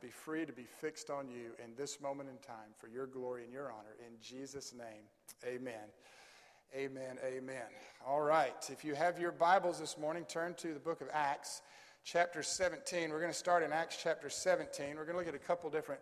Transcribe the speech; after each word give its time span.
be 0.00 0.08
free 0.08 0.46
to 0.46 0.52
be 0.52 0.66
fixed 0.80 1.10
on 1.10 1.28
you 1.28 1.52
in 1.62 1.74
this 1.76 2.00
moment 2.00 2.28
in 2.28 2.36
time 2.38 2.72
for 2.78 2.88
your 2.88 3.06
glory 3.06 3.44
and 3.44 3.52
your 3.52 3.70
honor. 3.70 3.96
In 4.06 4.14
Jesus' 4.22 4.72
name, 4.72 5.04
amen. 5.44 5.88
Amen. 6.74 7.18
Amen. 7.24 7.66
All 8.06 8.20
right. 8.20 8.54
If 8.70 8.84
you 8.84 8.94
have 8.94 9.18
your 9.18 9.32
Bibles 9.32 9.80
this 9.80 9.98
morning, 9.98 10.24
turn 10.28 10.54
to 10.54 10.72
the 10.72 10.78
book 10.78 11.00
of 11.00 11.08
Acts, 11.12 11.62
chapter 12.04 12.42
17. 12.42 13.10
We're 13.10 13.20
going 13.20 13.32
to 13.32 13.36
start 13.36 13.62
in 13.62 13.72
Acts 13.72 13.98
chapter 14.00 14.30
17. 14.30 14.96
We're 14.96 15.04
going 15.04 15.14
to 15.14 15.18
look 15.18 15.28
at 15.28 15.34
a 15.34 15.38
couple 15.38 15.68
different 15.68 16.00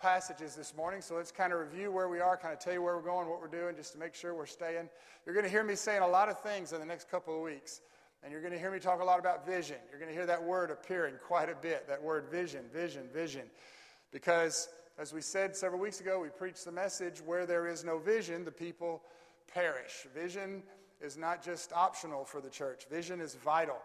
passages 0.00 0.56
this 0.56 0.76
morning. 0.76 1.00
So 1.00 1.14
let's 1.14 1.30
kind 1.30 1.52
of 1.52 1.60
review 1.60 1.92
where 1.92 2.08
we 2.08 2.18
are, 2.18 2.36
kind 2.36 2.52
of 2.52 2.58
tell 2.58 2.72
you 2.72 2.82
where 2.82 2.96
we're 2.96 3.02
going, 3.02 3.28
what 3.28 3.40
we're 3.40 3.46
doing, 3.46 3.76
just 3.76 3.92
to 3.92 3.98
make 3.98 4.14
sure 4.14 4.34
we're 4.34 4.44
staying. 4.46 4.88
You're 5.24 5.34
going 5.34 5.46
to 5.46 5.50
hear 5.50 5.62
me 5.62 5.76
saying 5.76 6.02
a 6.02 6.08
lot 6.08 6.28
of 6.28 6.40
things 6.40 6.72
in 6.72 6.80
the 6.80 6.86
next 6.86 7.08
couple 7.08 7.36
of 7.36 7.42
weeks. 7.42 7.80
And 8.22 8.30
you're 8.30 8.40
going 8.40 8.52
to 8.52 8.58
hear 8.58 8.70
me 8.70 8.78
talk 8.78 9.00
a 9.00 9.04
lot 9.04 9.18
about 9.18 9.44
vision. 9.44 9.76
You're 9.90 9.98
going 9.98 10.10
to 10.10 10.16
hear 10.16 10.26
that 10.26 10.42
word 10.42 10.70
appearing 10.70 11.14
quite 11.26 11.50
a 11.50 11.56
bit 11.56 11.88
that 11.88 12.02
word 12.02 12.26
vision, 12.30 12.64
vision, 12.72 13.08
vision. 13.12 13.42
Because, 14.12 14.68
as 14.98 15.12
we 15.12 15.20
said 15.20 15.56
several 15.56 15.80
weeks 15.80 16.00
ago, 16.00 16.20
we 16.20 16.28
preached 16.28 16.64
the 16.64 16.72
message 16.72 17.20
where 17.20 17.46
there 17.46 17.66
is 17.66 17.84
no 17.84 17.98
vision, 17.98 18.44
the 18.44 18.52
people 18.52 19.02
perish. 19.52 20.06
Vision 20.14 20.62
is 21.00 21.16
not 21.16 21.42
just 21.42 21.72
optional 21.72 22.24
for 22.24 22.40
the 22.40 22.50
church, 22.50 22.86
vision 22.88 23.20
is 23.20 23.34
vital. 23.34 23.78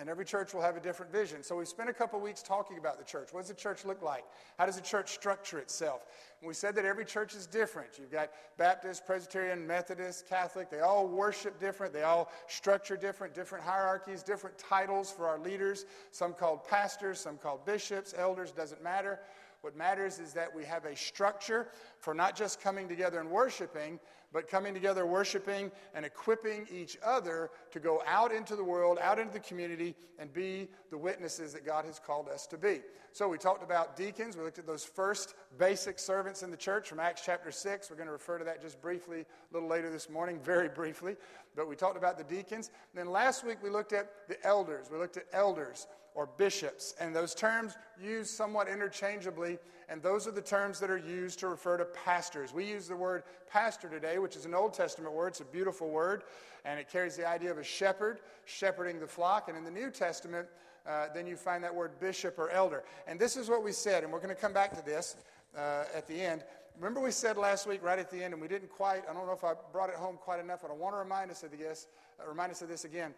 And 0.00 0.08
every 0.08 0.24
church 0.24 0.52
will 0.52 0.60
have 0.60 0.76
a 0.76 0.80
different 0.80 1.12
vision. 1.12 1.44
So 1.44 1.56
we 1.56 1.64
spent 1.64 1.88
a 1.88 1.92
couple 1.92 2.18
weeks 2.18 2.42
talking 2.42 2.78
about 2.78 2.98
the 2.98 3.04
church. 3.04 3.28
What 3.32 3.42
does 3.42 3.48
the 3.48 3.54
church 3.54 3.84
look 3.84 4.02
like? 4.02 4.24
How 4.58 4.66
does 4.66 4.74
the 4.74 4.82
church 4.82 5.12
structure 5.12 5.60
itself? 5.60 6.06
And 6.40 6.48
we 6.48 6.54
said 6.54 6.74
that 6.74 6.84
every 6.84 7.04
church 7.04 7.36
is 7.36 7.46
different. 7.46 7.90
You've 8.00 8.10
got 8.10 8.30
Baptist, 8.58 9.06
Presbyterian, 9.06 9.64
Methodist, 9.64 10.28
Catholic. 10.28 10.68
They 10.68 10.80
all 10.80 11.06
worship 11.06 11.60
different. 11.60 11.92
They 11.92 12.02
all 12.02 12.32
structure 12.48 12.96
different, 12.96 13.34
different 13.34 13.64
hierarchies, 13.64 14.24
different 14.24 14.58
titles 14.58 15.12
for 15.12 15.28
our 15.28 15.38
leaders. 15.38 15.86
Some 16.10 16.32
called 16.32 16.64
pastors, 16.66 17.20
some 17.20 17.36
called 17.36 17.64
bishops, 17.64 18.14
elders, 18.18 18.50
doesn't 18.50 18.82
matter. 18.82 19.20
What 19.60 19.76
matters 19.76 20.18
is 20.18 20.32
that 20.34 20.54
we 20.54 20.64
have 20.64 20.84
a 20.86 20.94
structure 20.94 21.68
for 21.98 22.12
not 22.12 22.36
just 22.36 22.60
coming 22.60 22.86
together 22.86 23.20
and 23.20 23.30
worshiping, 23.30 23.98
but 24.34 24.48
coming 24.48 24.74
together, 24.74 25.06
worshiping, 25.06 25.70
and 25.94 26.04
equipping 26.04 26.66
each 26.70 26.98
other 27.04 27.50
to 27.70 27.78
go 27.78 28.02
out 28.04 28.32
into 28.32 28.56
the 28.56 28.64
world, 28.64 28.98
out 29.00 29.20
into 29.20 29.32
the 29.32 29.38
community, 29.38 29.94
and 30.18 30.32
be 30.32 30.68
the 30.90 30.98
witnesses 30.98 31.52
that 31.52 31.64
God 31.64 31.84
has 31.84 32.00
called 32.00 32.28
us 32.28 32.44
to 32.48 32.58
be. 32.58 32.80
So 33.12 33.28
we 33.28 33.38
talked 33.38 33.62
about 33.62 33.96
deacons. 33.96 34.36
We 34.36 34.42
looked 34.42 34.58
at 34.58 34.66
those 34.66 34.84
first 34.84 35.36
basic 35.56 36.00
servants 36.00 36.42
in 36.42 36.50
the 36.50 36.56
church 36.56 36.88
from 36.88 36.98
Acts 36.98 37.22
chapter 37.24 37.52
6. 37.52 37.88
We're 37.88 37.94
going 37.94 38.08
to 38.08 38.12
refer 38.12 38.38
to 38.38 38.44
that 38.44 38.60
just 38.60 38.82
briefly 38.82 39.20
a 39.20 39.54
little 39.54 39.68
later 39.68 39.88
this 39.88 40.10
morning, 40.10 40.40
very 40.44 40.68
briefly. 40.68 41.14
But 41.54 41.68
we 41.68 41.76
talked 41.76 41.96
about 41.96 42.18
the 42.18 42.24
deacons. 42.24 42.70
And 42.92 42.98
then 42.98 43.12
last 43.12 43.44
week 43.46 43.58
we 43.62 43.70
looked 43.70 43.92
at 43.92 44.10
the 44.26 44.44
elders. 44.44 44.88
We 44.90 44.98
looked 44.98 45.16
at 45.16 45.26
elders 45.32 45.86
or 46.14 46.26
bishops. 46.26 46.94
And 46.98 47.14
those 47.14 47.36
terms 47.36 47.76
used 48.02 48.30
somewhat 48.30 48.66
interchangeably, 48.66 49.58
and 49.88 50.02
those 50.02 50.26
are 50.26 50.30
the 50.30 50.42
terms 50.42 50.80
that 50.80 50.90
are 50.90 50.98
used 50.98 51.38
to 51.40 51.48
refer 51.48 51.76
to 51.76 51.84
pastors. 51.84 52.52
We 52.52 52.64
use 52.64 52.88
the 52.88 52.96
word 52.96 53.24
pastor 53.50 53.88
today, 53.88 54.18
which 54.18 54.36
is 54.36 54.44
an 54.44 54.54
Old 54.54 54.74
Testament 54.74 55.14
word. 55.14 55.28
It's 55.28 55.40
a 55.40 55.44
beautiful 55.44 55.90
word, 55.90 56.22
and 56.64 56.80
it 56.80 56.88
carries 56.90 57.16
the 57.16 57.26
idea 57.26 57.50
of 57.50 57.58
a 57.58 57.64
shepherd 57.64 58.20
shepherding 58.44 59.00
the 59.00 59.06
flock. 59.06 59.48
And 59.48 59.56
in 59.56 59.64
the 59.64 59.70
New 59.70 59.90
Testament, 59.90 60.48
uh, 60.86 61.06
then 61.14 61.26
you 61.26 61.36
find 61.36 61.62
that 61.64 61.74
word 61.74 61.98
bishop 62.00 62.38
or 62.38 62.50
elder. 62.50 62.84
And 63.06 63.18
this 63.18 63.36
is 63.36 63.48
what 63.48 63.62
we 63.62 63.72
said, 63.72 64.04
and 64.04 64.12
we're 64.12 64.20
going 64.20 64.34
to 64.34 64.40
come 64.40 64.52
back 64.52 64.74
to 64.76 64.84
this 64.84 65.16
uh, 65.56 65.84
at 65.94 66.06
the 66.06 66.20
end. 66.20 66.44
Remember, 66.76 67.00
we 67.00 67.12
said 67.12 67.36
last 67.36 67.66
week, 67.66 67.82
right 67.82 67.98
at 67.98 68.10
the 68.10 68.22
end, 68.22 68.32
and 68.32 68.42
we 68.42 68.48
didn't 68.48 68.70
quite, 68.70 69.02
I 69.08 69.12
don't 69.12 69.26
know 69.26 69.32
if 69.32 69.44
I 69.44 69.52
brought 69.72 69.90
it 69.90 69.94
home 69.94 70.16
quite 70.16 70.40
enough, 70.40 70.62
but 70.62 70.70
I 70.70 70.74
want 70.74 70.94
to 70.94 70.98
remind 70.98 71.30
us 71.30 71.42
of 71.42 71.52
this, 71.52 71.86
uh, 72.20 72.28
remind 72.28 72.50
us 72.50 72.62
of 72.62 72.68
this 72.68 72.84
again. 72.84 73.14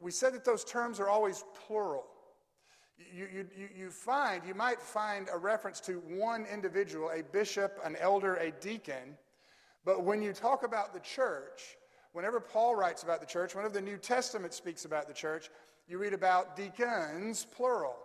We 0.00 0.10
said 0.10 0.34
that 0.34 0.44
those 0.44 0.64
terms 0.64 1.00
are 1.00 1.08
always 1.08 1.44
plural 1.66 2.04
you, 2.98 3.28
you, 3.56 3.68
you 3.76 3.90
find, 3.90 4.42
you 4.46 4.54
might 4.54 4.80
find 4.80 5.28
a 5.32 5.38
reference 5.38 5.80
to 5.80 5.94
one 6.08 6.46
individual, 6.52 7.10
a 7.10 7.22
bishop, 7.22 7.78
an 7.84 7.96
elder, 7.96 8.36
a 8.36 8.50
deacon, 8.52 9.16
but 9.84 10.04
when 10.04 10.22
you 10.22 10.32
talk 10.32 10.62
about 10.64 10.92
the 10.92 11.00
church, 11.00 11.76
whenever 12.12 12.40
Paul 12.40 12.76
writes 12.76 13.02
about 13.02 13.20
the 13.20 13.26
church, 13.26 13.54
whenever 13.54 13.74
the 13.74 13.80
New 13.80 13.96
Testament 13.96 14.54
speaks 14.54 14.84
about 14.84 15.08
the 15.08 15.14
church, 15.14 15.50
you 15.88 15.98
read 15.98 16.14
about 16.14 16.56
deacons, 16.56 17.46
plural, 17.54 17.96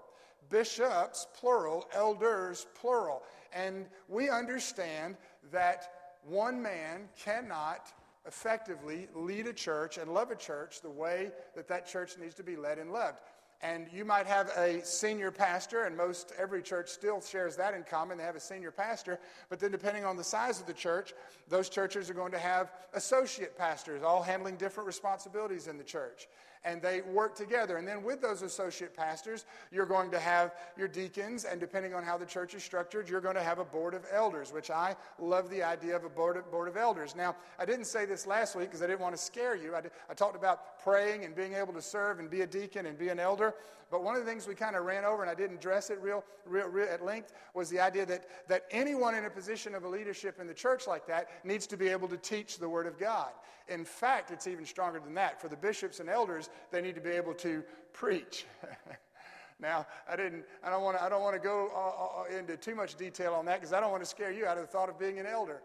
bishops, 0.50 1.28
plural, 1.40 1.88
elders, 1.94 2.66
plural. 2.80 3.24
And 3.54 3.86
we 4.08 4.30
understand 4.30 5.18
that 5.52 6.18
one 6.24 6.62
man 6.62 7.10
cannot 7.18 7.94
effectively 8.26 9.08
lead 9.14 9.48
a 9.48 9.54
church 9.54 9.98
and 9.98 10.14
love 10.14 10.32
a 10.32 10.36
church 10.36 10.82
the 10.82 10.90
way 10.90 11.32
that 11.56 11.68
that 11.68 11.88
church 11.88 12.18
needs 12.20 12.34
to 12.36 12.44
be 12.44 12.56
led 12.56 12.78
and 12.78 12.92
loved. 12.92 13.20
And 13.62 13.88
you 13.92 14.06
might 14.06 14.28
have 14.28 14.50
a 14.50 14.86
senior 14.86 15.32
pastor, 15.32 15.86
and 15.86 15.98
most 15.98 16.32
every 16.38 16.62
church 16.62 16.90
still 16.90 17.22
shares 17.22 17.56
that 17.56 17.74
in 17.74 17.84
common. 17.84 18.20
They 18.20 18.24
have 18.24 18.36
a 18.36 18.40
senior 18.40 18.70
pastor, 18.70 19.20
but 19.50 19.60
then 19.60 19.72
depending 19.72 20.06
on 20.06 20.16
the 20.16 20.24
size 20.24 20.60
of 20.60 20.68
the 20.68 20.74
church, 20.74 21.14
those 21.50 21.68
churches 21.68 22.08
are 22.10 22.14
going 22.14 22.32
to 22.34 22.40
have 22.40 22.72
associate 22.94 23.58
pastors, 23.58 24.04
all 24.04 24.22
handling 24.22 24.58
different 24.58 24.86
responsibilities 24.86 25.68
in 25.68 25.78
the 25.78 25.84
church 25.84 26.28
and 26.68 26.82
they 26.82 27.02
work 27.02 27.36
together. 27.36 27.78
And 27.78 27.88
then 27.88 28.04
with 28.04 28.22
those 28.22 28.42
associate 28.42 28.96
pastors, 28.96 29.46
you're 29.72 29.86
going 29.86 30.12
to 30.12 30.20
have 30.20 30.54
your 30.78 30.88
deacons, 30.88 31.46
and 31.46 31.60
depending 31.60 31.94
on 31.94 32.04
how 32.04 32.18
the 32.18 32.26
church 32.26 32.54
is 32.54 32.64
structured, 32.64 33.10
you're 33.10 33.22
going 33.22 33.36
to 33.36 33.44
have 33.44 33.60
a 33.60 33.66
board 33.66 33.94
of 33.94 34.06
elders, 34.12 34.52
which 34.52 34.70
I 34.70 34.96
love 35.18 35.50
the 35.50 35.64
idea 35.64 35.96
of 35.96 36.04
a 36.04 36.10
board 36.10 36.36
of, 36.36 36.52
board 36.52 36.68
of 36.68 36.76
elders. 36.76 37.16
Now, 37.16 37.36
I 37.58 37.66
didn't 37.66 37.86
say 37.86 38.06
this 38.06 38.28
last 38.28 38.56
week 38.56 38.68
because 38.68 38.82
I 38.82 38.88
didn't 38.88 39.00
want 39.00 39.16
to 39.16 39.22
scare 39.22 39.56
you. 39.56 39.76
I, 39.76 39.82
I 40.10 40.14
talked 40.14 40.36
about 40.36 40.84
praying 40.84 41.24
and 41.24 41.34
being 41.36 41.54
able 41.54 41.74
to 41.74 41.82
serve 41.82 42.20
and 42.20 42.30
be 42.30 42.42
a 42.42 42.48
deacon 42.48 42.86
and 42.86 42.98
be 42.98 43.10
an 43.10 43.20
elder. 43.20 43.47
But 43.90 44.04
one 44.04 44.16
of 44.16 44.26
the 44.26 44.30
things 44.30 44.48
we 44.48 44.56
kind 44.56 44.76
of 44.76 44.84
ran 44.84 45.06
over, 45.06 45.22
and 45.22 45.32
I 45.32 45.36
didn't 45.36 45.58
address 45.58 45.90
it 45.90 46.00
real, 46.02 46.24
real, 46.46 46.68
real 46.68 46.88
at 46.90 47.04
length, 47.04 47.34
was 47.54 47.70
the 47.70 47.80
idea 47.80 48.06
that, 48.06 48.26
that 48.50 48.66
anyone 48.70 49.16
in 49.16 49.26
a 49.26 49.30
position 49.30 49.74
of 49.74 49.86
a 49.86 49.88
leadership 49.88 50.40
in 50.40 50.48
the 50.48 50.54
church 50.54 50.88
like 50.88 51.08
that 51.08 51.30
needs 51.46 51.66
to 51.68 51.78
be 51.78 51.88
able 51.88 52.08
to 52.10 52.18
teach 52.18 52.58
the 52.58 52.68
Word 52.68 52.86
of 52.86 53.00
God. 53.00 53.30
In 53.70 53.86
fact, 53.86 54.32
it's 54.32 54.48
even 54.48 54.66
stronger 54.66 55.00
than 55.00 55.14
that. 55.14 55.42
For 55.42 55.48
the 55.48 55.56
bishops 55.56 56.00
and 56.00 56.10
elders, 56.10 56.50
they 56.72 56.82
need 56.82 56.96
to 56.96 57.02
be 57.02 57.12
able 57.12 57.34
to 57.36 57.64
preach. 57.94 58.46
now, 59.60 59.86
I 60.10 60.16
didn't. 60.16 60.46
I 60.64 60.70
don't 60.70 60.84
want 60.84 60.98
to. 60.98 61.04
I 61.04 61.10
don't 61.10 61.22
want 61.22 61.36
to 61.36 61.42
go 61.42 61.70
uh, 61.76 62.22
uh, 62.22 62.38
into 62.38 62.56
too 62.58 62.76
much 62.76 62.96
detail 62.96 63.34
on 63.34 63.46
that 63.46 63.60
because 63.60 63.74
I 63.74 63.80
don't 63.82 63.92
want 63.92 64.04
to 64.04 64.10
scare 64.10 64.32
you 64.32 64.46
out 64.46 64.58
of 64.58 64.64
the 64.64 64.72
thought 64.72 64.90
of 64.90 64.98
being 64.98 65.20
an 65.20 65.26
elder. 65.26 65.62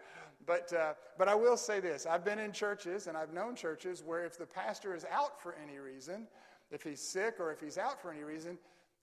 But, 0.47 0.73
uh, 0.73 0.95
but 1.19 1.29
I 1.29 1.35
will 1.35 1.57
say 1.57 1.81
this 1.81 2.07
I've 2.07 2.25
been 2.25 2.39
in 2.39 2.53
churches 2.53 3.07
and 3.07 3.17
I've 3.17 3.33
known 3.33 3.55
churches 3.55 4.03
where 4.05 4.25
if 4.25 4.39
the 4.39 4.47
pastor 4.47 4.95
is 4.95 5.05
out 5.11 5.41
for 5.41 5.55
any 5.63 5.79
reason, 5.79 6.27
if 6.73 6.83
he's 6.83 7.01
sick 7.01 7.37
or 7.39 7.53
if 7.53 7.61
he's 7.61 7.79
out 7.79 8.01
for 8.01 8.11
any 8.11 8.23
reason, 8.23 8.59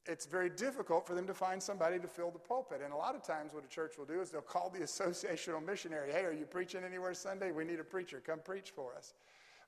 it's 0.05 0.25
very 0.25 0.49
difficult 0.49 1.05
for 1.05 1.13
them 1.13 1.27
to 1.27 1.33
find 1.33 1.61
somebody 1.61 1.99
to 1.99 2.07
fill 2.07 2.31
the 2.31 2.39
pulpit. 2.39 2.81
And 2.83 2.93
a 2.93 2.95
lot 2.95 3.15
of 3.15 3.23
times, 3.23 3.53
what 3.53 3.63
a 3.63 3.67
church 3.67 3.97
will 3.97 4.05
do 4.05 4.21
is 4.21 4.31
they'll 4.31 4.41
call 4.41 4.69
the 4.69 4.79
associational 4.85 5.63
missionary, 5.63 6.11
Hey, 6.11 6.23
are 6.23 6.33
you 6.33 6.45
preaching 6.45 6.83
anywhere 6.83 7.13
Sunday? 7.13 7.51
We 7.51 7.63
need 7.63 7.79
a 7.79 7.83
preacher. 7.83 8.21
Come 8.25 8.39
preach 8.43 8.71
for 8.71 8.93
us. 8.95 9.13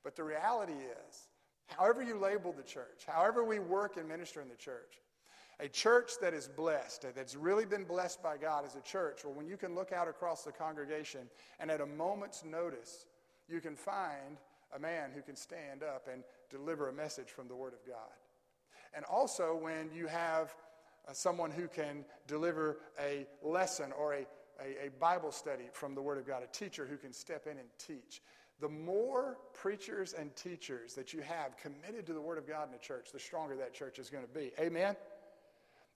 But 0.04 0.16
the 0.16 0.24
reality 0.24 0.74
is, 0.74 1.28
however 1.68 2.02
you 2.02 2.18
label 2.18 2.54
the 2.54 2.64
church, 2.64 3.06
however 3.08 3.44
we 3.44 3.60
work 3.60 3.98
and 3.98 4.08
minister 4.08 4.42
in 4.42 4.50
the 4.50 4.56
church, 4.56 5.00
a 5.60 5.68
church 5.70 6.14
that 6.22 6.34
is 6.34 6.48
blessed, 6.48 7.06
that's 7.16 7.36
really 7.36 7.66
been 7.66 7.84
blessed 7.84 8.24
by 8.24 8.36
God 8.36 8.66
as 8.66 8.76
a 8.76 8.82
church, 8.82 9.24
well, 9.24 9.34
when 9.34 9.46
you 9.46 9.58
can 9.58 9.76
look 9.76 9.92
out 9.92 10.08
across 10.08 10.44
the 10.44 10.52
congregation 10.52 11.30
and 11.60 11.70
at 11.70 11.82
a 11.82 11.86
moment's 11.86 12.44
notice, 12.44 13.06
you 13.48 13.62
can 13.62 13.76
find 13.76 14.38
a 14.76 14.80
man 14.80 15.12
who 15.14 15.22
can 15.22 15.36
stand 15.36 15.84
up 15.84 16.08
and 16.12 16.24
deliver 16.52 16.90
a 16.90 16.94
message 16.94 17.30
from 17.30 17.48
the 17.48 17.56
Word 17.56 17.74
of 17.74 17.86
God. 17.88 18.12
And 18.94 19.06
also 19.06 19.56
when 19.56 19.90
you 19.94 20.08
have 20.08 20.54
uh, 21.08 21.14
someone 21.14 21.50
who 21.50 21.68
can 21.68 22.06
deliver 22.28 22.78
a 23.00 23.26
lesson 23.42 23.92
or 23.98 24.14
a, 24.14 24.26
a, 24.62 24.88
a 24.88 24.90
Bible 25.00 25.32
study 25.32 25.66
from 25.74 25.96
the 25.96 26.02
Word 26.02 26.18
of 26.18 26.28
God, 26.28 26.44
a 26.44 26.48
teacher 26.48 26.86
who 26.86 26.98
can 26.98 27.14
step 27.14 27.48
in 27.48 27.58
and 27.58 27.68
teach. 27.80 28.22
The 28.60 28.70
more 28.70 29.38
preachers 29.54 30.14
and 30.14 30.36
teachers 30.36 30.94
that 30.94 31.14
you 31.14 31.22
have 31.22 31.58
committed 31.58 32.06
to 32.06 32.14
the 32.14 32.22
Word 32.22 32.38
of 32.38 32.48
God 32.48 32.70
in 32.70 32.76
a 32.76 32.78
church, 32.78 33.10
the 33.12 33.20
stronger 33.20 33.56
that 33.56 33.74
church 33.74 33.98
is 33.98 34.10
going 34.10 34.24
to 34.24 34.30
be. 34.30 34.52
Amen? 34.60 34.96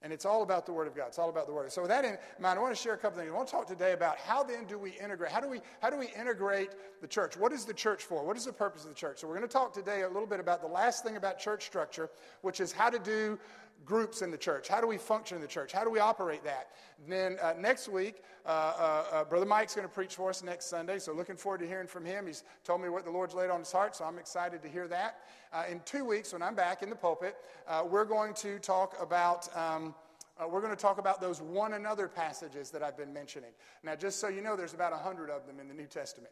And 0.02 0.12
it's 0.12 0.26
all 0.26 0.42
about 0.42 0.66
the 0.66 0.72
Word 0.72 0.86
of 0.86 0.94
God. 0.94 1.06
It's 1.08 1.18
all 1.18 1.30
about 1.30 1.46
the 1.46 1.52
Word. 1.52 1.72
So 1.72 1.82
with 1.82 1.90
that 1.90 2.04
in 2.04 2.18
mind, 2.38 2.58
I 2.58 2.62
want 2.62 2.76
to 2.76 2.80
share 2.80 2.92
a 2.92 2.98
couple 2.98 3.18
things. 3.18 3.30
I 3.30 3.34
want 3.34 3.48
to 3.48 3.52
talk 3.52 3.66
today 3.66 3.92
about 3.92 4.18
how 4.18 4.42
then 4.42 4.64
do 4.66 4.78
we 4.78 4.90
integrate? 4.92 5.32
How 5.32 5.40
do 5.40 5.48
we 5.48 5.60
how 5.80 5.90
do 5.90 5.96
we 5.98 6.08
integrate 6.08 6.70
the 7.00 7.08
church? 7.08 7.36
What 7.36 7.52
is 7.52 7.64
the 7.64 7.74
church 7.74 8.04
for? 8.04 8.24
What 8.24 8.36
is 8.36 8.44
the 8.44 8.52
purpose 8.52 8.82
of 8.82 8.90
the 8.90 8.94
church? 8.94 9.18
So 9.18 9.26
we're 9.26 9.36
going 9.36 9.48
to 9.48 9.52
talk 9.52 9.72
today 9.72 10.02
a 10.02 10.08
little 10.08 10.26
bit 10.26 10.38
about 10.38 10.60
the 10.60 10.68
last 10.68 11.02
thing 11.02 11.16
about 11.16 11.38
church 11.38 11.64
structure, 11.64 12.10
which 12.42 12.60
is 12.60 12.72
how 12.72 12.90
to 12.90 12.98
do 12.98 13.38
groups 13.84 14.22
in 14.22 14.30
the 14.30 14.38
church? 14.38 14.68
How 14.68 14.80
do 14.80 14.86
we 14.86 14.98
function 14.98 15.36
in 15.36 15.42
the 15.42 15.48
church? 15.48 15.72
How 15.72 15.84
do 15.84 15.90
we 15.90 15.98
operate 15.98 16.44
that? 16.44 16.70
And 17.02 17.12
then 17.12 17.36
uh, 17.42 17.54
next 17.58 17.88
week, 17.88 18.22
uh, 18.44 18.48
uh, 18.48 19.04
uh 19.12 19.24
Brother 19.24 19.46
Mike's 19.46 19.74
going 19.74 19.86
to 19.86 19.92
preach 19.92 20.14
for 20.14 20.30
us 20.30 20.42
next 20.42 20.66
Sunday, 20.66 20.98
so 20.98 21.12
looking 21.12 21.36
forward 21.36 21.58
to 21.58 21.66
hearing 21.66 21.86
from 21.86 22.04
him. 22.04 22.26
He's 22.26 22.44
told 22.64 22.80
me 22.80 22.88
what 22.88 23.04
the 23.04 23.10
Lord's 23.10 23.34
laid 23.34 23.50
on 23.50 23.60
his 23.60 23.72
heart, 23.72 23.94
so 23.96 24.04
I'm 24.04 24.18
excited 24.18 24.62
to 24.62 24.68
hear 24.68 24.88
that. 24.88 25.20
Uh, 25.52 25.64
in 25.70 25.80
two 25.84 26.04
weeks, 26.04 26.32
when 26.32 26.42
I'm 26.42 26.54
back 26.54 26.82
in 26.82 26.90
the 26.90 26.96
pulpit, 26.96 27.36
uh, 27.68 27.84
we're 27.88 28.04
going 28.04 28.34
to 28.34 28.58
talk 28.58 28.96
about. 29.00 29.54
Um, 29.56 29.94
uh, 30.38 30.46
we're 30.46 30.60
going 30.60 30.74
to 30.74 30.80
talk 30.80 30.98
about 30.98 31.18
those 31.18 31.40
one 31.40 31.72
another 31.72 32.08
passages 32.08 32.70
that 32.70 32.82
I've 32.82 32.96
been 32.96 33.10
mentioning. 33.10 33.52
Now, 33.82 33.96
just 33.96 34.20
so 34.20 34.28
you 34.28 34.42
know, 34.42 34.54
there's 34.54 34.74
about 34.74 34.92
a 34.92 34.98
hundred 34.98 35.30
of 35.30 35.46
them 35.46 35.58
in 35.58 35.66
the 35.66 35.72
New 35.72 35.86
Testament. 35.86 36.30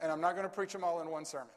And 0.00 0.12
I'm 0.12 0.20
not 0.20 0.36
going 0.36 0.48
to 0.48 0.54
preach 0.54 0.72
them 0.72 0.84
all 0.84 1.00
in 1.00 1.10
one 1.10 1.24
sermon. 1.24 1.48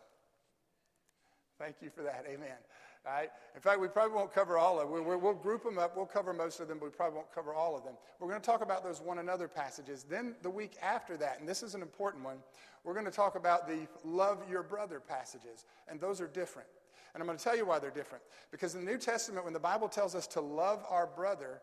Thank 1.59 1.75
you 1.81 1.91
for 1.91 2.01
that. 2.01 2.25
Amen. 2.27 2.57
Right? 3.06 3.30
In 3.56 3.62
fact, 3.62 3.80
we 3.80 3.88
probably 3.88 4.15
won't 4.15 4.33
cover 4.33 4.57
all 4.57 4.80
of 4.80 4.89
them. 4.89 5.06
We'll, 5.06 5.19
we'll 5.19 5.33
group 5.33 5.63
them 5.63 5.77
up. 5.77 5.95
We'll 5.95 6.06
cover 6.06 6.33
most 6.33 6.59
of 6.59 6.68
them, 6.68 6.77
but 6.80 6.86
we 6.86 6.92
probably 6.92 7.18
won't 7.18 7.33
cover 7.33 7.53
all 7.53 7.75
of 7.75 7.83
them. 7.83 7.94
We're 8.19 8.30
going 8.30 8.42
to 8.42 8.45
talk 8.45 8.62
about 8.62 8.83
those 8.83 9.01
one 9.01 9.18
another 9.18 9.48
passages. 9.48 10.03
Then 10.03 10.36
the 10.42 10.50
week 10.50 10.75
after 10.81 11.18
that, 11.18 11.39
and 11.39 11.48
this 11.50 11.63
is 11.63 11.74
an 11.74 11.81
important 11.81 12.24
one, 12.24 12.38
we're 12.83 12.94
going 12.94 13.06
to 13.06 13.12
talk 13.12 13.36
about 13.36 13.68
the 13.68 13.88
love 14.03 14.39
your 14.50 14.63
brother 14.63 15.00
passages, 15.00 15.65
and 15.88 16.00
those 16.00 16.21
are 16.21 16.27
different. 16.27 16.68
And 17.13 17.21
I'm 17.21 17.27
going 17.27 17.38
to 17.38 17.44
tell 17.44 17.57
you 17.57 17.65
why 17.65 17.80
they're 17.80 17.89
different. 17.89 18.24
Because 18.51 18.75
in 18.75 18.86
the 18.86 18.92
New 18.92 18.98
Testament, 18.98 19.44
when 19.44 19.54
the 19.54 19.59
Bible 19.59 19.89
tells 19.89 20.15
us 20.15 20.27
to 20.27 20.42
love 20.42 20.83
our 20.89 21.07
brother, 21.07 21.62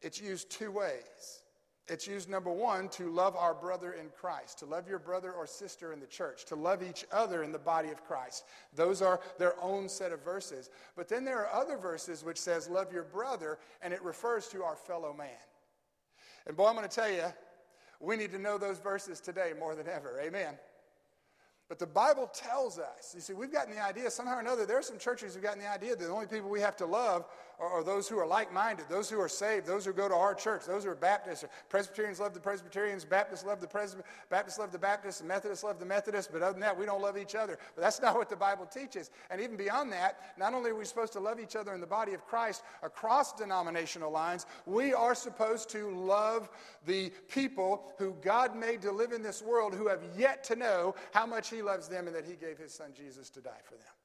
it's 0.00 0.20
used 0.20 0.50
two 0.50 0.70
ways. 0.70 1.42
It's 1.88 2.06
used, 2.06 2.28
number 2.28 2.50
one, 2.50 2.90
to 2.90 3.10
love 3.10 3.34
our 3.34 3.54
brother 3.54 3.92
in 3.92 4.10
Christ, 4.10 4.58
to 4.58 4.66
love 4.66 4.86
your 4.86 4.98
brother 4.98 5.32
or 5.32 5.46
sister 5.46 5.94
in 5.94 6.00
the 6.00 6.06
church, 6.06 6.44
to 6.46 6.54
love 6.54 6.82
each 6.82 7.06
other 7.10 7.42
in 7.42 7.50
the 7.50 7.58
body 7.58 7.88
of 7.88 8.04
Christ. 8.04 8.44
Those 8.74 9.00
are 9.00 9.20
their 9.38 9.54
own 9.62 9.88
set 9.88 10.12
of 10.12 10.22
verses. 10.22 10.68
But 10.96 11.08
then 11.08 11.24
there 11.24 11.38
are 11.46 11.62
other 11.62 11.78
verses 11.78 12.22
which 12.22 12.38
says, 12.38 12.68
love 12.68 12.92
your 12.92 13.04
brother, 13.04 13.58
and 13.80 13.94
it 13.94 14.02
refers 14.02 14.48
to 14.48 14.62
our 14.64 14.76
fellow 14.76 15.14
man. 15.16 15.28
And 16.46 16.54
boy, 16.54 16.66
I'm 16.66 16.76
going 16.76 16.86
to 16.86 16.94
tell 16.94 17.10
you, 17.10 17.24
we 18.00 18.16
need 18.16 18.32
to 18.32 18.38
know 18.38 18.58
those 18.58 18.78
verses 18.78 19.18
today 19.18 19.52
more 19.58 19.74
than 19.74 19.88
ever. 19.88 20.20
Amen. 20.22 20.58
But 21.68 21.78
the 21.78 21.86
Bible 21.86 22.30
tells 22.32 22.78
us, 22.78 23.12
you 23.14 23.20
see, 23.20 23.34
we've 23.34 23.52
gotten 23.52 23.74
the 23.74 23.82
idea, 23.82 24.10
somehow 24.10 24.36
or 24.36 24.40
another, 24.40 24.64
there 24.64 24.78
are 24.78 24.82
some 24.82 24.98
churches 24.98 25.34
who've 25.34 25.42
gotten 25.42 25.60
the 25.60 25.70
idea 25.70 25.96
that 25.96 26.04
the 26.04 26.10
only 26.10 26.26
people 26.26 26.48
we 26.48 26.60
have 26.60 26.76
to 26.76 26.86
love 26.86 27.26
are, 27.58 27.82
those 27.82 28.08
who 28.08 28.18
are 28.18 28.26
like 28.26 28.52
minded, 28.52 28.86
those 28.88 29.10
who 29.10 29.20
are 29.20 29.28
saved, 29.28 29.66
those 29.66 29.84
who 29.84 29.92
go 29.92 30.08
to 30.08 30.14
our 30.14 30.34
church, 30.34 30.64
those 30.64 30.84
who 30.84 30.90
are 30.90 30.94
Baptists. 30.94 31.44
or 31.44 31.50
Presbyterians 31.68 32.20
love 32.20 32.34
the 32.34 32.40
Presbyterians, 32.40 33.04
Baptists 33.04 33.44
love 33.44 33.60
the 33.60 33.66
Presby- 33.66 34.02
Baptists 34.30 34.58
love 34.58 34.72
the 34.72 34.78
Baptists, 34.78 35.20
and 35.20 35.28
Methodists 35.28 35.64
love 35.64 35.78
the 35.80 35.86
Methodists, 35.86 36.30
but 36.32 36.42
other 36.42 36.52
than 36.52 36.60
that, 36.60 36.78
we 36.78 36.86
don't 36.86 37.02
love 37.02 37.18
each 37.18 37.34
other. 37.34 37.58
But 37.74 37.82
that's 37.82 38.00
not 38.02 38.14
what 38.14 38.28
the 38.28 38.36
Bible 38.36 38.66
teaches. 38.66 39.10
And 39.30 39.40
even 39.40 39.56
beyond 39.56 39.92
that, 39.92 40.20
not 40.38 40.54
only 40.54 40.70
are 40.70 40.74
we 40.74 40.84
supposed 40.84 41.12
to 41.14 41.20
love 41.20 41.40
each 41.40 41.56
other 41.56 41.74
in 41.74 41.80
the 41.80 41.86
body 41.86 42.14
of 42.14 42.24
Christ 42.26 42.62
across 42.82 43.32
denominational 43.32 44.10
lines, 44.10 44.46
we 44.66 44.94
are 44.94 45.14
supposed 45.14 45.68
to 45.70 45.90
love 45.90 46.48
the 46.86 47.10
people 47.28 47.92
who 47.98 48.14
God 48.22 48.54
made 48.56 48.82
to 48.82 48.92
live 48.92 49.12
in 49.12 49.22
this 49.22 49.42
world 49.42 49.74
who 49.74 49.88
have 49.88 50.02
yet 50.16 50.44
to 50.44 50.56
know 50.56 50.94
how 51.12 51.26
much 51.26 51.50
He 51.50 51.62
loves 51.62 51.88
them 51.88 52.06
and 52.06 52.14
that 52.14 52.24
He 52.24 52.34
gave 52.34 52.58
His 52.58 52.72
Son 52.72 52.92
Jesus 52.94 53.30
to 53.30 53.40
die 53.40 53.60
for 53.64 53.74
them. 53.74 53.97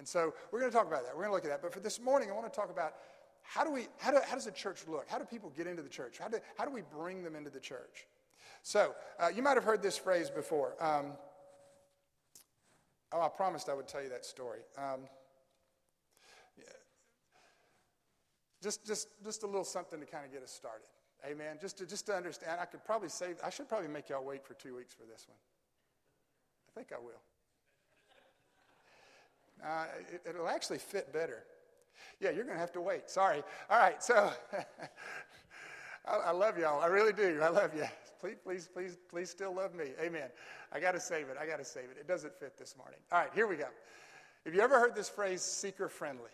And 0.00 0.08
so 0.08 0.32
we're 0.50 0.60
going 0.60 0.72
to 0.72 0.76
talk 0.76 0.86
about 0.86 1.04
that. 1.04 1.14
We're 1.14 1.24
going 1.24 1.28
to 1.28 1.34
look 1.34 1.44
at 1.44 1.50
that. 1.50 1.60
But 1.60 1.74
for 1.74 1.80
this 1.80 2.00
morning, 2.00 2.30
I 2.30 2.32
want 2.32 2.50
to 2.50 2.58
talk 2.58 2.70
about 2.70 2.94
how, 3.42 3.64
do 3.64 3.70
we, 3.70 3.86
how, 3.98 4.10
do, 4.10 4.16
how 4.26 4.34
does 4.34 4.46
a 4.46 4.50
church 4.50 4.80
look? 4.88 5.06
How 5.10 5.18
do 5.18 5.26
people 5.26 5.52
get 5.54 5.66
into 5.66 5.82
the 5.82 5.90
church? 5.90 6.16
How 6.18 6.28
do, 6.28 6.38
how 6.56 6.64
do 6.64 6.70
we 6.70 6.80
bring 6.80 7.22
them 7.22 7.36
into 7.36 7.50
the 7.50 7.60
church? 7.60 8.06
So 8.62 8.94
uh, 9.18 9.28
you 9.28 9.42
might 9.42 9.58
have 9.58 9.64
heard 9.64 9.82
this 9.82 9.98
phrase 9.98 10.30
before. 10.30 10.72
Um, 10.82 11.12
oh, 13.12 13.20
I 13.20 13.28
promised 13.28 13.68
I 13.68 13.74
would 13.74 13.88
tell 13.88 14.02
you 14.02 14.08
that 14.08 14.24
story. 14.24 14.60
Um. 14.78 15.00
Just, 18.62 18.86
just, 18.86 19.08
just 19.22 19.42
a 19.42 19.46
little 19.46 19.64
something 19.64 20.00
to 20.00 20.06
kind 20.06 20.24
of 20.24 20.32
get 20.32 20.42
us 20.42 20.50
started. 20.50 20.88
Amen. 21.26 21.58
Just 21.60 21.76
to, 21.76 21.86
just 21.86 22.06
to 22.06 22.14
understand, 22.14 22.58
I 22.58 22.64
could 22.64 22.84
probably 22.86 23.10
say, 23.10 23.34
I 23.44 23.50
should 23.50 23.68
probably 23.68 23.88
make 23.88 24.08
y'all 24.08 24.24
wait 24.24 24.46
for 24.46 24.54
two 24.54 24.76
weeks 24.76 24.94
for 24.94 25.04
this 25.04 25.26
one. 25.28 25.36
I 26.68 26.70
think 26.74 26.90
I 26.90 26.98
will. 26.98 27.20
Uh, 29.64 29.84
it, 30.24 30.36
will 30.38 30.48
actually 30.48 30.78
fit 30.78 31.12
better. 31.12 31.44
Yeah, 32.20 32.30
you're 32.30 32.44
going 32.44 32.56
to 32.56 32.60
have 32.60 32.72
to 32.72 32.80
wait. 32.80 33.10
Sorry. 33.10 33.42
All 33.68 33.78
right, 33.78 34.02
so 34.02 34.32
I, 36.06 36.14
I, 36.14 36.30
love 36.30 36.58
y'all. 36.58 36.80
I 36.80 36.86
really 36.86 37.12
do. 37.12 37.40
I 37.42 37.48
love 37.48 37.74
you. 37.74 37.84
Please, 38.20 38.36
please, 38.44 38.68
please, 38.72 38.98
please 39.08 39.30
still 39.30 39.54
love 39.54 39.74
me. 39.74 39.86
Amen. 40.00 40.28
I 40.72 40.80
got 40.80 40.92
to 40.92 41.00
save 41.00 41.28
it. 41.28 41.36
I 41.40 41.46
got 41.46 41.58
to 41.58 41.64
save 41.64 41.84
it. 41.84 41.96
It 41.98 42.06
doesn't 42.06 42.34
fit 42.34 42.56
this 42.58 42.76
morning. 42.76 42.98
All 43.12 43.18
right, 43.18 43.30
here 43.34 43.46
we 43.46 43.56
go. 43.56 43.68
Have 44.44 44.54
you 44.54 44.60
ever 44.60 44.78
heard 44.78 44.94
this 44.94 45.08
phrase, 45.08 45.42
seeker 45.42 45.88
friendly? 45.88 46.30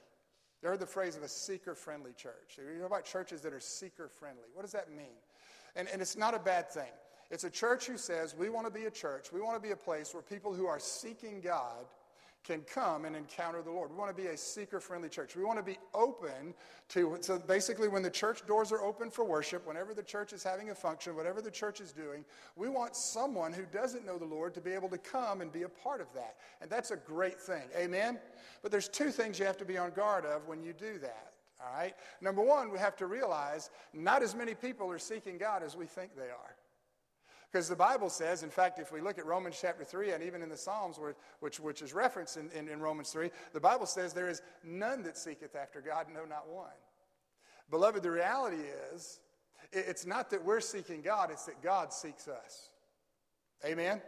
You 0.62 0.68
heard 0.68 0.80
the 0.80 0.86
phrase 0.86 1.16
of 1.16 1.22
a 1.22 1.28
seeker 1.28 1.74
friendly 1.74 2.12
church. 2.12 2.58
You 2.58 2.80
know 2.80 2.86
about 2.86 3.04
churches 3.04 3.40
that 3.42 3.52
are 3.52 3.60
seeker 3.60 4.08
friendly. 4.08 4.44
What 4.54 4.62
does 4.62 4.72
that 4.72 4.90
mean? 4.90 5.18
And, 5.74 5.88
and 5.92 6.00
it's 6.00 6.16
not 6.16 6.34
a 6.34 6.38
bad 6.38 6.70
thing. 6.70 6.90
It's 7.30 7.44
a 7.44 7.50
church 7.50 7.86
who 7.86 7.98
says, 7.98 8.34
we 8.36 8.48
want 8.48 8.66
to 8.66 8.72
be 8.72 8.86
a 8.86 8.90
church, 8.90 9.32
we 9.32 9.40
want 9.40 9.56
to 9.56 9.62
be 9.62 9.72
a 9.72 9.76
place 9.76 10.14
where 10.14 10.22
people 10.22 10.54
who 10.54 10.66
are 10.66 10.78
seeking 10.78 11.40
God 11.40 11.86
can 12.46 12.60
come 12.62 13.04
and 13.04 13.16
encounter 13.16 13.60
the 13.60 13.70
Lord. 13.70 13.90
We 13.90 13.96
want 13.96 14.16
to 14.16 14.22
be 14.22 14.28
a 14.28 14.36
seeker 14.36 14.78
friendly 14.78 15.08
church. 15.08 15.34
We 15.34 15.44
want 15.44 15.58
to 15.58 15.64
be 15.64 15.78
open 15.92 16.54
to, 16.90 17.18
so 17.20 17.38
basically, 17.38 17.88
when 17.88 18.02
the 18.02 18.10
church 18.10 18.46
doors 18.46 18.70
are 18.70 18.80
open 18.80 19.10
for 19.10 19.24
worship, 19.24 19.66
whenever 19.66 19.92
the 19.92 20.02
church 20.02 20.32
is 20.32 20.44
having 20.44 20.70
a 20.70 20.74
function, 20.74 21.16
whatever 21.16 21.42
the 21.42 21.50
church 21.50 21.80
is 21.80 21.92
doing, 21.92 22.24
we 22.54 22.68
want 22.68 22.94
someone 22.94 23.52
who 23.52 23.64
doesn't 23.72 24.06
know 24.06 24.18
the 24.18 24.24
Lord 24.24 24.54
to 24.54 24.60
be 24.60 24.72
able 24.72 24.88
to 24.90 24.98
come 24.98 25.40
and 25.40 25.50
be 25.50 25.62
a 25.62 25.68
part 25.68 26.00
of 26.00 26.06
that. 26.14 26.36
And 26.60 26.70
that's 26.70 26.92
a 26.92 26.96
great 26.96 27.40
thing. 27.40 27.64
Amen? 27.76 28.18
But 28.62 28.70
there's 28.70 28.88
two 28.88 29.10
things 29.10 29.38
you 29.38 29.46
have 29.46 29.58
to 29.58 29.64
be 29.64 29.76
on 29.76 29.90
guard 29.90 30.24
of 30.24 30.46
when 30.46 30.62
you 30.62 30.72
do 30.72 30.98
that. 31.00 31.32
All 31.60 31.74
right? 31.76 31.94
Number 32.20 32.42
one, 32.42 32.70
we 32.70 32.78
have 32.78 32.96
to 32.96 33.06
realize 33.06 33.70
not 33.92 34.22
as 34.22 34.34
many 34.34 34.54
people 34.54 34.90
are 34.90 34.98
seeking 34.98 35.38
God 35.38 35.62
as 35.62 35.76
we 35.76 35.86
think 35.86 36.14
they 36.14 36.30
are. 36.30 36.56
Because 37.56 37.70
the 37.70 37.74
Bible 37.74 38.10
says, 38.10 38.42
in 38.42 38.50
fact, 38.50 38.78
if 38.78 38.92
we 38.92 39.00
look 39.00 39.18
at 39.18 39.24
Romans 39.24 39.56
chapter 39.58 39.82
3 39.82 40.10
and 40.12 40.22
even 40.22 40.42
in 40.42 40.50
the 40.50 40.58
Psalms, 40.58 40.98
where, 40.98 41.16
which, 41.40 41.58
which 41.58 41.80
is 41.80 41.94
referenced 41.94 42.36
in, 42.36 42.50
in, 42.50 42.68
in 42.68 42.80
Romans 42.80 43.08
3, 43.08 43.30
the 43.54 43.60
Bible 43.60 43.86
says 43.86 44.12
there 44.12 44.28
is 44.28 44.42
none 44.62 45.02
that 45.04 45.16
seeketh 45.16 45.56
after 45.56 45.80
God, 45.80 46.08
no, 46.12 46.26
not 46.26 46.50
one. 46.50 46.68
Beloved, 47.70 48.02
the 48.02 48.10
reality 48.10 48.62
is, 48.92 49.20
it's 49.72 50.04
not 50.04 50.28
that 50.32 50.44
we're 50.44 50.60
seeking 50.60 51.00
God, 51.00 51.30
it's 51.30 51.46
that 51.46 51.62
God 51.62 51.94
seeks 51.94 52.28
us. 52.28 52.68
Amen? 53.64 54.02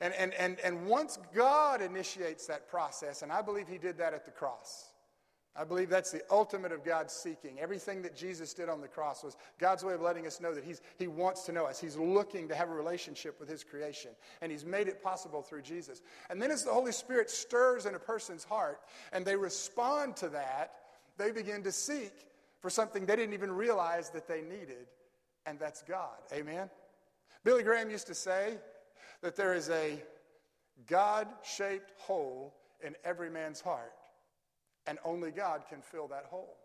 And, 0.00 0.14
and, 0.14 0.32
and, 0.34 0.60
and 0.60 0.86
once 0.86 1.18
God 1.34 1.82
initiates 1.82 2.46
that 2.46 2.68
process, 2.70 3.22
and 3.22 3.32
I 3.32 3.42
believe 3.42 3.66
He 3.66 3.78
did 3.78 3.98
that 3.98 4.14
at 4.14 4.24
the 4.24 4.30
cross, 4.30 4.89
I 5.56 5.64
believe 5.64 5.88
that's 5.88 6.12
the 6.12 6.22
ultimate 6.30 6.70
of 6.70 6.84
God's 6.84 7.12
seeking. 7.12 7.58
Everything 7.58 8.02
that 8.02 8.16
Jesus 8.16 8.54
did 8.54 8.68
on 8.68 8.80
the 8.80 8.86
cross 8.86 9.24
was 9.24 9.36
God's 9.58 9.84
way 9.84 9.94
of 9.94 10.00
letting 10.00 10.26
us 10.26 10.40
know 10.40 10.54
that 10.54 10.62
he's, 10.62 10.80
He 10.96 11.08
wants 11.08 11.44
to 11.46 11.52
know 11.52 11.66
us. 11.66 11.80
He's 11.80 11.96
looking 11.96 12.46
to 12.48 12.54
have 12.54 12.68
a 12.70 12.74
relationship 12.74 13.40
with 13.40 13.48
His 13.48 13.64
creation, 13.64 14.12
and 14.40 14.52
He's 14.52 14.64
made 14.64 14.86
it 14.86 15.02
possible 15.02 15.42
through 15.42 15.62
Jesus. 15.62 16.02
And 16.30 16.40
then, 16.40 16.52
as 16.52 16.64
the 16.64 16.72
Holy 16.72 16.92
Spirit 16.92 17.30
stirs 17.30 17.84
in 17.84 17.96
a 17.96 17.98
person's 17.98 18.44
heart 18.44 18.80
and 19.12 19.26
they 19.26 19.34
respond 19.34 20.16
to 20.18 20.28
that, 20.28 20.72
they 21.18 21.32
begin 21.32 21.64
to 21.64 21.72
seek 21.72 22.12
for 22.60 22.70
something 22.70 23.04
they 23.04 23.16
didn't 23.16 23.34
even 23.34 23.50
realize 23.50 24.10
that 24.10 24.28
they 24.28 24.42
needed, 24.42 24.86
and 25.46 25.58
that's 25.58 25.82
God. 25.82 26.18
Amen? 26.32 26.70
Billy 27.42 27.64
Graham 27.64 27.90
used 27.90 28.06
to 28.06 28.14
say 28.14 28.56
that 29.20 29.34
there 29.34 29.54
is 29.54 29.68
a 29.68 30.00
God 30.86 31.26
shaped 31.42 31.92
hole 31.98 32.54
in 32.82 32.94
every 33.04 33.30
man's 33.30 33.60
heart 33.60 33.92
and 34.86 34.98
only 35.04 35.30
God 35.30 35.62
can 35.68 35.80
fill 35.80 36.08
that 36.08 36.26
hole. 36.26 36.56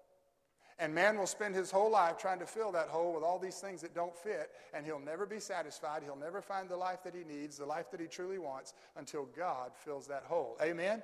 And 0.77 0.93
man 0.93 1.17
will 1.17 1.27
spend 1.27 1.55
his 1.55 1.71
whole 1.71 1.89
life 1.89 2.17
trying 2.17 2.39
to 2.39 2.45
fill 2.45 2.73
that 2.73 2.89
hole 2.89 3.13
with 3.13 3.23
all 3.23 3.39
these 3.39 3.59
things 3.59 3.81
that 3.81 3.95
don't 3.95 4.15
fit, 4.15 4.51
and 4.73 4.85
he'll 4.85 4.99
never 4.99 5.25
be 5.25 5.39
satisfied. 5.39 6.03
He'll 6.03 6.17
never 6.17 6.41
find 6.41 6.67
the 6.67 6.75
life 6.75 7.01
that 7.03 7.15
he 7.15 7.23
needs, 7.23 7.57
the 7.57 7.65
life 7.65 7.89
that 7.91 8.01
he 8.01 8.07
truly 8.07 8.39
wants, 8.39 8.73
until 8.97 9.25
God 9.37 9.71
fills 9.73 10.07
that 10.07 10.23
hole. 10.23 10.57
Amen? 10.61 11.01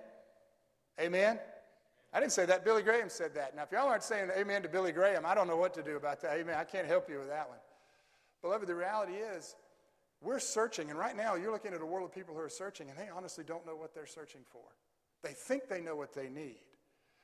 Amen? 1.00 1.40
I 2.14 2.20
didn't 2.20 2.34
say 2.34 2.46
that. 2.48 2.66
Billy 2.66 2.84
Graham 2.84 3.08
said 3.08 3.36
that. 3.36 3.56
Now, 3.56 3.64
if 3.64 3.72
y'all 3.72 3.88
aren't 3.88 4.04
saying 4.04 4.30
amen 4.38 4.64
to 4.64 4.70
Billy 4.70 4.92
Graham, 4.92 5.26
I 5.26 5.34
don't 5.34 5.48
know 5.48 5.56
what 5.56 5.74
to 5.76 5.84
do 5.84 5.96
about 5.96 6.20
that. 6.22 6.38
Amen. 6.38 6.56
I 6.58 6.66
can't 6.66 6.86
help 6.86 7.10
you 7.10 7.20
with 7.20 7.30
that 7.30 7.48
one. 7.48 7.60
Beloved, 8.42 8.68
the 8.68 8.76
reality 8.76 9.14
is, 9.14 9.56
we're 10.22 10.40
searching, 10.40 10.90
and 10.90 11.00
right 11.00 11.16
now 11.16 11.36
you're 11.36 11.52
looking 11.52 11.74
at 11.74 11.82
a 11.82 11.86
world 11.86 12.10
of 12.10 12.14
people 12.14 12.36
who 12.36 12.42
are 12.42 12.50
searching, 12.50 12.90
and 12.90 12.98
they 13.00 13.08
honestly 13.08 13.46
don't 13.46 13.66
know 13.66 13.76
what 13.76 13.96
they're 13.96 14.06
searching 14.06 14.42
for. 14.52 14.62
They 15.24 15.32
think 15.32 15.70
they 15.70 15.80
know 15.80 15.96
what 15.96 16.14
they 16.14 16.28
need. 16.30 16.60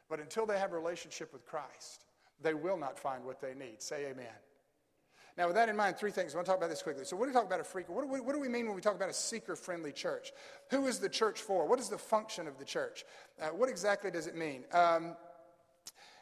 But 0.10 0.20
until 0.20 0.46
they 0.46 0.58
have 0.58 0.72
a 0.72 0.76
relationship 0.76 1.34
with 1.34 1.46
Christ, 1.46 2.06
they 2.42 2.54
will 2.54 2.78
not 2.78 2.98
find 2.98 3.24
what 3.26 3.42
they 3.42 3.54
need. 3.54 3.82
Say 3.82 4.06
amen. 4.06 4.26
Now, 5.38 5.46
with 5.46 5.56
that 5.56 5.70
in 5.70 5.76
mind, 5.76 5.98
three 5.98 6.10
things. 6.10 6.34
I 6.34 6.38
want 6.38 6.48
to 6.48 6.52
talk 6.52 6.58
about 6.58 6.72
this 6.72 6.82
quickly. 6.82 7.06
So, 7.06 7.16
what 7.16 7.26
do 7.26 7.30
we 7.30 7.34
talk 7.34 7.46
about 7.46 7.60
a 7.60 7.64
freak? 7.64 7.90
What 7.90 8.08
what 8.08 8.34
do 8.34 8.40
we 8.40 8.50
mean 8.50 8.66
when 8.66 8.76
we 8.76 8.82
talk 8.82 8.96
about 8.96 9.10
a 9.10 9.14
seeker 9.14 9.56
friendly 9.56 9.92
church? 9.92 10.32
Who 10.72 10.88
is 10.88 10.98
the 10.98 11.10
church 11.10 11.42
for? 11.42 11.68
What 11.68 11.80
is 11.80 11.90
the 11.90 11.98
function 11.98 12.48
of 12.48 12.58
the 12.58 12.66
church? 12.66 13.06
Uh, 13.40 13.50
what 13.50 13.70
exactly 13.70 14.10
does 14.10 14.26
it 14.26 14.36
mean? 14.36 14.64
Um, 14.72 15.16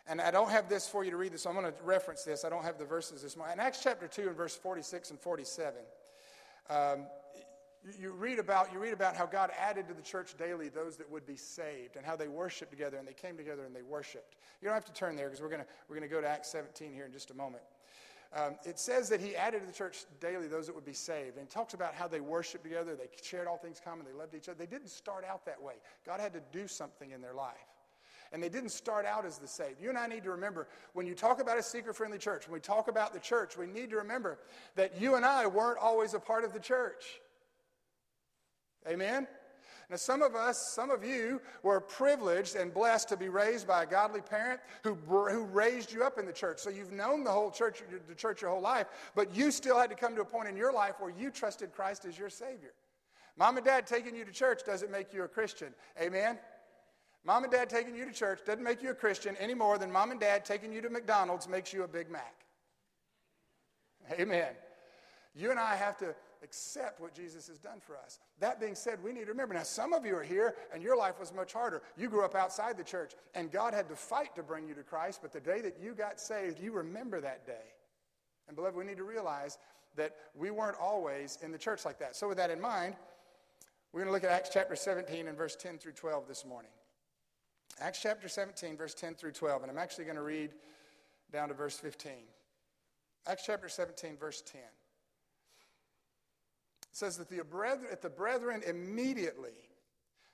and 0.08 0.22
I 0.22 0.32
don't 0.32 0.50
have 0.50 0.70
this 0.70 0.88
for 0.88 1.04
you 1.04 1.12
to 1.12 1.18
read 1.18 1.34
this, 1.34 1.44
so 1.44 1.50
I'm 1.50 1.56
going 1.56 1.72
to 1.72 1.84
reference 1.84 2.24
this. 2.24 2.46
I 2.46 2.50
don't 2.50 2.64
have 2.64 2.78
the 2.78 2.86
verses 2.86 3.24
this 3.24 3.36
morning. 3.36 3.54
In 3.54 3.60
Acts 3.60 3.80
chapter 3.82 4.08
2 4.08 4.28
and 4.28 4.36
verse 4.36 4.56
46 4.56 5.12
and 5.12 5.20
47, 5.20 5.74
um, 6.70 7.06
you 8.00 8.12
read 8.12 8.40
about 8.40 8.74
you 8.74 8.80
read 8.80 8.94
about 8.94 9.16
how 9.16 9.26
God 9.26 9.52
added 9.60 9.88
to 9.88 9.94
the 9.94 10.02
church 10.02 10.36
daily 10.38 10.70
those 10.70 10.98
that 10.98 11.10
would 11.10 11.26
be 11.26 11.36
saved 11.36 11.96
and 11.96 12.06
how 12.06 12.16
they 12.16 12.28
worshiped 12.28 12.72
together 12.72 12.98
and 12.98 13.08
they 13.08 13.14
came 13.14 13.38
together 13.38 13.66
and 13.66 13.76
they 13.76 13.82
worshiped. 13.82 14.36
You 14.62 14.68
don't 14.68 14.76
have 14.76 14.86
to 14.86 14.94
turn 14.94 15.16
there 15.16 15.28
because 15.28 15.42
we're 15.42 15.50
gonna 15.50 15.66
we're 15.88 15.96
gonna 15.96 16.08
go 16.08 16.22
to 16.22 16.28
Acts 16.28 16.50
17 16.50 16.94
here 16.94 17.06
in 17.06 17.12
just 17.12 17.32
a 17.32 17.36
moment. 17.36 17.64
Um, 18.34 18.56
it 18.66 18.80
says 18.80 19.08
that 19.10 19.22
he 19.22 19.36
added 19.36 19.62
to 19.62 19.66
the 19.66 19.74
church 19.74 20.06
daily 20.20 20.48
those 20.48 20.66
that 20.68 20.76
would 20.76 20.86
be 20.86 20.94
saved. 20.94 21.38
And 21.38 21.50
talks 21.50 21.74
about 21.74 21.94
how 21.94 22.08
they 22.08 22.20
worshiped 22.20 22.64
together, 22.64 22.96
they 22.96 23.08
shared 23.22 23.48
all 23.48 23.58
things 23.58 23.80
common, 23.84 24.06
they 24.06 24.18
loved 24.18 24.36
each 24.36 24.50
other. 24.50 24.58
They 24.58 24.66
didn't 24.66 24.90
start 24.90 25.24
out 25.24 25.46
that 25.46 25.62
way. 25.62 25.76
God 26.06 26.20
had 26.20 26.34
to 26.34 26.42
do 26.52 26.68
something 26.68 27.12
in 27.12 27.22
their 27.22 27.34
life. 27.34 27.56
And 28.34 28.44
they 28.44 28.50
didn't 28.50 28.72
start 28.72 29.06
out 29.06 29.26
as 29.26 29.38
the 29.38 29.48
saved. 29.48 29.80
You 29.82 29.88
and 29.88 29.98
I 29.98 30.08
need 30.08 30.24
to 30.24 30.32
remember 30.32 30.68
when 30.94 31.06
you 31.06 31.16
talk 31.16 31.40
about 31.40 31.58
a 31.58 31.64
seeker 31.64 31.94
friendly 31.94 32.18
church, 32.18 32.48
when 32.48 32.54
we 32.54 32.60
talk 32.60 32.90
about 32.90 33.14
the 33.14 33.20
church, 33.20 33.58
we 33.58 33.68
need 33.68 33.92
to 33.92 33.98
remember 33.98 34.40
that 34.76 35.00
you 35.00 35.16
and 35.16 35.24
I 35.24 35.48
weren't 35.48 35.78
always 35.78 36.14
a 36.14 36.20
part 36.20 36.44
of 36.44 36.52
the 36.52 36.60
church. 36.60 37.22
Amen? 38.88 39.28
Now, 39.90 39.98
some 39.98 40.24
of 40.24 40.36
us, 40.36 40.74
some 40.74 40.90
of 40.90 41.04
you, 41.04 41.42
were 41.62 41.80
privileged 41.80 42.56
and 42.56 42.74
blessed 42.74 43.10
to 43.10 43.18
be 43.18 43.30
raised 43.30 43.68
by 43.68 43.84
a 43.84 43.86
godly 43.86 44.22
parent 44.22 44.60
who, 44.84 44.96
who 44.96 45.46
raised 45.46 45.94
you 45.94 46.04
up 46.04 46.18
in 46.18 46.26
the 46.26 46.34
church. 46.34 46.60
So 46.60 46.70
you've 46.70 46.92
known 46.92 47.24
the 47.24 47.32
whole 47.32 47.52
church, 47.52 47.84
the 48.08 48.16
church 48.16 48.42
your 48.42 48.50
whole 48.50 48.62
life, 48.62 48.88
but 49.14 49.36
you 49.36 49.52
still 49.52 49.80
had 49.80 49.92
to 49.92 49.96
come 49.96 50.16
to 50.16 50.22
a 50.22 50.26
point 50.26 50.50
in 50.50 50.58
your 50.58 50.74
life 50.74 50.96
where 51.00 51.12
you 51.12 51.30
trusted 51.30 51.72
Christ 51.74 52.06
as 52.06 52.18
your 52.18 52.30
Savior. 52.30 52.74
Mom 53.38 53.58
and 53.58 53.66
dad 53.66 53.86
taking 53.86 54.16
you 54.16 54.26
to 54.26 54.32
church 54.32 54.62
doesn't 54.66 54.92
make 54.92 55.14
you 55.14 55.24
a 55.24 55.28
Christian. 55.28 55.74
Amen? 56.02 56.40
Mom 57.26 57.44
and 57.44 57.52
dad 57.52 57.70
taking 57.70 57.96
you 57.96 58.06
to 58.06 58.14
church 58.14 58.40
doesn't 58.46 58.64
make 58.64 58.82
you 58.82 58.92
a 58.92 58.96
Christian 58.96 59.36
any 59.40 59.54
more 59.54 59.78
than 59.78 59.92
mom 59.92 60.12
and 60.12 60.20
dad 60.20 60.46
taking 60.46 60.72
you 60.72 60.80
to 60.82 60.90
McDonald's 60.90 61.48
makes 61.48 61.74
you 61.74 61.84
a 61.84 61.88
Big 61.88 62.10
Mac. 62.10 62.46
Amen. 64.20 64.54
You 65.36 65.52
and 65.52 65.60
I 65.60 65.76
have 65.76 65.98
to 65.98 66.16
accept 66.46 67.02
what 67.02 67.14
Jesus 67.14 67.48
has 67.48 67.58
done 67.58 67.80
for 67.82 67.98
us. 67.98 68.20
That 68.40 68.60
being 68.60 68.76
said, 68.76 69.04
we 69.04 69.12
need 69.12 69.26
to 69.26 69.32
remember 69.32 69.54
now, 69.54 69.64
some 69.64 69.92
of 69.92 70.06
you 70.06 70.16
are 70.16 70.24
here 70.24 70.56
and 70.74 70.82
your 70.82 70.96
life 70.96 71.20
was 71.20 71.34
much 71.34 71.52
harder. 71.52 71.82
You 71.98 72.08
grew 72.08 72.24
up 72.24 72.36
outside 72.36 72.78
the 72.78 72.84
church 72.84 73.14
and 73.34 73.52
God 73.52 73.74
had 73.74 73.90
to 73.90 73.96
fight 73.96 74.36
to 74.36 74.44
bring 74.44 74.68
you 74.68 74.76
to 74.76 74.84
Christ, 74.84 75.20
but 75.22 75.34
the 75.34 75.40
day 75.42 75.60
that 75.62 75.78
you 75.82 75.94
got 75.94 76.20
saved, 76.20 76.60
you 76.60 76.72
remember 76.72 77.20
that 77.20 77.46
day. 77.46 77.74
And 78.48 78.56
beloved, 78.56 78.78
we 78.78 78.86
need 78.86 78.98
to 78.98 79.04
realize 79.04 79.58
that 79.96 80.16
we 80.36 80.52
weren't 80.52 80.78
always 80.80 81.40
in 81.42 81.52
the 81.52 81.58
church 81.58 81.84
like 81.84 82.00
that. 82.00 82.16
So, 82.16 82.28
with 82.28 82.38
that 82.38 82.52
in 82.52 82.62
mind, 82.62 82.96
we're 83.92 84.02
going 84.02 84.10
to 84.10 84.14
look 84.14 84.24
at 84.24 84.30
Acts 84.30 84.50
chapter 84.54 84.76
17 84.76 85.28
and 85.28 85.38
verse 85.38 85.56
10 85.56 85.80
through 85.80 85.94
12 85.94 86.28
this 86.28 86.46
morning. 86.46 86.72
Acts 87.82 88.02
chapter 88.02 88.28
17, 88.28 88.78
verse 88.78 88.94
10 88.94 89.16
through 89.16 89.32
12, 89.32 89.64
and 89.64 89.72
I'm 89.72 89.78
actually 89.78 90.06
going 90.06 90.18
to 90.18 90.22
read 90.22 90.52
down 91.32 91.48
to 91.48 91.54
verse 91.54 91.78
15. 91.78 92.12
Acts 93.28 93.44
chapter 93.46 93.68
17, 93.68 94.18
verse 94.18 94.42
10 94.42 94.62
says 96.96 97.18
that 97.18 97.30
the, 97.30 97.44
brethren, 97.44 97.90
the 98.02 98.10
brethren 98.10 98.64
immediately 98.66 99.68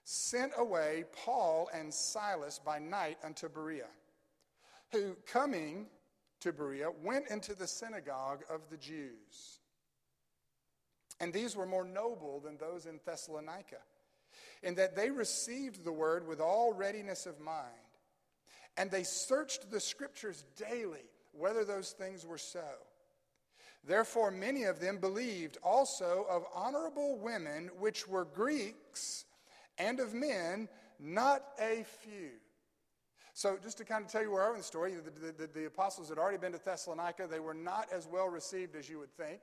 sent 0.03 0.51
away 0.60 1.06
Paul 1.25 1.68
and 1.74 1.91
Silas 1.91 2.60
by 2.63 2.77
night 2.77 3.18
unto 3.24 3.50
Berea, 3.50 3.88
who, 4.91 5.18
coming 5.25 5.88
to 6.39 6.53
Berea, 6.53 6.91
went 7.03 7.30
into 7.32 7.56
the 7.56 7.65
synagogue 7.65 8.44
of 8.48 8.62
the 8.70 8.77
Jews. 8.77 9.60
And 11.20 11.34
these 11.34 11.56
were 11.56 11.65
more 11.65 11.84
noble 11.84 12.39
than 12.39 12.58
those 12.58 12.86
in 12.86 13.00
Thessalonica, 13.08 13.82
in 14.62 14.75
that 14.75 14.96
they 14.96 15.10
received 15.10 15.84
the 15.84 15.91
word 15.91 16.27
with 16.27 16.39
all 16.39 16.74
readiness 16.74 17.25
of 17.25 17.39
mind. 17.39 17.65
And 18.77 18.91
they 18.91 19.01
searched 19.01 19.72
the 19.72 19.80
scriptures 19.80 20.44
daily 20.58 21.10
whether 21.32 21.65
those 21.65 21.89
things 21.94 22.24
were 22.24 22.38
so. 22.38 22.68
Therefore, 23.84 24.30
many 24.30 24.64
of 24.64 24.80
them 24.80 24.98
believed 24.98 25.58
also 25.64 26.26
of 26.30 26.46
honorable 26.54 27.18
women, 27.18 27.72
which 27.80 28.08
were 28.08 28.26
Greeks, 28.26 29.26
and 29.78 30.00
of 30.00 30.14
men, 30.14 30.70
not 31.00 31.44
a 31.60 31.84
few. 32.04 32.32
So, 33.34 33.58
just 33.62 33.78
to 33.80 33.86
kind 33.86 34.06
of 34.06 34.12
tell 34.12 34.22
you 34.22 34.32
where 34.32 34.44
I 34.44 34.48
am 34.48 34.54
in 34.54 34.60
the 34.60 34.64
story, 34.64 34.94
the, 34.94 35.32
the, 35.32 35.48
the, 35.48 35.66
apostles 35.66 36.10
had 36.10 36.20
already 36.20 36.38
been 36.38 36.52
to 36.52 36.60
Thessalonica. 36.64 37.28
They 37.28 37.40
were 37.40 37.54
not 37.54 37.88
as 37.92 38.06
well 38.06 38.28
received 38.28 38.76
as 38.76 38.90
you 38.90 39.00
would 39.00 39.16
think. 39.16 39.40